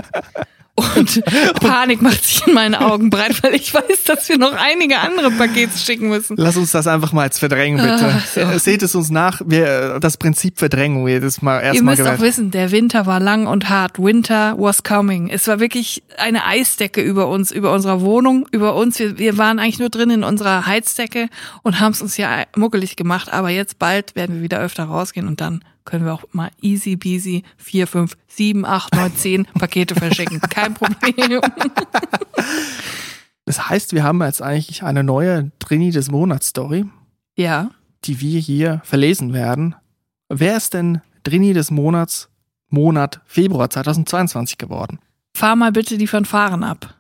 Und 0.96 1.24
Panik 1.60 2.02
macht 2.02 2.24
sich 2.24 2.46
in 2.48 2.54
meinen 2.54 2.76
Augen 2.76 3.10
breit, 3.10 3.42
weil 3.44 3.56
ich 3.56 3.74
weiß, 3.74 4.04
dass 4.06 4.30
wir 4.30 4.38
noch 4.38 4.54
einige 4.54 5.00
andere 5.00 5.32
Pakete 5.32 5.78
schicken 5.78 6.10
müssen. 6.10 6.36
Lass 6.38 6.58
uns 6.58 6.72
das 6.72 6.88
einfach 6.88 7.12
mal 7.12 7.26
jetzt 7.26 7.40
verdrängen, 7.40 7.78
bitte. 7.78 8.14
Ach 8.18 8.26
so. 8.26 8.40
Äh, 8.42 8.60
Seht 8.60 8.84
es 8.84 8.96
uns 8.96 9.10
nach, 9.10 9.42
wir, 9.46 10.00
das 10.00 10.18
Prinzip 10.18 10.60
Verdrängung 10.60 11.08
jedes 11.08 11.42
Mal 11.42 11.60
Ihr 11.60 11.64
erstmal 11.64 11.96
müsst 11.96 12.08
auch 12.08 12.14
gewählt. 12.16 12.30
wissen, 12.30 12.52
der 12.52 12.72
Winter 12.72 13.06
war 13.06 13.20
lang 13.20 13.48
und 13.48 13.70
hart. 13.70 14.00
Winter 14.00 14.56
was 14.58 14.84
coming. 14.84 15.30
Es 15.30 15.48
war 15.48 15.60
wirklich 15.60 16.04
eine 16.18 16.46
Eisdecke 16.46 17.02
über 17.02 17.28
uns, 17.28 17.52
über 17.52 17.74
unserer 17.74 18.02
Wohnung, 18.02 18.48
über 18.52 18.76
uns. 18.76 19.00
Wir, 19.00 19.18
wir 19.18 19.38
waren 19.38 19.60
eigentlich 19.60 19.80
nur 19.80 19.90
drin 19.90 20.10
in 20.10 20.24
unserer 20.24 20.66
Heizdecke 20.66 21.28
und 21.64 21.80
haben 21.80 21.92
es 21.92 22.02
uns 22.02 22.18
ja 22.18 22.44
muckelig 22.56 22.96
gemacht. 22.96 23.32
Aber 23.32 23.50
jetzt 23.50 23.80
bald 23.80 24.16
werden 24.16 24.36
wir 24.36 24.42
wieder 24.42 24.60
öfter 24.60 24.86
rausgehen 24.86 25.28
und 25.28 25.42
dann 25.42 25.64
können 25.86 26.06
wir 26.06 26.14
auch 26.14 26.24
mal 26.32 26.52
easy 26.62 26.96
peasy 26.98 27.44
vier, 27.58 27.88
fünf, 27.88 28.16
sieben, 28.28 28.66
acht, 28.66 28.94
neun, 28.96 29.16
zehn 29.16 29.46
Pakete 29.46 29.96
verschicken. 29.96 30.40
Kein 30.50 30.74
Problem. 30.74 31.42
Das 33.46 33.70
heißt, 33.70 33.94
wir 33.94 34.04
haben 34.04 34.22
jetzt 34.22 34.42
eigentlich 34.42 34.84
eine 34.84 35.04
neue 35.04 35.52
Trini 35.60 35.92
des 35.92 36.12
Monats 36.12 36.48
Story, 36.50 36.86
Ja. 37.36 37.72
die 38.06 38.22
wir 38.22 38.40
hier 38.40 38.82
verlesen 38.84 39.34
werden. 39.34 39.76
Wer 40.30 40.58
ist 40.58 40.74
denn 40.74 41.02
Trini 41.24 41.54
des 41.54 41.72
Monats 41.72 42.30
Monat 42.70 43.22
Februar 43.26 43.70
2022 43.70 44.58
geworden? 44.60 45.00
Fahr 45.36 45.56
mal 45.56 45.72
bitte 45.72 45.98
die 45.98 46.06
Fanfaren 46.08 46.64
ab. 46.64 46.96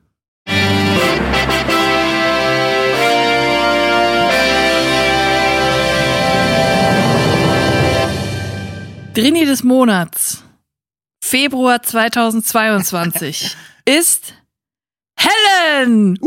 Drini 9.13 9.45
des 9.45 9.63
Monats, 9.63 10.43
Februar 11.24 11.82
2022, 11.82 13.56
ist 13.86 14.34
Helen! 15.17 16.17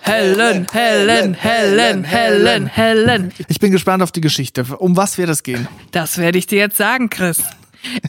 Helen, 0.00 0.66
Helen, 0.72 1.34
Helen, 1.34 2.04
Helen, 2.04 2.66
Helen. 2.66 3.32
Ich 3.48 3.60
bin 3.60 3.70
gespannt 3.70 4.02
auf 4.02 4.10
die 4.10 4.20
Geschichte. 4.20 4.64
Um 4.78 4.96
was 4.96 5.18
wird 5.18 5.28
es 5.28 5.42
gehen? 5.42 5.68
Das 5.92 6.18
werde 6.18 6.38
ich 6.38 6.46
dir 6.46 6.58
jetzt 6.58 6.76
sagen, 6.76 7.10
Chris. 7.10 7.42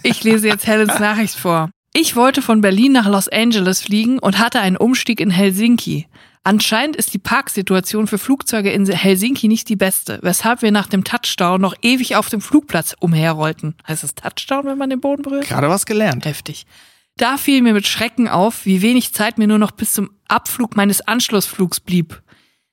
Ich 0.01 0.23
lese 0.23 0.47
jetzt 0.47 0.65
Helens 0.65 0.99
Nachricht 0.99 1.35
vor. 1.35 1.69
Ich 1.93 2.15
wollte 2.15 2.41
von 2.41 2.61
Berlin 2.61 2.93
nach 2.93 3.07
Los 3.07 3.27
Angeles 3.27 3.81
fliegen 3.81 4.17
und 4.17 4.39
hatte 4.39 4.59
einen 4.59 4.77
Umstieg 4.77 5.19
in 5.19 5.29
Helsinki. 5.29 6.07
Anscheinend 6.45 6.97
ist 6.97 7.13
die 7.13 7.19
Parksituation 7.19 8.05
für 8.07 8.17
Flugzeuge 8.17 8.69
in 8.71 8.85
Helsinki 8.85 9.47
nicht 9.47 9.69
die 9.69 9.77
beste, 9.77 10.19
weshalb 10.23 10.61
wir 10.61 10.71
nach 10.71 10.87
dem 10.87 11.05
Touchdown 11.05 11.61
noch 11.61 11.73
ewig 11.81 12.17
auf 12.17 12.27
dem 12.29 12.41
Flugplatz 12.41 12.95
umherrollten. 12.99 13.75
Heißt 13.87 14.03
es 14.03 14.13
Touchdown, 14.15 14.65
wenn 14.65 14.77
man 14.77 14.89
den 14.89 14.99
Boden 14.99 15.21
berührt? 15.21 15.47
Gerade 15.47 15.69
was 15.69 15.85
gelernt. 15.85 16.25
Heftig. 16.25 16.65
Da 17.15 17.37
fiel 17.37 17.61
mir 17.61 17.73
mit 17.73 17.87
Schrecken 17.87 18.27
auf, 18.27 18.65
wie 18.65 18.81
wenig 18.81 19.13
Zeit 19.13 19.37
mir 19.37 19.47
nur 19.47 19.59
noch 19.59 19.71
bis 19.71 19.93
zum 19.93 20.09
Abflug 20.27 20.75
meines 20.75 20.99
Anschlussflugs 21.01 21.79
blieb. 21.79 22.21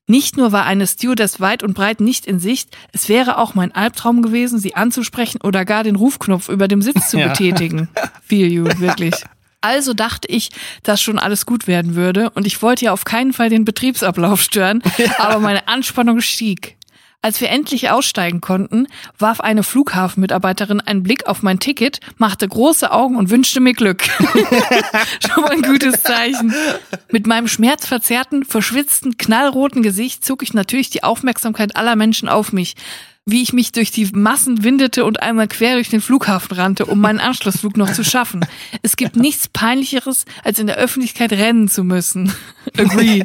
Nicht 0.08 0.36
nur 0.36 0.50
war 0.50 0.64
eine 0.64 0.88
Stewardess 0.88 1.38
weit 1.38 1.62
und 1.62 1.74
breit 1.74 2.00
nicht 2.00 2.26
in 2.26 2.40
Sicht, 2.40 2.76
es 2.92 3.08
wäre 3.08 3.38
auch 3.38 3.54
mein 3.54 3.72
Albtraum 3.72 4.22
gewesen, 4.22 4.58
sie 4.58 4.74
anzusprechen 4.74 5.40
oder 5.44 5.64
gar 5.64 5.84
den 5.84 5.94
Rufknopf 5.94 6.48
über 6.48 6.66
dem 6.66 6.82
Sitz 6.82 7.10
zu 7.10 7.18
Ja. 7.20 7.28
betätigen. 7.28 7.88
Feel 8.24 8.50
you, 8.50 8.64
wirklich. 8.78 9.14
Also 9.60 9.92
dachte 9.92 10.28
ich, 10.28 10.50
dass 10.82 11.02
schon 11.02 11.18
alles 11.18 11.44
gut 11.44 11.66
werden 11.66 11.94
würde 11.94 12.30
und 12.30 12.46
ich 12.46 12.62
wollte 12.62 12.86
ja 12.86 12.92
auf 12.92 13.04
keinen 13.04 13.32
Fall 13.32 13.50
den 13.50 13.64
Betriebsablauf 13.64 14.40
stören, 14.40 14.82
aber 15.18 15.38
meine 15.38 15.68
Anspannung 15.68 16.20
stieg. 16.20 16.76
Als 17.22 17.42
wir 17.42 17.50
endlich 17.50 17.90
aussteigen 17.90 18.40
konnten, 18.40 18.86
warf 19.18 19.40
eine 19.40 19.62
Flughafenmitarbeiterin 19.62 20.80
einen 20.80 21.02
Blick 21.02 21.26
auf 21.26 21.42
mein 21.42 21.58
Ticket, 21.58 22.00
machte 22.16 22.48
große 22.48 22.90
Augen 22.90 23.16
und 23.16 23.28
wünschte 23.28 23.60
mir 23.60 23.74
Glück. 23.74 24.02
Schon 25.28 25.42
mal 25.42 25.50
ein 25.50 25.60
gutes 25.60 26.02
Zeichen. 26.02 26.54
Mit 27.10 27.26
meinem 27.26 27.46
schmerzverzerrten, 27.46 28.46
verschwitzten, 28.46 29.18
knallroten 29.18 29.82
Gesicht 29.82 30.24
zog 30.24 30.42
ich 30.42 30.54
natürlich 30.54 30.88
die 30.88 31.02
Aufmerksamkeit 31.02 31.76
aller 31.76 31.94
Menschen 31.94 32.30
auf 32.30 32.54
mich. 32.54 32.74
Wie 33.26 33.42
ich 33.42 33.52
mich 33.52 33.70
durch 33.72 33.90
die 33.90 34.06
Massen 34.12 34.64
windete 34.64 35.04
und 35.04 35.22
einmal 35.22 35.46
quer 35.46 35.74
durch 35.74 35.88
den 35.88 36.00
Flughafen 36.00 36.56
rannte, 36.56 36.86
um 36.86 37.00
meinen 37.00 37.20
Anschlussflug 37.20 37.76
noch 37.76 37.92
zu 37.92 38.02
schaffen. 38.02 38.46
Es 38.82 38.96
gibt 38.96 39.16
nichts 39.16 39.46
peinlicheres, 39.46 40.24
als 40.42 40.58
in 40.58 40.66
der 40.66 40.76
Öffentlichkeit 40.76 41.32
rennen 41.32 41.68
zu 41.68 41.84
müssen. 41.84 42.32
Agree. 42.78 43.24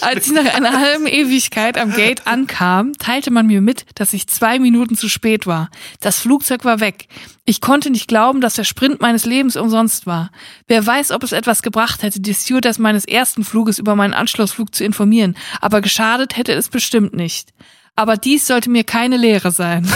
Als 0.00 0.28
ich 0.28 0.32
nach 0.32 0.54
einer 0.54 0.78
halben 0.78 1.06
Ewigkeit 1.06 1.76
am 1.76 1.92
Gate 1.92 2.26
ankam, 2.26 2.92
teilte 2.94 3.30
man 3.30 3.46
mir 3.46 3.60
mit, 3.60 3.84
dass 3.96 4.12
ich 4.12 4.28
zwei 4.28 4.58
Minuten 4.58 4.96
zu 4.96 5.08
spät 5.08 5.46
war. 5.46 5.70
Das 6.00 6.20
Flugzeug 6.20 6.64
war 6.64 6.80
weg. 6.80 7.08
Ich 7.44 7.60
konnte 7.60 7.90
nicht 7.90 8.08
glauben, 8.08 8.40
dass 8.40 8.54
der 8.54 8.64
Sprint 8.64 9.00
meines 9.00 9.24
Lebens 9.24 9.56
umsonst 9.56 10.06
war. 10.06 10.30
Wer 10.66 10.84
weiß, 10.84 11.10
ob 11.12 11.22
es 11.22 11.32
etwas 11.32 11.62
gebracht 11.62 12.02
hätte, 12.02 12.20
die 12.20 12.34
Stewardess 12.34 12.78
meines 12.78 13.04
ersten 13.04 13.44
Fluges 13.44 13.78
über 13.78 13.96
meinen 13.96 14.14
Anschlussflug 14.14 14.74
zu 14.74 14.84
informieren, 14.84 15.36
aber 15.60 15.80
geschadet 15.80 16.36
hätte 16.36 16.52
es 16.52 16.68
bestimmt 16.68 17.14
nicht. 17.14 17.52
Aber 17.96 18.16
dies 18.16 18.46
sollte 18.46 18.70
mir 18.70 18.84
keine 18.84 19.16
Lehre 19.16 19.50
sein. 19.50 19.90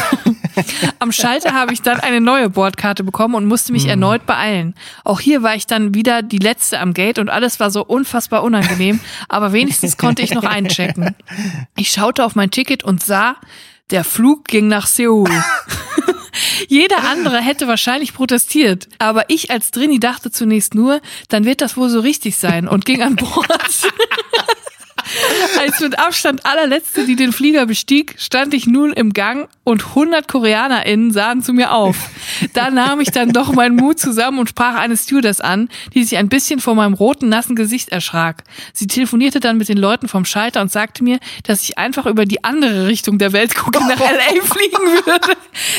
Am 0.98 1.12
Schalter 1.12 1.52
habe 1.52 1.72
ich 1.72 1.82
dann 1.82 2.00
eine 2.00 2.20
neue 2.20 2.50
Bordkarte 2.50 3.04
bekommen 3.04 3.34
und 3.34 3.46
musste 3.46 3.72
mich 3.72 3.86
erneut 3.86 4.26
beeilen. 4.26 4.74
Auch 5.04 5.20
hier 5.20 5.42
war 5.42 5.54
ich 5.54 5.66
dann 5.66 5.94
wieder 5.94 6.22
die 6.22 6.38
letzte 6.38 6.80
am 6.80 6.94
Gate 6.94 7.18
und 7.18 7.28
alles 7.28 7.60
war 7.60 7.70
so 7.70 7.84
unfassbar 7.84 8.42
unangenehm, 8.42 9.00
aber 9.28 9.52
wenigstens 9.52 9.96
konnte 9.96 10.22
ich 10.22 10.32
noch 10.32 10.44
einchecken. 10.44 11.14
Ich 11.76 11.90
schaute 11.90 12.24
auf 12.24 12.34
mein 12.34 12.50
Ticket 12.50 12.82
und 12.82 13.02
sah, 13.02 13.36
der 13.90 14.04
Flug 14.04 14.44
ging 14.46 14.68
nach 14.68 14.86
Seoul. 14.86 15.30
Jeder 16.68 17.08
andere 17.08 17.38
hätte 17.38 17.66
wahrscheinlich 17.68 18.14
protestiert, 18.14 18.88
aber 18.98 19.24
ich 19.28 19.50
als 19.50 19.72
Drini 19.72 19.98
dachte 20.00 20.30
zunächst 20.30 20.74
nur, 20.74 21.00
dann 21.28 21.44
wird 21.44 21.60
das 21.60 21.76
wohl 21.76 21.88
so 21.88 22.00
richtig 22.00 22.36
sein 22.36 22.68
und 22.68 22.84
ging 22.84 23.02
an 23.02 23.16
Bord. 23.16 23.48
Als 25.58 25.80
mit 25.80 25.98
Abstand 25.98 26.46
allerletzte, 26.46 27.04
die 27.04 27.16
den 27.16 27.32
Flieger 27.32 27.66
bestieg, 27.66 28.14
stand 28.18 28.54
ich 28.54 28.66
nun 28.66 28.92
im 28.92 29.12
Gang 29.12 29.48
und 29.64 29.86
100 29.88 30.28
KoreanerInnen 30.28 31.12
sahen 31.12 31.42
zu 31.42 31.52
mir 31.52 31.72
auf. 31.72 31.96
Da 32.54 32.70
nahm 32.70 33.00
ich 33.00 33.10
dann 33.10 33.32
doch 33.32 33.52
meinen 33.52 33.76
Mut 33.76 33.98
zusammen 33.98 34.38
und 34.38 34.48
sprach 34.48 34.74
eine 34.76 34.96
Stewardess 34.96 35.40
an, 35.40 35.68
die 35.94 36.04
sich 36.04 36.18
ein 36.18 36.28
bisschen 36.28 36.60
vor 36.60 36.74
meinem 36.74 36.94
roten, 36.94 37.28
nassen 37.28 37.56
Gesicht 37.56 37.90
erschrak. 37.90 38.44
Sie 38.72 38.86
telefonierte 38.86 39.40
dann 39.40 39.58
mit 39.58 39.68
den 39.68 39.78
Leuten 39.78 40.08
vom 40.08 40.24
Schalter 40.24 40.60
und 40.60 40.70
sagte 40.70 41.04
mir, 41.04 41.18
dass 41.44 41.62
ich 41.62 41.78
einfach 41.78 42.06
über 42.06 42.26
die 42.26 42.44
andere 42.44 42.86
Richtung 42.86 43.18
der 43.18 43.32
Weltkugel 43.32 43.82
nach 43.82 44.00
L.A. 44.00 44.44
fliegen 44.44 44.78
würde. 44.78 45.36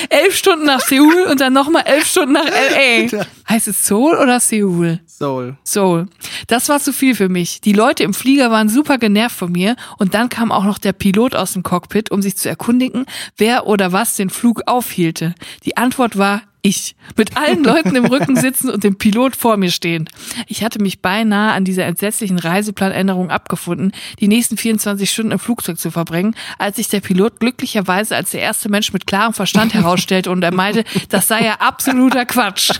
Elf 0.09 0.35
Stunden 0.35 0.65
nach 0.65 0.81
Seoul 0.81 1.27
und 1.29 1.41
dann 1.41 1.53
nochmal 1.53 1.83
elf 1.85 2.05
Stunden 2.05 2.33
nach 2.33 2.45
L.A. 2.45 3.25
Heißt 3.49 3.67
es 3.67 3.85
Seoul 3.85 4.17
oder 4.17 4.39
Seoul? 4.39 4.99
Soul. 5.05 5.55
Soul. 5.63 6.07
Das 6.47 6.67
war 6.69 6.79
zu 6.79 6.93
viel 6.93 7.13
für 7.13 7.29
mich. 7.29 7.61
Die 7.61 7.73
Leute 7.73 8.03
im 8.03 8.13
Flieger 8.13 8.49
waren 8.49 8.69
super 8.69 8.97
genervt 8.97 9.20
von 9.29 9.51
mir 9.51 9.75
und 9.97 10.13
dann 10.13 10.29
kam 10.29 10.51
auch 10.51 10.63
noch 10.63 10.77
der 10.77 10.93
Pilot 10.93 11.35
aus 11.35 11.53
dem 11.53 11.63
Cockpit, 11.63 12.11
um 12.11 12.21
sich 12.21 12.37
zu 12.37 12.49
erkundigen, 12.49 13.05
wer 13.37 13.67
oder 13.67 13.91
was 13.91 14.15
den 14.15 14.29
Flug 14.29 14.63
aufhielte. 14.65 15.35
Die 15.65 15.77
Antwort 15.77 16.17
war 16.17 16.41
ich. 16.61 16.95
Mit 17.17 17.37
allen 17.37 17.63
Leuten 17.63 17.95
im 17.95 18.05
Rücken 18.05 18.35
sitzen 18.35 18.69
und 18.69 18.83
dem 18.83 18.97
Pilot 18.97 19.35
vor 19.35 19.57
mir 19.57 19.71
stehen. 19.71 20.09
Ich 20.47 20.63
hatte 20.63 20.81
mich 20.81 21.01
beinahe 21.01 21.53
an 21.53 21.65
dieser 21.65 21.85
entsetzlichen 21.85 22.39
Reiseplanänderung 22.39 23.29
abgefunden, 23.29 23.91
die 24.19 24.27
nächsten 24.27 24.57
24 24.57 25.09
Stunden 25.09 25.31
im 25.31 25.39
Flugzeug 25.39 25.79
zu 25.79 25.91
verbringen, 25.91 26.35
als 26.57 26.77
sich 26.77 26.89
der 26.89 27.01
Pilot 27.01 27.39
glücklicherweise 27.39 28.15
als 28.15 28.31
der 28.31 28.41
erste 28.41 28.69
Mensch 28.69 28.93
mit 28.93 29.07
klarem 29.07 29.33
Verstand 29.33 29.73
herausstellte 29.73 30.31
und 30.31 30.43
er 30.43 30.53
meinte, 30.53 30.83
das 31.09 31.27
sei 31.27 31.43
ja 31.45 31.55
absoluter 31.55 32.25
Quatsch. 32.25 32.71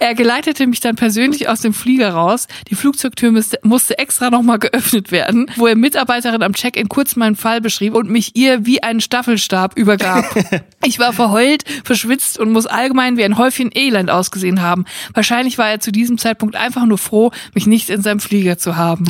Er 0.00 0.14
geleitete 0.14 0.66
mich 0.66 0.80
dann 0.80 0.96
persönlich 0.96 1.48
aus 1.48 1.60
dem 1.60 1.72
Flieger 1.72 2.10
raus. 2.10 2.46
Die 2.68 2.74
Flugzeugtür 2.74 3.30
musste, 3.32 3.58
musste 3.62 3.98
extra 3.98 4.30
nochmal 4.30 4.58
geöffnet 4.58 5.10
werden, 5.10 5.50
wo 5.56 5.66
er 5.66 5.76
Mitarbeiterin 5.76 6.42
am 6.42 6.52
Check-in 6.52 6.88
kurz 6.88 7.16
meinen 7.16 7.36
Fall 7.36 7.60
beschrieb 7.60 7.94
und 7.94 8.10
mich 8.10 8.36
ihr 8.36 8.66
wie 8.66 8.82
einen 8.82 9.00
Staffelstab 9.00 9.76
übergab. 9.76 10.24
Ich 10.84 11.00
war 11.00 11.12
verheult, 11.12 11.64
verschwitzt 11.82 12.38
und 12.38 12.52
muss 12.52 12.66
allgemein 12.66 12.97
allgemein 12.98 13.16
wie 13.16 13.24
ein 13.24 13.38
Häufchen 13.38 13.70
Elend 13.72 14.10
ausgesehen 14.10 14.60
haben. 14.60 14.84
Wahrscheinlich 15.14 15.56
war 15.56 15.70
er 15.70 15.80
zu 15.80 15.92
diesem 15.92 16.18
Zeitpunkt 16.18 16.56
einfach 16.56 16.84
nur 16.84 16.98
froh, 16.98 17.30
mich 17.54 17.66
nicht 17.66 17.90
in 17.90 18.02
seinem 18.02 18.20
Flieger 18.20 18.58
zu 18.58 18.76
haben. 18.76 19.04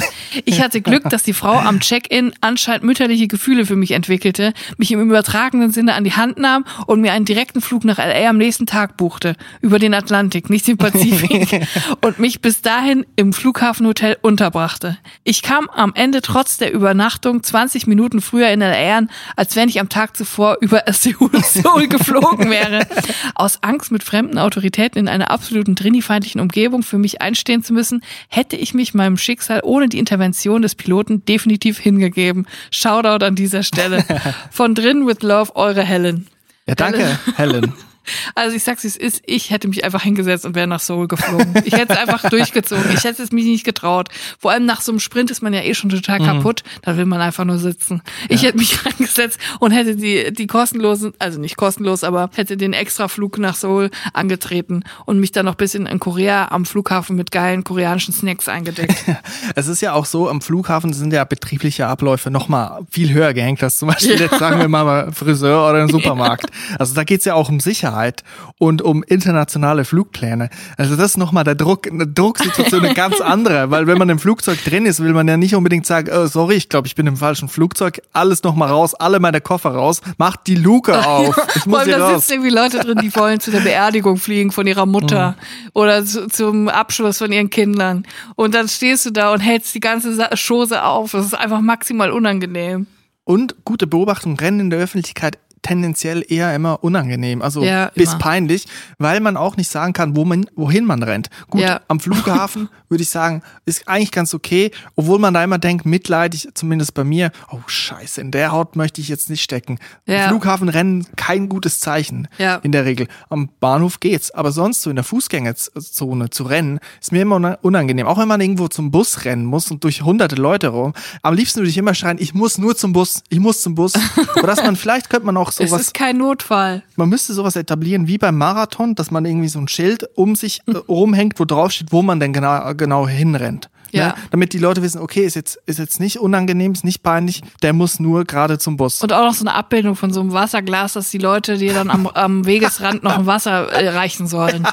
Ich 0.45 0.61
hatte 0.61 0.83
Glück, 0.83 1.09
dass 1.09 1.23
die 1.23 1.33
Frau 1.33 1.59
am 1.59 1.81
Check-in 1.81 2.33
anscheinend 2.41 2.85
mütterliche 2.85 3.29
Gefühle 3.29 3.65
für 3.65 3.77
mich 3.77 3.93
entwickelte, 3.93 4.53
mich 4.77 4.93
im 4.93 5.01
übertragenen 5.01 5.73
Sinne 5.73 5.95
an 5.95 6.05
die 6.05 6.13
Hand 6.13 6.39
nahm 6.39 6.65
und 6.87 7.01
mir 7.01 7.13
einen 7.13 7.25
direkten 7.25 7.61
Flug 7.61 7.85
nach 7.85 7.99
LA 7.99 8.29
am 8.29 8.37
nächsten 8.37 8.67
Tag 8.67 8.97
buchte. 8.97 9.35
Über 9.63 9.79
den 9.79 9.95
Atlantik, 9.95 10.51
nicht 10.51 10.67
den 10.67 10.77
Pazifik. 10.77 11.67
und 12.03 12.19
mich 12.19 12.41
bis 12.43 12.61
dahin 12.61 13.07
im 13.17 13.33
Flughafenhotel 13.33 14.19
unterbrachte. 14.21 14.99
Ich 15.25 15.43
kam 15.43 15.69
am 15.71 15.93
Ende 15.95 16.21
trotz 16.21 16.59
der 16.59 16.73
Übernachtung 16.73 17.43
20 17.43 17.87
Minuten 17.87 18.21
früher 18.21 18.49
in 18.49 18.61
LA 18.61 18.99
an, 18.99 19.11
als 19.37 19.57
wenn 19.57 19.69
ich 19.69 19.81
am 19.81 19.89
Tag 19.89 20.17
zuvor 20.17 20.59
über 20.61 20.83
Seoul, 20.93 21.31
Seoul 21.43 21.89
geflogen 21.89 22.51
wäre. 22.51 22.87
Aus 23.35 23.63
Angst 23.63 23.78
Angst, 23.79 23.93
mit 23.93 24.03
fremden 24.03 24.39
Autoritäten 24.39 24.99
in 24.99 25.09
einer 25.09 25.31
absoluten 25.31 25.77
Trini-feindlichen 25.77 26.41
Umgebung 26.41 26.83
für 26.83 26.99
mich 26.99 27.23
einstehen 27.23 27.63
zu 27.63 27.73
müssen, 27.73 28.03
hätte 28.29 28.57
ich 28.57 28.75
mich 28.75 28.93
meinem 28.93 29.17
Schicksal 29.17 29.61
ohne 29.63 29.89
die 29.89 30.01
Intervention 30.01 30.63
des 30.63 30.75
Piloten 30.75 31.25
definitiv 31.25 31.79
hingegeben. 31.79 32.49
Shoutout 32.73 33.25
an 33.25 33.37
dieser 33.37 33.63
Stelle. 33.63 34.05
Von 34.51 34.75
drin 34.75 35.07
with 35.07 35.23
love, 35.23 35.55
eure 35.55 35.83
Helen. 35.83 36.27
Ja, 36.67 36.75
danke, 36.75 37.19
Helen. 37.37 37.73
Also 38.35 38.57
ich 38.57 38.65
sag's, 38.65 38.85
wie 38.85 38.89
es 38.89 38.97
ist, 38.97 39.23
ich 39.27 39.51
hätte 39.51 39.69
mich 39.69 39.85
einfach 39.85 40.03
hingesetzt 40.03 40.45
und 40.45 40.55
wäre 40.55 40.67
nach 40.67 40.81
Seoul 40.81 41.09
geflogen. 41.09 41.55
Ich 41.65 41.75
hätte 41.75 41.93
es 41.93 41.99
einfach 41.99 42.29
durchgezogen. 42.31 42.93
Ich 42.95 43.05
hätte 43.05 43.23
es 43.23 43.33
mich 43.33 43.45
nicht 43.45 43.65
getraut. 43.65 44.09
Vor 44.39 44.51
allem 44.51 44.67
nach 44.67 44.81
so 44.81 44.93
einem 44.93 45.01
Sprint 45.01 45.31
ist 45.31 45.43
man 45.43 45.53
ja 45.53 45.63
eh 45.63 45.75
schon 45.75 45.91
total 45.91 46.21
mhm. 46.21 46.25
kaputt. 46.25 46.63
Da 46.83 46.97
will 46.97 47.07
man 47.07 47.21
einfach 47.21 47.45
nur 47.45 47.59
sitzen. 47.59 48.03
Ja. 48.23 48.37
Ich 48.37 48.43
hätte 48.43 48.59
mich 48.59 48.85
reingesetzt 48.87 49.39
und 49.61 49.73
hätte 49.73 49.97
die, 49.97 50.33
die 50.33 50.47
kostenlosen, 50.47 51.13
also 51.19 51.41
nicht 51.41 51.57
kostenlos, 51.57 52.05
aber 52.05 52.31
hätte 52.35 52.57
den 52.57 52.73
Extraflug 52.73 53.39
nach 53.39 53.55
Seoul 53.55 53.91
angetreten 54.13 54.85
und 55.05 55.21
mich 55.21 55.33
dann 55.33 55.47
noch 55.47 55.55
bisschen 55.55 55.87
in 55.87 55.99
Korea 55.99 56.49
am 56.51 56.65
Flughafen 56.65 57.17
mit 57.17 57.31
geilen 57.31 57.65
koreanischen 57.65 58.15
Snacks 58.15 58.49
eingedeckt. 58.49 59.05
es 59.55 59.69
ist 59.69 59.83
ja 59.83 59.93
auch 59.93 60.07
so, 60.07 60.29
am 60.29 60.41
Flughafen 60.41 60.93
sind 60.93 61.13
ja 61.13 61.25
betriebliche 61.25 61.87
Abläufe 61.87 62.31
nochmal 62.31 62.81
viel 62.91 63.13
höher 63.13 63.35
gehängt 63.35 63.63
als 63.63 63.79
zum 63.79 63.89
Beispiel 63.89 64.15
ja. 64.15 64.27
jetzt 64.27 64.39
sagen 64.39 64.61
wir 64.61 64.69
mal 64.69 65.13
Friseur 65.13 65.69
oder 65.69 65.83
ein 65.83 65.89
Supermarkt. 65.89 66.45
Ja. 66.51 66.77
Also 66.79 66.95
da 66.95 67.05
geht's 67.05 67.25
ja 67.25 67.35
auch 67.35 67.49
um 67.49 67.61
Sicherheit. 67.61 67.98
Sicherheit 67.99 68.25
und 68.59 68.83
um 68.83 69.03
internationale 69.03 69.85
Flugpläne. 69.85 70.51
Also 70.77 70.97
das 70.97 71.13
ist 71.13 71.17
nochmal 71.19 71.45
der 71.45 71.55
Druck, 71.55 71.87
eine 71.91 72.07
Drucksituation 72.07 72.85
eine 72.85 72.95
ganz 72.95 73.21
andere, 73.21 73.71
weil 73.71 73.87
wenn 73.87 73.99
man 73.99 74.09
im 74.09 74.19
Flugzeug 74.19 74.63
drin 74.65 74.87
ist, 74.87 75.03
will 75.03 75.13
man 75.13 75.29
ja 75.29 75.37
nicht 75.37 75.55
unbedingt 75.55 75.87
sagen, 75.87 76.11
oh, 76.13 76.27
sorry, 76.27 76.55
ich 76.55 76.69
glaube, 76.69 76.87
ich 76.87 76.95
bin 76.95 77.07
im 77.07 77.17
falschen 77.17 77.49
Flugzeug, 77.49 78.01
alles 78.13 78.43
nochmal 78.43 78.69
raus, 78.71 78.95
alle 78.95 79.21
meine 79.21 79.41
Koffer 79.41 79.71
raus, 79.71 80.01
macht 80.17 80.47
die 80.47 80.55
Luke 80.55 80.95
auf. 81.07 81.37
Ich 81.55 81.67
muss 81.67 81.85
hier 81.85 81.99
da 81.99 82.19
sitzen 82.19 82.35
irgendwie 82.35 82.51
Leute 82.51 82.79
drin, 82.79 82.99
die 83.03 83.15
wollen 83.15 83.41
zu 83.41 83.51
der 83.51 83.61
Beerdigung 83.61 84.17
fliegen 84.17 84.53
von 84.53 84.67
ihrer 84.67 84.87
Mutter 84.87 85.31
mhm. 85.31 85.71
oder 85.75 86.05
zu, 86.05 86.29
zum 86.29 86.69
Abschluss 86.69 87.19
von 87.19 87.33
ihren 87.33 87.51
Kindern. 87.51 88.07
Und 88.37 88.55
dann 88.55 88.69
stehst 88.69 89.07
du 89.07 89.11
da 89.11 89.33
und 89.33 89.41
hältst 89.41 89.75
die 89.75 89.81
ganze 89.81 90.29
Chose 90.35 90.83
auf. 90.83 91.13
Das 91.13 91.27
ist 91.27 91.35
einfach 91.35 91.61
maximal 91.61 92.11
unangenehm. 92.11 92.87
Und 93.25 93.57
gute 93.65 93.87
Beobachtung, 93.87 94.39
Rennen 94.39 94.61
in 94.61 94.71
der 94.71 94.79
Öffentlichkeit 94.79 95.39
tendenziell 95.63 96.25
eher 96.29 96.55
immer 96.55 96.83
unangenehm, 96.83 97.43
also 97.43 97.63
ja, 97.63 97.91
bis 97.95 98.11
immer. 98.11 98.19
peinlich, 98.19 98.67
weil 98.99 99.21
man 99.21 99.37
auch 99.37 99.57
nicht 99.57 99.71
sagen 99.71 99.93
kann, 99.93 100.17
wo 100.17 100.25
man, 100.25 100.47
wohin 100.57 100.85
man 100.85 101.03
rennt. 101.03 101.29
Gut, 101.51 101.61
ja. 101.61 101.81
am 101.89 102.01
Flughafen 102.01 102.69
würde 102.89 103.03
ich 103.03 103.11
sagen, 103.11 103.43
ist 103.67 103.87
eigentlich 103.89 104.13
ganz 104.13 104.35
okay, 104.35 104.71
obwohl 104.97 105.19
man 105.19 105.35
da 105.35 105.45
immer 105.45 105.59
denkt, 105.59 105.87
mitleidig, 105.87 106.49
zumindest 106.55 106.95
bei 106.95 107.05
mir, 107.05 107.33
oh 107.51 107.61
scheiße, 107.67 108.21
in 108.21 108.31
der 108.31 108.53
Haut 108.53 108.77
möchte 108.77 109.01
ich 109.01 109.09
jetzt 109.09 109.31
nicht 109.31 109.43
stecken. 109.43 109.79
Ja. 110.07 110.29
Flughafenrennen 110.29 111.07
kein 111.17 111.49
gutes 111.49 111.81
Zeichen 111.81 112.29
ja. 112.39 112.57
in 112.57 112.73
der 112.73 112.85
Regel. 112.85 113.09
Am 113.29 113.51
Bahnhof 113.61 114.01
geht's, 114.01 114.31
aber 114.31 114.53
sonst 114.53 114.83
so 114.83 114.91
in 114.91 114.97
der 114.97 115.05
Fußgängerzone 115.05 116.31
zu 116.31 116.45
rennen, 116.45 116.81
ist 117.01 117.13
mir 117.13 117.23
immer 117.23 117.59
unangenehm. 117.63 118.07
Auch 118.07 118.19
wenn 118.19 118.29
man 118.29 118.41
irgendwo 118.41 118.69
zum 118.69 118.91
Bus 118.91 119.25
rennen 119.25 119.45
muss 119.45 119.71
und 119.71 119.85
durch 119.85 120.03
hunderte 120.03 120.37
Leute 120.37 120.69
rum. 120.69 120.95
Am 121.23 121.35
liebsten 121.35 121.61
würde 121.61 121.71
ich 121.71 121.79
immer 121.79 121.95
schreien, 121.95 122.19
ich 122.19 122.35
muss 122.35 122.59
nur 122.59 122.77
zum 122.77 122.93
Bus, 122.93 123.23
ich 123.29 123.41
muss 123.41 123.61
zum 123.61 123.75
Bus. 123.75 123.95
Oder 124.37 124.47
dass 124.47 124.63
man, 124.63 124.77
vielleicht 124.77 125.11
könnte 125.11 125.27
man 125.27 125.37
auch 125.37 125.48
sowas. 125.53 125.73
Es 125.73 125.81
ist 125.89 125.95
kein 125.95 126.19
Notfall. 126.19 126.83
Man 126.97 127.09
müsste 127.09 127.33
sowas 127.33 127.57
etablieren 127.57 128.09
wie 128.09 128.19
beim 128.19 128.37
Marathon, 128.37 128.95
dass 128.95 129.11
man 129.11 129.25
irgendwie 129.25 129.49
so 129.49 129.59
ein 129.59 129.69
Schild 129.69 130.09
um 130.15 130.35
sich 130.35 130.61
äh, 130.67 130.73
rumhängt, 130.89 131.39
wo 131.39 131.45
drauf 131.45 131.73
steht, 131.73 131.93
wo 131.93 132.03
man 132.03 132.21
denn 132.21 132.33
genau 132.33 132.75
genau 132.75 133.09
hinrennt. 133.09 133.69
Ne? 133.93 133.99
Ja. 133.99 134.09
Ne? 134.09 134.15
Damit 134.31 134.53
die 134.53 134.59
Leute 134.59 134.83
wissen, 134.83 135.01
okay, 135.01 135.25
ist 135.25 135.35
jetzt, 135.35 135.59
ist 135.67 135.79
jetzt 135.79 136.01
nicht 136.01 136.19
unangenehm, 136.19 136.73
ist 136.73 136.85
nicht 136.85 137.03
peinlich, 137.03 137.43
der 137.63 137.73
muss 137.73 138.01
nur 138.01 138.25
gerade 138.25 138.59
zum 138.59 138.77
Bus. 138.77 139.03
Und 139.03 139.13
auch 139.13 139.25
noch 139.25 139.35
so 139.35 139.45
eine 139.45 139.55
Abbildung 139.55 139.97
von 139.97 140.13
so 140.13 140.21
einem 140.21 140.33
Wasserglas, 140.33 140.95
dass 140.95 141.11
die 141.11 141.19
Leute 141.19 141.59
dir 141.59 141.75
dann 141.75 141.91
am, 141.91 142.07
am 142.07 142.47
Wegesrand 142.47 143.03
noch 143.03 143.19
ein 143.19 143.27
Wasser 143.27 143.73
äh, 143.73 143.89
reichen 143.89 144.27
sollen. 144.27 144.67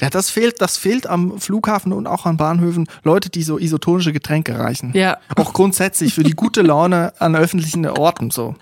ja, 0.00 0.10
das 0.10 0.30
fehlt, 0.30 0.60
das 0.60 0.76
fehlt 0.76 1.06
am 1.06 1.38
Flughafen 1.38 1.92
und 1.92 2.06
auch 2.06 2.26
an 2.26 2.36
Bahnhöfen. 2.36 2.86
Leute, 3.02 3.30
die 3.30 3.42
so 3.42 3.58
isotonische 3.58 4.12
Getränke 4.12 4.58
reichen. 4.58 4.92
Ja. 4.94 5.18
Auch 5.36 5.52
grundsätzlich 5.52 6.14
für 6.14 6.24
die 6.24 6.32
gute 6.32 6.62
Laune 6.62 7.12
an 7.18 7.36
öffentlichen 7.36 7.86
Orten 7.86 8.30
so. 8.30 8.54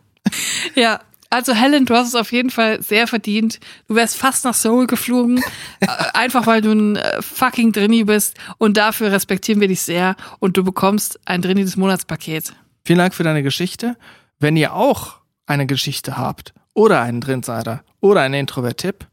Ja, 0.74 1.00
also 1.30 1.54
Helen, 1.54 1.86
du 1.86 1.94
hast 1.94 2.08
es 2.08 2.14
auf 2.14 2.32
jeden 2.32 2.50
Fall 2.50 2.82
sehr 2.82 3.06
verdient. 3.06 3.60
Du 3.88 3.94
wärst 3.94 4.16
fast 4.16 4.44
nach 4.44 4.54
Seoul 4.54 4.86
geflogen, 4.86 5.38
äh, 5.80 5.86
einfach 6.12 6.46
weil 6.46 6.60
du 6.60 6.72
ein 6.72 6.96
äh, 6.96 7.22
fucking 7.22 7.72
Drini 7.72 8.04
bist 8.04 8.36
und 8.58 8.76
dafür 8.76 9.12
respektieren 9.12 9.60
wir 9.60 9.68
dich 9.68 9.80
sehr 9.80 10.16
und 10.40 10.56
du 10.56 10.64
bekommst 10.64 11.20
ein 11.24 11.40
Drini 11.40 11.62
des 11.62 11.76
Monatspaket. 11.76 12.52
Vielen 12.84 12.98
Dank 12.98 13.14
für 13.14 13.22
deine 13.22 13.42
Geschichte. 13.42 13.96
Wenn 14.38 14.56
ihr 14.56 14.74
auch 14.74 15.18
eine 15.46 15.66
Geschichte 15.66 16.16
habt 16.16 16.52
oder 16.74 17.00
einen 17.00 17.20
Drinsider 17.20 17.82
oder 18.00 18.22
einen 18.22 18.34
Introvert-Tipp, 18.34 19.06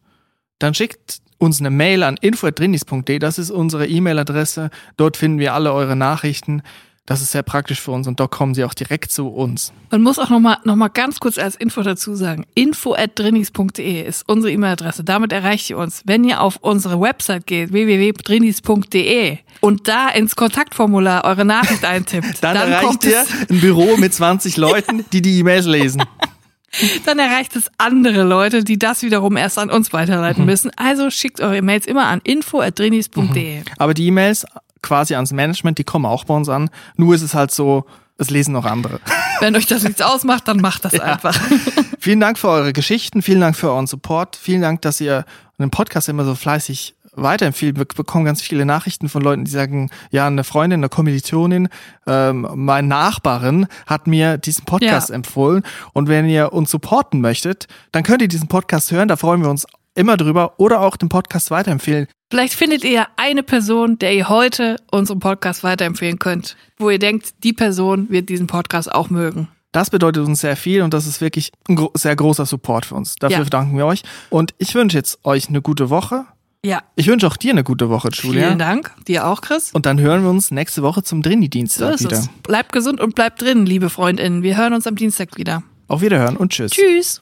dann 0.60 0.74
schickt 0.74 1.22
uns 1.38 1.60
eine 1.60 1.70
Mail 1.70 2.04
an 2.04 2.18
info.drinis.de, 2.20 3.20
das 3.20 3.38
ist 3.38 3.52
unsere 3.52 3.88
E-Mail-Adresse. 3.88 4.70
Dort 4.96 5.18
finden 5.18 5.40
wir 5.40 5.54
alle 5.54 5.74
eure 5.74 5.96
Nachrichten. 5.96 6.64
Das 7.08 7.22
ist 7.22 7.32
sehr 7.32 7.42
praktisch 7.42 7.80
für 7.80 7.92
uns 7.92 8.06
und 8.06 8.20
dort 8.20 8.32
kommen 8.32 8.54
sie 8.54 8.66
auch 8.66 8.74
direkt 8.74 9.14
zu 9.14 9.30
uns. 9.30 9.72
Man 9.92 10.02
muss 10.02 10.20
auch 10.20 10.30
nochmal 10.30 10.58
noch 10.66 10.76
mal 10.76 10.90
ganz 10.90 11.22
kurz 11.22 11.38
als 11.38 11.56
Info 11.56 11.82
dazu 11.82 12.16
sagen, 12.16 12.46
info 12.54 12.96
at 12.96 13.18
drinis.de 13.18 14.06
ist 14.06 14.28
unsere 14.28 14.52
E-Mail-Adresse. 14.52 15.06
Damit 15.06 15.32
erreicht 15.32 15.70
ihr 15.70 15.78
uns. 15.78 16.04
Wenn 16.06 16.26
ihr 16.26 16.42
auf 16.42 16.58
unsere 16.58 17.00
Website 17.00 17.48
geht, 17.48 17.72
www.drinis.de 17.72 19.38
und 19.62 19.88
da 19.88 20.10
ins 20.10 20.36
Kontaktformular 20.36 21.24
eure 21.24 21.46
Nachricht 21.46 21.86
eintippt, 21.86 22.44
dann, 22.44 22.56
dann 22.56 22.72
erreicht 22.74 23.06
ihr 23.06 23.24
ein 23.50 23.62
Büro 23.62 23.96
mit 23.96 24.14
20 24.14 24.58
Leuten, 24.58 25.06
die 25.14 25.22
die 25.22 25.40
E-Mails 25.40 25.66
lesen. 25.66 26.04
Dann 27.06 27.18
erreicht 27.18 27.56
es 27.56 27.72
andere 27.78 28.24
Leute, 28.24 28.64
die 28.64 28.78
das 28.78 29.02
wiederum 29.02 29.38
erst 29.38 29.58
an 29.58 29.72
uns 29.72 29.94
weiterleiten 29.94 30.44
mhm. 30.44 30.50
müssen. 30.50 30.72
Also 30.76 31.10
schickt 31.10 31.40
eure 31.40 31.58
E-Mails 31.58 31.88
immer 31.88 32.06
an 32.06 32.20
info.drinis.de. 32.24 33.60
Mhm. 33.60 33.64
Aber 33.78 33.94
die 33.94 34.06
E-Mails 34.06 34.46
quasi 34.88 35.16
ans 35.16 35.34
Management, 35.34 35.78
die 35.78 35.84
kommen 35.84 36.06
auch 36.06 36.24
bei 36.24 36.34
uns 36.34 36.48
an. 36.48 36.70
Nur 36.96 37.14
ist 37.14 37.22
es 37.22 37.34
halt 37.34 37.52
so, 37.52 37.86
es 38.18 38.30
lesen 38.30 38.54
noch 38.54 38.66
andere. 38.66 39.00
Wenn 39.42 39.56
euch 39.56 39.66
das 39.66 39.84
nichts 39.84 40.02
ausmacht, 40.02 40.48
dann 40.48 40.58
macht 40.58 40.86
das 40.86 40.94
ja. 40.94 41.04
einfach. 41.04 41.38
vielen 42.00 42.20
Dank 42.20 42.38
für 42.38 42.48
eure 42.48 42.74
Geschichten, 42.74 43.22
vielen 43.22 43.42
Dank 43.42 43.56
für 43.56 43.70
euren 43.70 43.86
Support, 43.86 44.36
vielen 44.38 44.62
Dank, 44.62 44.82
dass 44.82 45.02
ihr 45.02 45.26
den 45.60 45.70
Podcast 45.72 46.08
immer 46.08 46.24
so 46.24 46.36
fleißig 46.36 46.96
weiterempfehlen. 47.18 47.76
Wir 47.76 47.86
bekommen 47.86 48.26
ganz 48.26 48.42
viele 48.42 48.66
Nachrichten 48.66 49.10
von 49.10 49.22
Leuten, 49.22 49.44
die 49.44 49.52
sagen, 49.52 49.90
ja, 50.12 50.28
eine 50.28 50.44
Freundin, 50.44 50.80
eine 50.80 50.90
Kommilitonin, 50.90 51.68
ähm, 52.06 52.48
meine 52.54 52.88
Nachbarin 52.88 53.68
hat 53.88 54.08
mir 54.08 54.38
diesen 54.38 54.66
Podcast 54.66 55.10
Ja. 55.10 55.16
empfohlen. 55.16 55.64
Und 55.94 56.08
wenn 56.08 56.30
ihr 56.30 56.54
uns 56.54 56.72
supporten 56.72 57.20
möchtet, 57.20 57.68
dann 57.92 58.04
könnt 58.04 58.22
ihr 58.22 58.28
diesen 58.28 58.48
Podcast 58.48 58.92
hören. 58.92 59.08
Da 59.08 59.18
freuen 59.18 59.42
wir 59.42 59.50
uns 59.50 59.66
immer 59.98 60.16
drüber. 60.18 60.54
Oder 60.58 60.82
auch 60.82 60.96
den 60.98 61.10
Podcast 61.10 61.52
weiterempfehlen. 61.52 62.08
Vielleicht 62.32 62.54
findet 62.54 62.84
ihr 62.84 63.08
eine 63.18 63.44
Person, 63.44 64.00
der 64.00 64.14
ihr 64.14 64.30
heute 64.30 64.78
unseren 64.92 65.20
Podcast 65.20 65.64
weiterempfehlen 65.64 66.20
könnt, 66.20 66.56
wo 66.78 66.90
ihr 66.90 67.00
denkt, 67.00 67.44
die 67.44 67.54
Person 67.54 68.10
wird 68.10 68.30
diesen 68.30 68.48
Podcast 68.48 68.92
auch 68.94 69.10
mögen. 69.10 69.48
Das 69.72 69.90
bedeutet 69.90 70.26
uns 70.26 70.42
sehr 70.42 70.56
viel 70.56 70.82
und 70.82 70.94
das 70.94 71.06
ist 71.08 71.22
wirklich 71.22 71.52
ein 71.70 71.76
gro 71.76 71.92
sehr 71.94 72.16
großer 72.16 72.46
Support 72.46 72.86
für 72.88 72.96
uns. 72.96 73.16
Dafür 73.16 73.40
Ja. 73.40 73.44
danken 73.46 73.78
wir 73.78 73.86
euch. 73.86 74.04
Und 74.30 74.54
ich 74.58 74.74
wünsche 74.76 74.98
jetzt 74.98 75.20
euch 75.24 75.50
eine 75.50 75.62
gute 75.62 75.90
Woche. 75.90 76.26
Ja, 76.66 76.82
Ich 76.96 77.08
wünsche 77.08 77.28
auch 77.28 77.38
dir 77.38 77.52
eine 77.52 77.64
gute 77.64 77.90
Woche, 77.90 78.10
Julia. 78.12 78.48
vielen 78.48 78.60
Dank. 78.60 78.92
Dir 79.08 79.28
auch, 79.28 79.42
Chris. 79.42 79.72
Und 79.74 79.86
dann 79.86 80.00
hören 80.00 80.24
wir 80.24 80.30
uns 80.30 80.52
nächste 80.52 80.82
Woche 80.82 81.04
zum 81.04 81.20
So 81.20 81.30
Drini-Dienstag 81.30 81.94
ist 81.96 82.04
wieder. 82.04 82.18
es. 82.18 82.30
Bleibt 82.44 82.72
gesund 82.72 83.00
und 83.00 83.14
bleibt 83.16 83.42
drin, 83.42 83.66
liebe 83.66 83.90
FreundInnen. 83.90 84.42
Wir 84.42 84.58
hören 84.58 84.74
uns 84.74 84.88
am 84.88 84.96
Dienstag 84.96 85.38
wieder. 85.38 85.64
Auf 85.88 86.02
Wiederhören 86.02 86.36
und 86.36 86.52
tschüss. 86.52 86.72
Tschüss. 86.72 87.22